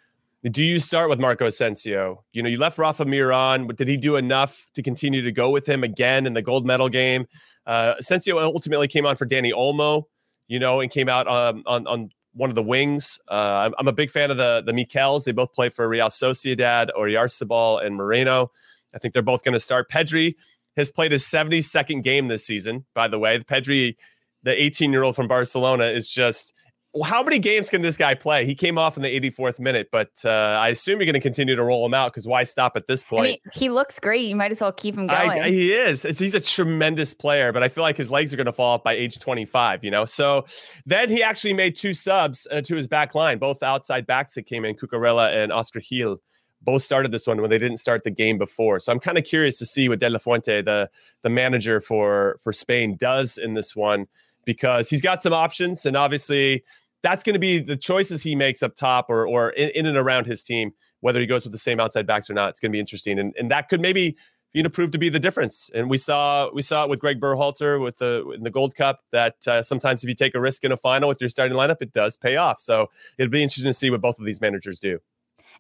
Do 0.44 0.62
you 0.62 0.80
start 0.80 1.10
with 1.10 1.20
Marco 1.20 1.48
Asensio? 1.48 2.24
You 2.32 2.44
know, 2.44 2.50
you 2.50 2.60
left 2.60 2.78
Rafa 2.78 3.04
Mir 3.04 3.32
on, 3.32 3.66
but 3.66 3.78
did 3.78 3.88
he 3.88 3.98
do 3.98 4.16
enough 4.16 4.70
to 4.76 4.84
continue 4.84 5.24
to 5.24 5.32
go 5.32 5.50
with 5.50 5.68
him 5.68 5.84
again 5.84 6.28
in 6.28 6.36
the 6.36 6.44
gold 6.44 6.68
medal 6.68 6.88
game? 6.88 7.26
Uh, 7.66 7.96
Asensio 7.98 8.38
ultimately 8.38 8.88
came 8.88 9.08
on 9.08 9.16
for 9.16 9.26
Dani 9.26 9.52
Olmo, 9.52 10.04
you 10.48 10.60
know, 10.60 10.82
and 10.82 10.92
came 10.92 11.10
out 11.10 11.28
um, 11.28 11.64
on 11.66 11.88
on 11.88 12.10
one 12.36 12.50
of 12.50 12.56
the 12.56 12.64
wings. 12.64 13.20
Uh, 13.30 13.66
I'm, 13.66 13.74
I'm, 13.80 13.88
a 13.88 13.94
big 13.94 14.12
fan 14.12 14.30
of 14.30 14.38
the 14.38 14.62
the 14.66 14.74
Mikels. 14.74 15.24
They 15.24 15.32
both 15.32 15.54
play 15.54 15.70
for 15.70 15.88
Real 15.88 16.08
Sociedad, 16.08 16.90
Oyarzabal, 16.98 17.86
and 17.86 17.96
Merino. 17.96 18.52
I 18.94 19.00
think 19.00 19.14
they're 19.14 19.24
both 19.24 19.44
going 19.44 19.54
to 19.54 19.60
start. 19.60 19.90
Pedri 19.90 20.36
has 20.78 20.92
played 20.92 21.12
his 21.12 21.24
72nd 21.24 22.04
game 22.04 22.28
this 22.28 22.46
season. 22.46 22.86
By 22.94 23.08
the 23.08 23.20
way, 23.20 23.40
Pedri, 23.40 23.96
the 24.44 24.62
18 24.62 24.92
year 24.92 25.04
old 25.04 25.16
from 25.16 25.28
Barcelona, 25.28 25.86
is 25.86 26.10
just 26.10 26.54
how 27.04 27.24
many 27.24 27.40
games 27.40 27.70
can 27.70 27.82
this 27.82 27.98
guy 27.98 28.14
play? 28.14 28.46
He 28.46 28.56
came 28.56 28.78
off 28.78 28.96
in 28.96 29.04
the 29.04 29.20
84th 29.20 29.60
minute, 29.60 29.90
but 29.92 30.12
uh, 30.24 30.30
I 30.30 30.70
assume 30.70 31.00
you're 31.00 31.06
going 31.06 31.14
to 31.14 31.20
continue 31.20 31.56
to 31.56 31.64
roll 31.64 31.86
him 31.86 31.94
out 31.94 32.12
because 32.12 32.28
why 32.28 32.44
stop 32.44 32.78
at 32.78 32.88
this 32.88 33.04
point? 33.04 33.20
I 33.20 33.30
mean, 33.30 33.40
he 33.54 33.70
looks 33.70 34.00
great. 34.00 34.28
You 34.28 34.36
might 34.36 34.52
as 34.52 34.62
well 34.62 34.72
keep 34.72 34.96
him 34.96 35.08
going. 35.08 35.32
I, 35.32 35.50
he 35.50 35.74
is. 35.74 36.04
He's 36.04 36.34
a 36.34 36.40
tremendous 36.40 37.14
player, 37.14 37.52
but 37.52 37.64
I 37.64 37.70
feel 37.70 37.84
like 37.84 37.98
his 37.98 38.10
legs 38.10 38.34
are 38.34 38.38
going 38.38 38.46
to 38.46 38.54
fall 38.54 38.76
off 38.76 38.84
by 38.84 38.94
age 38.94 39.20
25. 39.20 39.84
You 39.84 39.92
know, 39.92 40.06
so 40.06 40.46
then 40.86 41.10
he 41.10 41.22
actually 41.22 41.54
made 41.54 41.76
two 41.76 41.94
subs 41.94 42.48
uh, 42.52 42.62
to 42.62 42.76
his 42.76 42.88
back 42.88 43.16
line, 43.16 43.40
both 43.40 43.62
outside 43.62 44.08
backs 44.08 44.36
that 44.36 44.44
came 44.44 44.64
in, 44.64 44.76
Cucurella 44.76 45.36
and 45.36 45.52
Oscar 45.52 45.82
Gil. 45.82 46.22
Both 46.62 46.82
started 46.82 47.12
this 47.12 47.28
one 47.28 47.42
when 47.42 47.50
they 47.50 47.60
didn't 47.60 47.78
start 47.78 48.04
the 48.04 48.12
game 48.12 48.38
before. 48.38 48.80
So 48.80 48.92
I'm 48.92 49.00
kind 49.00 49.18
of 49.18 49.24
curious 49.24 49.60
to 49.60 49.66
see 49.66 49.88
what 49.90 50.00
De 50.00 50.10
La 50.10 50.18
Fuente, 50.18 50.62
the 50.62 50.90
the 51.24 51.30
manager 51.30 51.82
for 51.82 52.38
for 52.42 52.54
Spain, 52.54 52.96
does 52.96 53.38
in 53.38 53.54
this 53.54 53.76
one 53.76 54.08
because 54.46 54.90
he's 54.90 55.02
got 55.02 55.22
some 55.22 55.34
options 55.34 55.86
and 55.86 55.98
obviously 55.98 56.64
that's 57.06 57.24
going 57.24 57.34
to 57.34 57.40
be 57.40 57.60
the 57.60 57.78
choices 57.78 58.24
he 58.24 58.36
makes 58.36 58.64
up 58.64 58.76
top 58.76 59.06
or 59.10 59.28
or 59.28 59.52
in, 59.52 59.70
in, 59.70 59.86
and 59.86 59.96
around 59.96 60.26
his 60.26 60.42
team, 60.42 60.72
whether 61.02 61.20
he 61.20 61.28
goes 61.28 61.44
with 61.44 61.52
the 61.52 61.60
same 61.60 61.80
outside 61.80 62.08
backs 62.08 62.30
or 62.30 62.34
not. 62.34 62.50
It's 62.50 62.60
going 62.60 62.72
to 62.72 62.76
be 62.76 62.80
interesting, 62.80 63.20
and 63.20 63.34
and 63.38 63.52
that 63.52 63.70
could 63.70 63.80
maybe 63.80 64.18
you 64.54 64.64
know 64.64 64.70
prove 64.70 64.90
to 64.92 64.98
be 64.98 65.10
the 65.10 65.20
difference. 65.20 65.70
And 65.76 65.88
we 65.88 66.00
saw 66.00 66.50
we 66.52 66.64
saw 66.64 66.84
it 66.84 66.90
with 66.90 67.00
Greg 67.00 67.20
Berhalter 67.20 67.80
with 67.82 67.98
the 67.98 68.28
in 68.36 68.44
the 68.44 68.50
Gold 68.50 68.76
Cup 68.76 69.02
that 69.12 69.36
uh, 69.48 69.62
sometimes 69.62 70.04
if 70.04 70.10
you 70.10 70.16
take 70.16 70.34
a 70.34 70.42
risk 70.42 70.64
in 70.64 70.72
a 70.72 70.78
final 70.78 71.08
with 71.08 71.22
your 71.22 71.30
starting 71.30 71.56
lineup, 71.56 71.78
it 71.80 71.94
does 71.94 72.18
pay 72.18 72.38
off. 72.38 72.60
So 72.60 72.90
it'll 73.20 73.32
be 73.32 73.44
interesting 73.44 73.70
to 73.70 73.74
see 73.74 73.92
what 73.92 74.02
both 74.02 74.18
of 74.18 74.26
these 74.26 74.42
managers 74.42 74.80
do. 74.80 75.00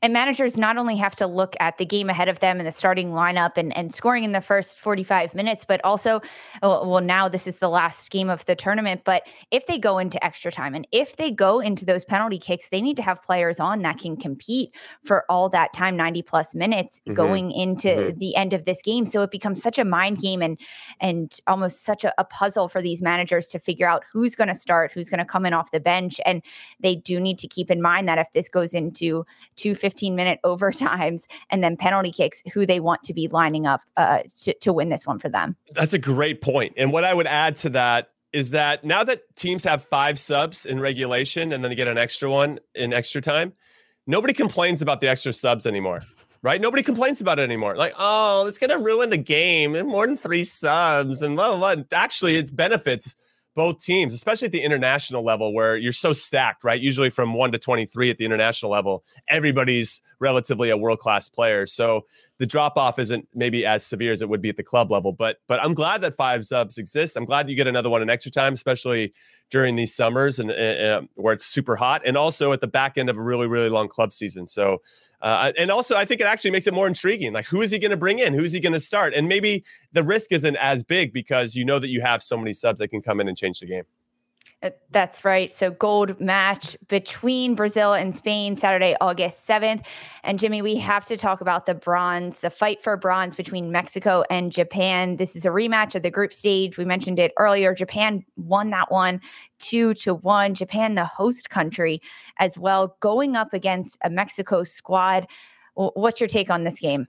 And 0.01 0.13
managers 0.13 0.58
not 0.58 0.77
only 0.77 0.95
have 0.97 1.15
to 1.17 1.27
look 1.27 1.55
at 1.60 1.77
the 1.77 1.86
game 1.86 2.10
ahead 2.10 2.27
of 2.27 2.39
them 2.39 2.60
and 2.60 2.67
the 2.67 2.71
starting 2.71 3.12
lineup 3.12 3.58
and, 3.58 3.75
and 3.75 3.93
scoring 3.93 4.23
in 4.23 4.34
the 4.34 4.41
first 4.41 4.79
45 4.79 5.34
minutes, 5.34 5.65
but 5.65 5.84
also, 5.84 6.21
oh, 6.62 6.88
well, 6.88 7.01
now 7.01 7.29
this 7.29 7.47
is 7.47 7.58
the 7.58 7.69
last 7.69 8.12
game 8.12 8.29
of 8.29 8.45
the 8.45 8.55
tournament. 8.55 9.01
But 9.05 9.23
if 9.51 9.65
they 9.67 9.79
go 9.79 9.97
into 9.97 10.23
extra 10.23 10.51
time 10.51 10.75
and 10.75 10.88
if 10.91 11.15
they 11.15 11.31
go 11.31 11.60
into 11.60 11.86
those 11.86 12.05
penalty 12.05 12.38
kicks, 12.38 12.69
they 12.69 12.81
need 12.81 12.97
to 12.97 13.03
have 13.03 13.21
players 13.21 13.60
on 13.60 13.81
that 13.84 13.97
can 13.99 14.17
compete 14.17 14.71
for 15.03 15.25
all 15.29 15.49
that 15.49 15.73
time, 15.73 15.95
90 15.95 16.21
plus 16.23 16.53
minutes 16.53 17.01
mm-hmm. 17.01 17.15
going 17.15 17.51
into 17.51 17.88
mm-hmm. 17.88 18.19
the 18.19 18.36
end 18.36 18.53
of 18.53 18.65
this 18.65 18.81
game. 18.81 19.05
So 19.05 19.21
it 19.21 19.31
becomes 19.31 19.62
such 19.62 19.79
a 19.79 19.86
mind 19.86 20.19
game 20.19 20.41
and 20.41 20.60
and 20.99 21.39
almost 21.47 21.84
such 21.84 22.03
a, 22.03 22.13
a 22.17 22.23
puzzle 22.23 22.67
for 22.67 22.81
these 22.81 23.01
managers 23.01 23.49
to 23.49 23.60
figure 23.60 23.88
out 23.88 24.03
who's 24.12 24.36
going 24.36 24.47
to 24.47 24.55
start, 24.55 24.91
who's 24.91 25.10
going 25.10 25.19
to 25.19 25.25
come 25.25 25.45
in 25.45 25.53
off 25.53 25.71
the 25.71 25.79
bench. 25.79 26.19
And 26.25 26.41
they 26.79 26.95
do 26.95 27.19
need 27.19 27.39
to 27.39 27.47
keep 27.47 27.71
in 27.71 27.81
mind 27.81 28.08
that 28.08 28.17
if 28.17 28.27
this 28.34 28.49
goes 28.49 28.73
into 28.73 29.25
250 29.55 29.85
15 29.86 30.15
minute 30.15 30.39
overtimes 30.43 31.28
and 31.52 31.63
then 31.63 31.78
penalty 31.78 32.12
kicks 32.12 32.41
who 32.52 32.65
they 32.65 32.80
want 32.80 33.04
to 33.04 33.13
be 33.13 33.28
lining 33.28 33.67
up 33.67 33.82
uh, 33.98 34.19
to, 34.41 34.56
to 34.56 34.74
win 34.74 34.89
this 34.89 35.06
one 35.06 35.19
for 35.19 35.30
them. 35.30 35.56
That's 35.74 35.93
a 35.93 36.00
great 36.00 36.41
point. 36.41 36.74
And 36.76 36.91
what 36.91 37.04
I 37.04 37.13
would 37.13 37.28
add 37.28 37.56
to 37.58 37.69
that 37.69 38.10
is 38.34 38.50
that 38.50 38.84
now 38.84 39.04
that 39.04 39.21
teams 39.36 39.63
have 39.63 39.84
five 39.84 40.17
subs 40.17 40.65
in 40.65 40.80
regulation 40.80 41.54
and 41.54 41.63
then 41.63 41.69
they 41.69 41.76
get 41.76 41.88
an 41.88 42.00
extra 42.00 42.32
one 42.32 42.60
in 42.74 42.93
extra 42.93 43.21
time, 43.21 43.54
nobody 44.08 44.34
complains 44.34 44.82
about 44.82 45.02
the 45.02 45.08
extra 45.08 45.32
subs 45.32 45.67
anymore. 45.67 46.02
Right? 46.41 46.60
Nobody 46.60 46.82
complains 46.82 47.21
about 47.21 47.39
it 47.39 47.43
anymore. 47.43 47.76
Like, 47.76 47.93
oh, 47.98 48.45
it's 48.48 48.58
gonna 48.58 48.78
ruin 48.78 49.12
the 49.12 49.17
game 49.17 49.76
and 49.76 49.88
more 49.88 50.06
than 50.06 50.17
three 50.17 50.43
subs 50.43 51.21
and 51.21 51.36
blah 51.36 51.56
blah 51.56 51.76
blah. 51.76 51.84
Actually, 51.91 52.36
it's 52.38 52.52
benefits 52.52 53.15
both 53.56 53.80
teams, 53.80 54.13
especially 54.13 54.48
at 54.48 54.52
the 54.52 54.62
international 54.62 55.24
level 55.24 55.54
where 55.54 55.78
you're 55.78 55.94
so 55.94 56.13
stacked, 56.13 56.63
right? 56.63 56.80
Usually 56.80 57.10
from 57.10 57.34
1 57.34 57.54
to 57.54 57.58
23 57.58 58.10
at 58.10 58.18
the 58.18 58.26
international 58.26 58.72
level, 58.72 59.04
everybody's 59.30 60.02
relatively 60.20 60.70
a 60.70 60.78
world-class 60.78 61.30
player. 61.30 61.65
So 61.65 62.06
the 62.38 62.46
drop 62.46 62.76
off 62.76 63.00
isn't 63.00 63.28
maybe 63.34 63.65
as 63.65 63.86
severe 63.86 64.12
as 64.12 64.22
it 64.22 64.28
would 64.28 64.41
be 64.41 64.50
at 64.50 64.58
the 64.58 64.63
club 64.63 64.91
level, 64.91 65.13
but 65.13 65.38
but 65.48 65.63
I'm 65.63 65.74
glad 65.74 66.02
that 66.02 66.15
five 66.15 66.44
subs 66.44 66.78
exist. 66.78 67.15
I'm 67.15 67.26
glad 67.26 67.50
you 67.50 67.56
get 67.56 67.68
another 67.68 67.89
one 67.89 68.02
in 68.02 68.10
extra 68.10 68.32
time, 68.32 68.54
especially 68.54 69.13
during 69.51 69.75
these 69.75 69.93
summers 69.93 70.39
and, 70.39 70.51
and 70.51 71.08
where 71.15 71.34
it's 71.34 71.45
super 71.45 71.75
hot, 71.75 72.01
and 72.05 72.17
also 72.17 72.51
at 72.51 72.62
the 72.62 72.67
back 72.67 72.97
end 72.97 73.10
of 73.10 73.17
a 73.17 73.21
really 73.21 73.47
really 73.47 73.69
long 73.69 73.88
club 73.88 74.13
season. 74.13 74.47
So 74.47 74.81
uh, 75.21 75.51
and 75.58 75.71
also, 75.71 75.95
I 75.95 76.05
think 76.05 76.21
it 76.21 76.27
actually 76.27 76.51
makes 76.51 76.67
it 76.67 76.73
more 76.73 76.88
intriguing. 76.88 77.34
Like, 77.34 77.47
who 77.47 77.62
is 77.62 77.71
he 77.71 77.79
going 77.79 77.89
to 77.89 77.97
bring 77.97 78.19
in? 78.19 78.34
Who's 78.34 78.51
he 78.51 78.60
going 78.60 78.73
to 78.73 78.79
start? 78.79 79.13
And 79.13 79.27
maybe 79.27 79.63
the 79.91 80.03
risk 80.03 80.31
isn't 80.31 80.55
as 80.58 80.84
big 80.84 81.13
because 81.13 81.55
you 81.55 81.65
know 81.65 81.79
that 81.79 81.88
you 81.88 82.01
have 82.01 82.21
so 82.21 82.38
many 82.38 82.53
subs 82.53 82.79
that 82.79 82.89
can 82.89 83.01
come 83.01 83.19
in 83.19 83.27
and 83.27 83.36
change 83.36 83.60
the 83.60 83.65
game. 83.65 83.86
Uh, 84.63 84.70
that's 84.89 85.26
right. 85.26 85.52
So, 85.52 85.70
gold 85.72 86.20
match 86.20 86.78
between 86.88 87.56
Brazil 87.56 87.94
and 87.94 88.15
Spain 88.15 88.56
Saturday, 88.56 88.96
August 89.02 89.48
7th. 89.48 89.84
And 90.24 90.39
Jimmy, 90.39 90.62
we 90.62 90.76
have 90.78 91.06
to 91.08 91.18
talk 91.18 91.41
about 91.41 91.65
the 91.65 91.74
bronze, 91.76 92.39
the 92.39 92.50
fight 92.50 92.82
for 92.82 92.96
bronze 92.98 93.36
between 93.36 93.72
Mexico 93.72 94.24
and 94.30 94.52
Japan. 94.52 95.18
This 95.18 95.36
is 95.36 95.46
a 95.46 95.50
rematch 95.50 95.94
of 95.94 96.04
the 96.04 96.10
group 96.10 96.34
stage. 96.34 96.78
We 96.78 96.86
mentioned 96.86 97.20
it 97.20 97.32
earlier. 97.38 97.76
Japan 97.76 98.24
won 98.38 98.70
that 98.72 98.91
one 98.91 99.22
two 99.60 99.94
to 99.96 100.15
one. 100.15 100.54
Japan, 100.54 100.96
the 100.96 101.06
host 101.06 101.50
country, 101.50 102.02
as 102.39 102.58
well, 102.58 102.96
going 103.00 103.36
up 103.36 103.54
against 103.54 103.98
a 104.04 104.10
Mexico 104.10 104.63
squad. 104.63 105.28
What's 105.76 106.22
your 106.22 106.30
take 106.30 106.50
on 106.50 106.63
this 106.63 106.80
game? 106.80 107.08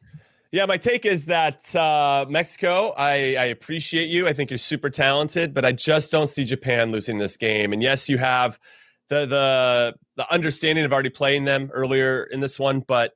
Yeah, 0.52 0.64
my 0.66 0.76
take 0.76 1.04
is 1.04 1.26
that 1.26 1.74
uh, 1.74 2.24
Mexico, 2.28 2.94
I, 2.96 3.36
I 3.36 3.44
appreciate 3.46 4.06
you. 4.06 4.28
I 4.28 4.32
think 4.32 4.50
you're 4.50 4.58
super 4.58 4.88
talented, 4.88 5.52
but 5.52 5.64
I 5.64 5.72
just 5.72 6.12
don't 6.12 6.28
see 6.28 6.44
Japan 6.44 6.92
losing 6.92 7.18
this 7.18 7.36
game. 7.36 7.72
And 7.72 7.82
yes, 7.82 8.08
you 8.08 8.18
have 8.18 8.58
the 9.08 9.26
the 9.26 9.94
the 10.16 10.32
understanding 10.32 10.84
of 10.84 10.92
already 10.92 11.10
playing 11.10 11.44
them 11.44 11.70
earlier 11.72 12.24
in 12.24 12.40
this 12.40 12.58
one, 12.58 12.80
but 12.80 13.12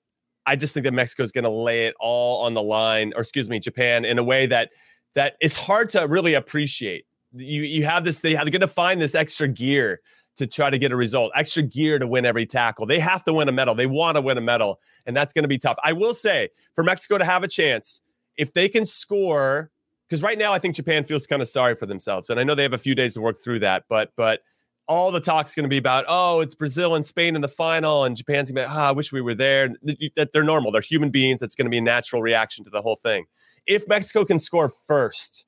I 0.46 0.56
just 0.56 0.74
think 0.74 0.84
that 0.84 0.92
Mexico 0.92 1.22
is 1.22 1.32
going 1.32 1.44
to 1.44 1.50
lay 1.50 1.86
it 1.86 1.94
all 2.00 2.44
on 2.44 2.54
the 2.54 2.62
line, 2.62 3.12
or 3.14 3.20
excuse 3.22 3.48
me, 3.48 3.60
Japan, 3.60 4.04
in 4.04 4.18
a 4.18 4.24
way 4.24 4.46
that 4.46 4.70
that 5.14 5.36
it's 5.40 5.56
hard 5.56 5.88
to 5.90 6.06
really 6.06 6.34
appreciate. 6.34 7.06
You 7.32 7.62
you 7.62 7.84
have 7.84 8.04
this, 8.04 8.20
they, 8.20 8.34
they're 8.34 8.44
going 8.46 8.60
to 8.60 8.66
find 8.68 9.00
this 9.00 9.14
extra 9.14 9.46
gear 9.46 10.00
to 10.40 10.46
try 10.46 10.70
to 10.70 10.78
get 10.78 10.90
a 10.90 10.96
result, 10.96 11.30
extra 11.34 11.62
gear 11.62 11.98
to 11.98 12.06
win 12.06 12.24
every 12.24 12.46
tackle. 12.46 12.86
They 12.86 12.98
have 12.98 13.22
to 13.24 13.32
win 13.32 13.48
a 13.48 13.52
medal. 13.52 13.74
They 13.74 13.86
want 13.86 14.16
to 14.16 14.22
win 14.22 14.38
a 14.38 14.40
medal, 14.40 14.80
and 15.04 15.14
that's 15.14 15.32
going 15.32 15.44
to 15.44 15.48
be 15.48 15.58
tough. 15.58 15.76
I 15.84 15.92
will 15.92 16.14
say 16.14 16.48
for 16.74 16.82
Mexico 16.82 17.18
to 17.18 17.24
have 17.24 17.44
a 17.44 17.48
chance, 17.48 18.00
if 18.36 18.54
they 18.54 18.68
can 18.68 18.86
score, 18.86 19.70
because 20.08 20.22
right 20.22 20.38
now 20.38 20.52
I 20.52 20.58
think 20.58 20.74
Japan 20.74 21.04
feels 21.04 21.26
kind 21.26 21.42
of 21.42 21.48
sorry 21.48 21.76
for 21.76 21.84
themselves, 21.84 22.30
and 22.30 22.40
I 22.40 22.44
know 22.44 22.54
they 22.54 22.62
have 22.62 22.72
a 22.72 22.78
few 22.78 22.94
days 22.94 23.14
to 23.14 23.20
work 23.20 23.38
through 23.38 23.58
that, 23.60 23.84
but 23.88 24.12
but 24.16 24.40
all 24.88 25.12
the 25.12 25.20
talk's 25.20 25.54
going 25.54 25.64
to 25.64 25.68
be 25.68 25.76
about 25.76 26.04
oh 26.08 26.40
it's 26.40 26.54
Brazil 26.54 26.94
and 26.94 27.04
Spain 27.04 27.36
in 27.36 27.42
the 27.42 27.48
final, 27.48 28.04
and 28.04 28.16
Japan's 28.16 28.50
going 28.50 28.66
to 28.66 28.72
be 28.72 28.76
oh, 28.76 28.82
I 28.82 28.92
wish 28.92 29.12
we 29.12 29.20
were 29.20 29.34
there. 29.34 29.68
That 30.16 30.30
they're 30.32 30.42
normal, 30.42 30.72
they're 30.72 30.80
human 30.80 31.10
beings. 31.10 31.42
It's 31.42 31.54
going 31.54 31.66
to 31.66 31.70
be 31.70 31.78
a 31.78 31.82
natural 31.82 32.22
reaction 32.22 32.64
to 32.64 32.70
the 32.70 32.80
whole 32.80 32.96
thing. 32.96 33.26
If 33.66 33.86
Mexico 33.86 34.24
can 34.24 34.38
score 34.38 34.72
first 34.86 35.44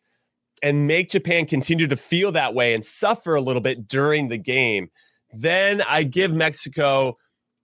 and 0.63 0.87
make 0.87 1.11
Japan 1.11 1.47
continue 1.47 1.87
to 1.89 1.97
feel 1.97 2.33
that 2.33 2.55
way 2.55 2.75
and 2.75 2.85
suffer 2.85 3.35
a 3.35 3.41
little 3.41 3.63
bit 3.63 3.89
during 3.89 4.29
the 4.29 4.39
game, 4.39 4.91
then 5.33 5.83
I 5.83 6.05
give 6.05 6.33
Mexico 6.33 7.19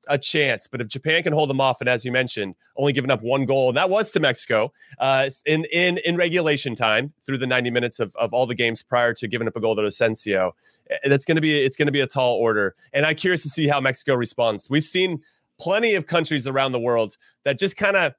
a 0.08 0.18
chance. 0.18 0.66
But 0.66 0.80
if 0.80 0.88
Japan 0.88 1.22
can 1.22 1.32
hold 1.32 1.50
them 1.50 1.60
off, 1.60 1.80
and 1.80 1.88
as 1.88 2.04
you 2.04 2.10
mentioned, 2.10 2.54
only 2.76 2.92
giving 2.92 3.10
up 3.10 3.22
one 3.22 3.44
goal, 3.44 3.68
and 3.68 3.76
that 3.76 3.90
was 3.90 4.10
to 4.12 4.20
Mexico 4.20 4.72
uh, 4.98 5.30
in 5.46 5.64
in 5.66 5.98
in 5.98 6.16
regulation 6.16 6.74
time 6.74 7.12
through 7.24 7.38
the 7.38 7.46
90 7.46 7.70
minutes 7.70 8.00
of, 8.00 8.14
of 8.16 8.32
all 8.32 8.46
the 8.46 8.54
games 8.54 8.82
prior 8.82 9.12
to 9.14 9.28
giving 9.28 9.46
up 9.46 9.56
a 9.56 9.60
goal 9.60 9.76
to 9.76 9.84
Asensio, 9.84 10.54
eh, 10.90 10.96
that's 11.08 11.24
going 11.24 11.36
to 11.36 11.42
be 11.42 11.64
it's 11.64 11.76
going 11.76 11.86
to 11.86 11.92
be 11.92 12.00
a 12.00 12.06
tall 12.06 12.36
order. 12.36 12.74
And 12.92 13.06
I'm 13.06 13.16
curious 13.16 13.42
to 13.42 13.48
see 13.48 13.68
how 13.68 13.80
Mexico 13.80 14.14
responds. 14.14 14.68
We've 14.70 14.84
seen 14.84 15.20
plenty 15.60 15.94
of 15.94 16.06
countries 16.06 16.46
around 16.46 16.72
the 16.72 16.80
world 16.80 17.16
that 17.44 17.58
just 17.58 17.76
kind 17.76 17.96
of 17.96 18.14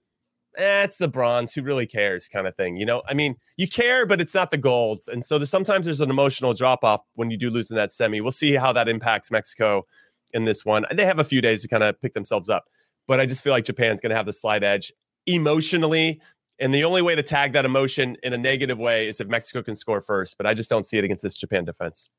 eh, 0.57 0.83
it's 0.83 0.97
the 0.97 1.07
bronze. 1.07 1.53
Who 1.53 1.61
really 1.61 1.85
cares? 1.85 2.27
Kind 2.27 2.47
of 2.47 2.55
thing. 2.55 2.77
You 2.77 2.85
know, 2.85 3.01
I 3.07 3.13
mean, 3.13 3.35
you 3.57 3.67
care, 3.67 4.05
but 4.05 4.21
it's 4.21 4.33
not 4.33 4.51
the 4.51 4.57
golds. 4.57 5.07
And 5.07 5.23
so 5.23 5.37
there's 5.37 5.49
sometimes 5.49 5.85
there's 5.85 6.01
an 6.01 6.09
emotional 6.09 6.53
drop 6.53 6.83
off 6.83 7.01
when 7.15 7.29
you 7.31 7.37
do 7.37 7.49
lose 7.49 7.69
in 7.69 7.75
that 7.77 7.91
semi. 7.91 8.21
We'll 8.21 8.31
see 8.31 8.53
how 8.53 8.73
that 8.73 8.87
impacts 8.87 9.31
Mexico 9.31 9.85
in 10.33 10.45
this 10.45 10.65
one. 10.65 10.85
They 10.91 11.05
have 11.05 11.19
a 11.19 11.23
few 11.23 11.41
days 11.41 11.61
to 11.63 11.67
kind 11.67 11.83
of 11.83 11.99
pick 12.01 12.13
themselves 12.13 12.49
up, 12.49 12.65
but 13.07 13.19
I 13.19 13.25
just 13.25 13.43
feel 13.43 13.53
like 13.53 13.65
Japan's 13.65 14.01
going 14.01 14.11
to 14.11 14.15
have 14.15 14.25
the 14.25 14.33
slight 14.33 14.63
edge 14.63 14.91
emotionally. 15.25 16.21
And 16.59 16.75
the 16.75 16.83
only 16.83 17.01
way 17.01 17.15
to 17.15 17.23
tag 17.23 17.53
that 17.53 17.63
emotion 17.63 18.17
in 18.21 18.33
a 18.33 18.37
negative 18.37 18.77
way 18.77 19.07
is 19.07 19.21
if 19.21 19.27
Mexico 19.27 19.63
can 19.63 19.75
score 19.75 20.01
first. 20.01 20.37
But 20.37 20.45
I 20.45 20.53
just 20.53 20.69
don't 20.69 20.85
see 20.85 20.97
it 20.97 21.05
against 21.05 21.23
this 21.23 21.33
Japan 21.33 21.63
defense. 21.63 22.09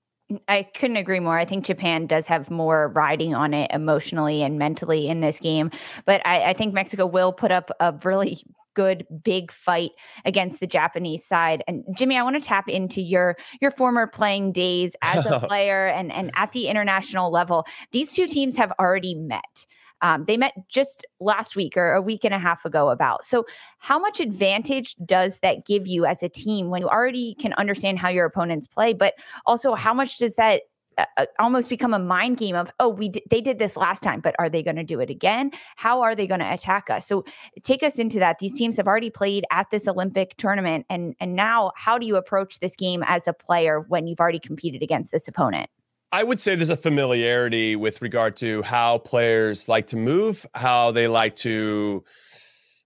I 0.48 0.62
couldn't 0.62 0.96
agree 0.96 1.20
more. 1.20 1.38
I 1.38 1.44
think 1.44 1.64
Japan 1.64 2.06
does 2.06 2.26
have 2.26 2.50
more 2.50 2.88
riding 2.94 3.34
on 3.34 3.54
it 3.54 3.70
emotionally 3.72 4.42
and 4.42 4.58
mentally 4.58 5.08
in 5.08 5.20
this 5.20 5.40
game. 5.40 5.70
But 6.06 6.20
I, 6.24 6.50
I 6.50 6.52
think 6.52 6.72
Mexico 6.74 7.06
will 7.06 7.32
put 7.32 7.50
up 7.50 7.70
a 7.80 7.94
really 8.04 8.44
good 8.74 9.04
big 9.24 9.50
fight 9.50 9.90
against 10.24 10.60
the 10.60 10.66
Japanese 10.66 11.26
side. 11.26 11.62
And 11.66 11.84
Jimmy, 11.96 12.16
I 12.16 12.22
want 12.22 12.36
to 12.36 12.46
tap 12.46 12.68
into 12.68 13.00
your 13.00 13.36
your 13.60 13.70
former 13.70 14.06
playing 14.06 14.52
days 14.52 14.94
as 15.02 15.26
a 15.26 15.40
player 15.48 15.88
and 15.88 16.12
and 16.12 16.30
at 16.34 16.52
the 16.52 16.68
international 16.68 17.30
level. 17.30 17.66
These 17.92 18.12
two 18.12 18.26
teams 18.26 18.56
have 18.56 18.72
already 18.78 19.14
met. 19.14 19.66
Um, 20.02 20.24
they 20.26 20.36
met 20.36 20.54
just 20.68 21.04
last 21.20 21.56
week 21.56 21.76
or 21.76 21.92
a 21.92 22.02
week 22.02 22.24
and 22.24 22.34
a 22.34 22.38
half 22.38 22.64
ago 22.64 22.90
about. 22.90 23.24
So, 23.24 23.46
how 23.78 23.98
much 23.98 24.20
advantage 24.20 24.96
does 25.04 25.38
that 25.40 25.66
give 25.66 25.86
you 25.86 26.06
as 26.06 26.22
a 26.22 26.28
team 26.28 26.68
when 26.70 26.82
you 26.82 26.88
already 26.88 27.34
can 27.34 27.52
understand 27.54 27.98
how 27.98 28.08
your 28.08 28.26
opponents 28.26 28.66
play? 28.66 28.92
But 28.92 29.14
also, 29.46 29.74
how 29.74 29.94
much 29.94 30.18
does 30.18 30.34
that 30.34 30.62
uh, 30.98 31.04
uh 31.16 31.26
almost 31.38 31.68
become 31.68 31.94
a 31.94 31.98
mind 31.98 32.36
game 32.36 32.56
of 32.56 32.68
oh 32.80 32.88
we 32.88 33.08
d- 33.08 33.22
they 33.30 33.40
did 33.40 33.60
this 33.60 33.76
last 33.76 34.02
time 34.02 34.20
but 34.20 34.34
are 34.40 34.48
they 34.48 34.60
going 34.60 34.74
to 34.74 34.82
do 34.82 34.98
it 34.98 35.08
again 35.08 35.52
how 35.76 36.00
are 36.02 36.16
they 36.16 36.26
going 36.26 36.40
to 36.40 36.52
attack 36.52 36.90
us 36.90 37.06
so 37.06 37.24
take 37.62 37.84
us 37.84 37.96
into 37.96 38.18
that 38.18 38.40
these 38.40 38.52
teams 38.52 38.76
have 38.76 38.88
already 38.88 39.08
played 39.08 39.44
at 39.52 39.70
this 39.70 39.86
olympic 39.86 40.36
tournament 40.36 40.84
and 40.90 41.14
and 41.20 41.36
now 41.36 41.70
how 41.76 41.96
do 41.96 42.06
you 42.06 42.16
approach 42.16 42.58
this 42.58 42.74
game 42.74 43.04
as 43.06 43.28
a 43.28 43.32
player 43.32 43.82
when 43.82 44.08
you've 44.08 44.18
already 44.18 44.40
competed 44.40 44.82
against 44.82 45.12
this 45.12 45.28
opponent 45.28 45.70
I 46.12 46.24
would 46.24 46.40
say 46.40 46.56
there's 46.56 46.70
a 46.70 46.76
familiarity 46.76 47.76
with 47.76 48.02
regard 48.02 48.36
to 48.36 48.62
how 48.62 48.98
players 48.98 49.68
like 49.68 49.86
to 49.88 49.96
move, 49.96 50.44
how 50.54 50.90
they 50.90 51.06
like 51.06 51.36
to. 51.36 52.04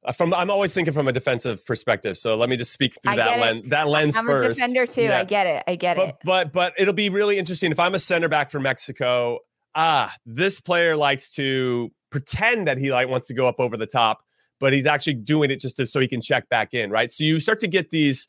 Uh, 0.05 0.13
from 0.13 0.35
I'm 0.35 0.51
always 0.51 0.75
thinking 0.75 0.93
from 0.93 1.09
a 1.09 1.13
defensive 1.13 1.65
perspective, 1.65 2.19
so 2.19 2.37
let 2.37 2.51
me 2.51 2.59
just 2.59 2.73
speak 2.73 2.95
through 3.03 3.17
that 3.17 3.41
lens. 3.41 3.67
That 3.69 3.89
lens 3.89 4.17
I'm 4.17 4.27
first. 4.27 4.61
I'm 4.61 4.71
a 4.71 4.75
defender 4.75 4.87
too. 4.87 5.03
Yeah. 5.03 5.21
I 5.21 5.25
get 5.25 5.47
it. 5.47 5.65
I 5.67 5.77
get 5.77 5.97
but, 5.97 6.09
it. 6.09 6.17
But 6.25 6.53
but 6.53 6.75
it'll 6.79 6.93
be 6.93 7.09
really 7.09 7.39
interesting 7.39 7.73
if 7.73 7.81
I'm 7.81 7.95
a 7.95 7.99
center 7.99 8.29
back 8.29 8.51
for 8.51 8.61
Mexico. 8.61 9.39
Ah, 9.75 10.15
this 10.27 10.61
player 10.61 10.95
likes 10.95 11.33
to 11.33 11.91
pretend 12.11 12.69
that 12.69 12.77
he 12.77 12.93
like 12.93 13.09
wants 13.09 13.27
to 13.29 13.35
go 13.35 13.49
up 13.49 13.57
over 13.59 13.79
the 13.79 13.87
top, 13.87 14.23
but 14.61 14.75
he's 14.75 14.87
actually 14.87 15.15
doing 15.15 15.51
it 15.51 15.59
just 15.59 15.79
to, 15.79 15.87
so 15.87 15.99
he 15.99 16.07
can 16.07 16.21
check 16.21 16.49
back 16.51 16.75
in, 16.75 16.91
right? 16.91 17.11
So 17.11 17.25
you 17.25 17.41
start 17.41 17.59
to 17.61 17.67
get 17.67 17.91
these. 17.91 18.29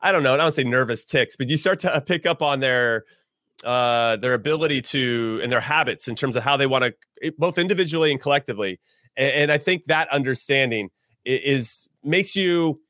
I 0.00 0.12
don't 0.12 0.22
know. 0.22 0.32
I 0.32 0.38
don't 0.38 0.50
say 0.50 0.64
nervous 0.64 1.04
ticks, 1.04 1.36
but 1.36 1.50
you 1.50 1.58
start 1.58 1.78
to 1.80 1.94
uh, 1.94 2.00
pick 2.00 2.24
up 2.24 2.40
on 2.40 2.60
their 2.60 3.04
uh, 3.64 4.16
their 4.16 4.34
ability 4.34 4.82
to 4.82 5.40
and 5.42 5.52
their 5.52 5.60
habits 5.60 6.08
in 6.08 6.14
terms 6.14 6.36
of 6.36 6.42
how 6.42 6.56
they 6.56 6.66
want 6.66 6.84
to 6.84 7.32
both 7.38 7.58
individually 7.58 8.10
and 8.10 8.20
collectively. 8.20 8.80
And, 9.16 9.34
and 9.34 9.52
I 9.52 9.58
think 9.58 9.84
that 9.86 10.08
understanding 10.08 10.90
is 11.24 11.88
makes 12.02 12.34
you 12.34 12.80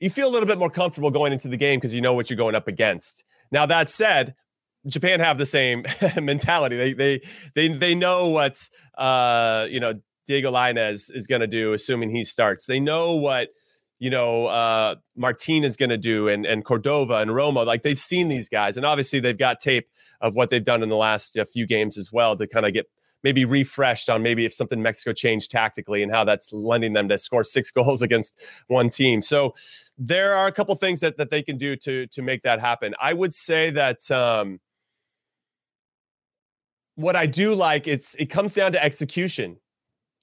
you 0.00 0.10
feel 0.10 0.28
a 0.28 0.32
little 0.32 0.48
bit 0.48 0.58
more 0.58 0.70
comfortable 0.70 1.10
going 1.10 1.32
into 1.32 1.48
the 1.48 1.56
game 1.56 1.78
because 1.78 1.94
you 1.94 2.00
know 2.00 2.14
what 2.14 2.30
you're 2.30 2.36
going 2.36 2.54
up 2.54 2.66
against. 2.66 3.24
Now 3.50 3.66
that 3.66 3.88
said, 3.88 4.34
Japan 4.86 5.20
have 5.20 5.38
the 5.38 5.46
same 5.46 5.84
mentality. 6.20 6.76
They 6.76 6.92
they 6.92 7.20
they 7.54 7.68
they 7.68 7.94
know 7.94 8.28
what 8.28 8.68
uh, 8.96 9.66
you 9.70 9.80
know 9.80 10.00
Diego 10.26 10.50
Lainez 10.50 11.10
is 11.14 11.26
going 11.26 11.40
to 11.40 11.46
do, 11.46 11.72
assuming 11.72 12.10
he 12.10 12.24
starts. 12.24 12.66
They 12.66 12.80
know 12.80 13.14
what 13.14 13.50
you 14.02 14.10
know, 14.10 14.46
uh, 14.46 14.96
Martin 15.14 15.62
is 15.62 15.76
going 15.76 15.90
to 15.90 15.96
do 15.96 16.26
and, 16.26 16.44
and 16.44 16.64
Cordova 16.64 17.18
and 17.18 17.30
Romo. 17.30 17.64
Like 17.64 17.84
they've 17.84 17.96
seen 17.96 18.26
these 18.26 18.48
guys. 18.48 18.76
And 18.76 18.84
obviously 18.84 19.20
they've 19.20 19.38
got 19.38 19.60
tape 19.60 19.88
of 20.20 20.34
what 20.34 20.50
they've 20.50 20.64
done 20.64 20.82
in 20.82 20.88
the 20.88 20.96
last 20.96 21.38
uh, 21.38 21.44
few 21.44 21.68
games 21.68 21.96
as 21.96 22.10
well 22.10 22.36
to 22.36 22.48
kind 22.48 22.66
of 22.66 22.72
get 22.72 22.90
maybe 23.22 23.44
refreshed 23.44 24.10
on 24.10 24.20
maybe 24.20 24.44
if 24.44 24.52
something 24.52 24.82
Mexico 24.82 25.12
changed 25.12 25.52
tactically 25.52 26.02
and 26.02 26.12
how 26.12 26.24
that's 26.24 26.52
lending 26.52 26.94
them 26.94 27.08
to 27.10 27.16
score 27.16 27.44
six 27.44 27.70
goals 27.70 28.02
against 28.02 28.36
one 28.66 28.88
team. 28.88 29.22
So 29.22 29.54
there 29.96 30.34
are 30.34 30.48
a 30.48 30.52
couple 30.52 30.74
things 30.74 30.98
that, 30.98 31.16
that 31.18 31.30
they 31.30 31.40
can 31.40 31.56
do 31.56 31.76
to 31.76 32.08
to 32.08 32.22
make 32.22 32.42
that 32.42 32.58
happen. 32.58 32.96
I 33.00 33.12
would 33.12 33.32
say 33.32 33.70
that 33.70 34.10
um, 34.10 34.58
what 36.96 37.14
I 37.14 37.26
do 37.26 37.54
like 37.54 37.86
it's 37.86 38.16
it 38.16 38.26
comes 38.26 38.54
down 38.54 38.72
to 38.72 38.82
execution 38.82 39.58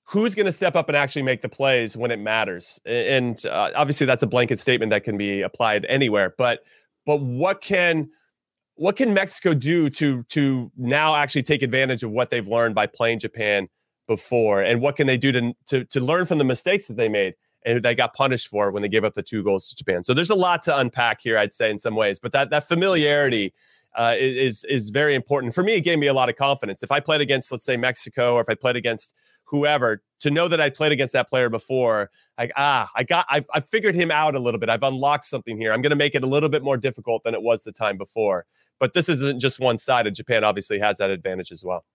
who's 0.10 0.34
going 0.34 0.48
to 0.48 0.52
step 0.52 0.76
up 0.76 0.90
and 0.90 0.98
actually 0.98 1.22
make 1.22 1.44
the 1.44 1.50
plays 1.50 1.96
when 1.96 2.10
it 2.10 2.20
matters 2.20 2.80
and 2.86 3.46
uh, 3.46 3.72
obviously 3.76 4.06
that's 4.06 4.24
a 4.24 4.28
blanket 4.28 4.60
statement 4.60 4.90
that 4.90 5.04
can 5.04 5.18
be 5.18 5.42
applied 5.42 5.86
anywhere 5.88 6.34
but 6.38 6.62
but 7.06 7.22
what 7.22 7.62
can 7.62 8.10
what 8.76 8.96
can 8.96 9.14
mexico 9.14 9.54
do 9.54 9.90
to 9.90 10.24
to 10.24 10.72
now 10.78 11.16
actually 11.16 11.44
take 11.44 11.62
advantage 11.62 12.04
of 12.04 12.12
what 12.12 12.32
they've 12.32 12.48
learned 12.48 12.74
by 12.74 12.88
playing 12.88 13.20
japan 13.20 13.68
before 14.08 14.62
and 14.62 14.82
what 14.82 14.96
can 14.96 15.06
they 15.06 15.18
do 15.18 15.32
to 15.32 15.54
to, 15.68 15.86
to 15.86 16.00
learn 16.00 16.26
from 16.26 16.40
the 16.40 16.44
mistakes 16.44 16.88
that 16.88 16.98
they 16.98 17.10
made 17.10 17.36
and 17.66 17.84
they 17.84 17.94
got 17.94 18.14
punished 18.14 18.48
for 18.48 18.72
when 18.72 18.82
they 18.82 18.90
gave 18.90 19.04
up 19.04 19.14
the 19.14 19.24
two 19.24 19.44
goals 19.44 19.70
to 19.70 19.76
japan 19.76 20.04
so 20.04 20.14
there's 20.14 20.32
a 20.32 20.36
lot 20.36 20.64
to 20.64 20.76
unpack 20.76 21.22
here 21.22 21.38
i'd 21.38 21.54
say 21.54 21.70
in 21.70 21.78
some 21.78 21.96
ways 21.96 22.20
but 22.20 22.32
that 22.32 22.50
that 22.50 22.68
familiarity 22.68 23.54
uh, 23.96 24.16
is 24.18 24.64
is 24.66 24.92
very 24.92 25.16
important 25.16 25.54
for 25.54 25.64
me. 25.64 25.74
It 25.74 25.82
gave 25.82 25.98
me 25.98 26.06
a 26.06 26.14
lot 26.14 26.30
of 26.30 26.36
confidence. 26.36 26.84
If 26.84 26.92
I 26.92 27.00
played 27.00 27.22
against, 27.22 27.52
let's 27.52 27.64
say, 27.64 27.76
Mexico, 27.76 28.36
or 28.36 28.42
if 28.42 28.48
I 28.48 28.54
played 28.54 28.76
against 28.76 29.16
whoever, 29.50 30.02
to 30.20 30.32
know 30.32 30.48
that 30.48 30.62
I 30.62 30.70
played 30.70 30.92
against 30.92 31.14
that 31.14 31.30
player 31.30 31.50
before, 31.50 32.10
like 32.38 32.52
ah, 32.56 32.90
I 32.96 33.04
got, 33.04 33.26
I've, 33.30 33.48
I 33.54 33.60
figured 33.60 33.96
him 33.96 34.12
out 34.12 34.36
a 34.36 34.40
little 34.40 34.60
bit. 34.60 34.70
I've 34.70 34.84
unlocked 34.84 35.26
something 35.26 35.58
here. 35.58 35.74
I'm 35.74 35.82
going 35.82 35.92
to 35.92 35.96
make 35.96 36.16
it 36.16 36.24
a 36.24 36.28
little 36.28 36.50
bit 36.50 36.64
more 36.64 36.78
difficult 36.78 37.24
than 37.24 37.34
it 37.34 37.42
was 37.42 37.64
the 37.64 37.72
time 37.72 37.98
before. 37.98 38.46
But 38.80 38.94
this 38.94 39.10
isn't 39.10 39.40
just 39.40 39.60
one 39.60 39.78
sided. 39.78 40.16
Japan 40.16 40.44
obviously 40.44 40.80
has 40.80 40.98
that 41.00 41.10
advantage 41.10 41.52
as 41.52 41.64
well. 41.64 41.86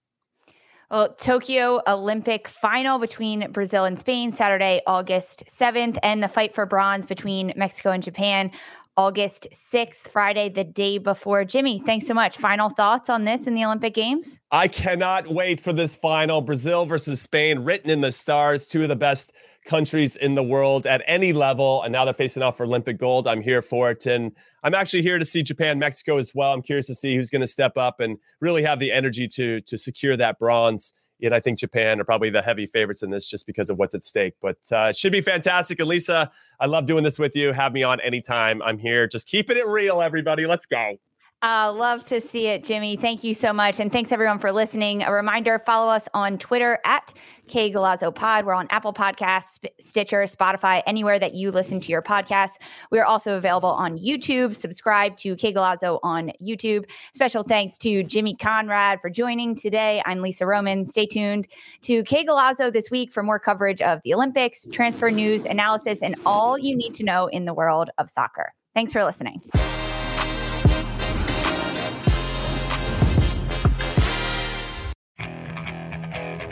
Well, 0.91 1.15
Tokyo 1.15 1.81
Olympic 1.87 2.47
final 2.47 2.99
between 2.99 3.51
Brazil 3.51 3.85
and 3.85 3.99
Spain, 3.99 4.33
Saturday, 4.33 4.83
August 4.87 5.45
7th, 5.47 5.99
and 6.03 6.23
the 6.23 6.29
fight 6.29 6.55
for 6.55 6.67
bronze 6.67 7.07
between 7.07 7.53
Mexico 7.57 7.91
and 7.91 8.03
Japan, 8.03 8.51
August 8.97 9.49
6th, 9.53 10.09
Friday, 10.09 10.49
the 10.49 10.63
day 10.63 10.99
before. 10.99 11.45
Jimmy, 11.45 11.81
thanks 11.85 12.07
so 12.07 12.15
much. 12.15 12.37
Final 12.37 12.71
thoughts 12.71 13.11
on 13.11 13.25
this 13.25 13.47
in 13.47 13.55
the 13.55 13.65
Olympic 13.65 13.95
Games? 13.95 14.41
I 14.53 14.69
cannot 14.69 15.27
wait 15.29 15.61
for 15.61 15.73
this 15.73 15.97
final. 15.97 16.41
Brazil 16.41 16.87
versus 16.87 17.21
Spain, 17.21 17.61
written 17.61 17.91
in 17.91 18.01
the 18.01 18.13
stars, 18.13 18.69
two 18.69 18.83
of 18.83 18.89
the 18.89 18.97
best 18.97 19.33
countries 19.65 20.15
in 20.17 20.35
the 20.35 20.43
world 20.43 20.87
at 20.87 21.03
any 21.07 21.33
level. 21.33 21.83
And 21.83 21.93
now 21.93 22.05
they're 22.05 22.15
facing 22.15 22.43
off 22.43 22.57
for 22.57 22.65
Olympic 22.65 22.99
gold. 22.99 23.27
I'm 23.27 23.43
here 23.43 23.63
for 23.63 23.91
it. 23.91 24.07
And 24.07 24.33
I'm 24.63 24.75
actually 24.75 25.03
here 25.03 25.19
to 25.19 25.25
see 25.25 25.43
Japan, 25.43 25.79
Mexico 25.79 26.19
as 26.19 26.35
well. 26.35 26.53
I'm 26.53 26.63
curious 26.63 26.87
to 26.87 26.95
see 26.95 27.17
who's 27.17 27.31
going 27.31 27.41
to 27.41 27.47
step 27.49 27.77
up 27.77 27.99
and 27.99 28.19
really 28.41 28.63
have 28.63 28.79
the 28.79 28.93
energy 28.93 29.27
to 29.29 29.61
to 29.63 29.79
secure 29.79 30.17
that 30.17 30.39
bronze. 30.39 30.93
Yet 31.25 31.33
I 31.33 31.41
think 31.41 31.59
Japan 31.59 32.03
are 32.03 32.05
probably 32.05 32.29
the 32.29 32.43
heavy 32.43 32.67
favorites 32.67 33.03
in 33.03 33.09
this 33.09 33.27
just 33.27 33.47
because 33.47 33.71
of 33.71 33.79
what's 33.79 33.95
at 33.95 34.05
stake. 34.05 34.35
But 34.43 34.59
uh, 34.71 34.93
should 34.93 35.11
be 35.11 35.23
fantastic. 35.23 35.81
Elisa, 35.81 36.31
I 36.61 36.67
love 36.67 36.85
doing 36.85 37.03
this 37.03 37.19
with 37.19 37.35
you. 37.35 37.55
Have 37.55 37.73
me 37.73 37.83
on 37.83 37.99
anytime. 38.01 38.61
I'm 38.61 38.77
here. 38.77 39.09
Just 39.09 39.27
keeping 39.27 39.57
it 39.57 39.67
real, 39.67 40.03
everybody. 40.03 40.47
Let's 40.47 40.67
go. 40.67 40.99
Uh, 41.45 41.71
love 41.71 42.03
to 42.03 42.23
see 42.23 42.47
it, 42.47 42.65
Jimmy. 42.65 42.97
Thank 42.97 43.23
you 43.23 43.35
so 43.35 43.53
much. 43.53 43.79
And 43.79 43.93
thanks 43.93 44.13
everyone 44.13 44.39
for 44.39 44.51
listening. 44.51 45.03
A 45.03 45.13
reminder 45.13 45.59
follow 45.67 45.93
us 45.93 46.09
on 46.15 46.39
Twitter 46.39 46.79
at 46.87 47.13
Que 47.49 47.71
Golazo 47.71 48.15
Pod. 48.15 48.47
We're 48.47 48.55
on 48.55 48.67
Apple 48.71 48.95
Podcasts, 48.95 49.63
Stitcher, 49.79 50.23
Spotify, 50.23 50.83
anywhere 50.87 51.19
that 51.19 51.35
you 51.35 51.51
listen 51.51 51.81
to 51.81 51.93
your 51.93 52.01
podcast. 52.01 52.53
We 52.91 52.99
are 52.99 53.05
also 53.05 53.37
available 53.37 53.69
on 53.69 53.99
YouTube. 53.99 54.57
Subscribe 54.57 55.19
to 55.19 55.37
Que 55.37 55.53
Golazo 55.53 56.01
on 56.03 56.33
YouTube. 56.43 56.87
Special 57.13 57.43
thanks 57.43 57.77
to 57.77 58.03
Jimmy 58.03 58.37
Conrad 58.37 59.03
for 59.03 59.11
joining 59.11 59.55
today. 59.55 60.03
I'm 60.07 60.23
Lisa 60.23 60.47
Roman. 60.47 60.87
Stay 60.87 61.05
tuned 61.05 61.47
to 61.83 62.03
Que 62.05 62.25
Golazo 62.25 62.73
this 62.73 62.91
week 62.91 63.13
for 63.13 63.23
more 63.23 63.39
coverage 63.39 63.83
of 63.83 64.01
the 64.03 64.15
Olympics, 64.15 64.67
transfer 64.73 65.11
news, 65.11 65.45
analysis, 65.45 65.99
and 66.01 66.17
all 66.25 66.57
you 66.57 66.75
need 66.75 66.95
to 66.95 67.05
know 67.05 67.27
in 67.27 67.45
the 67.45 67.53
world 67.53 67.91
of 67.99 68.09
soccer. 68.09 68.55
Thanks 68.75 68.95
for 68.95 69.05
listening. 69.05 69.43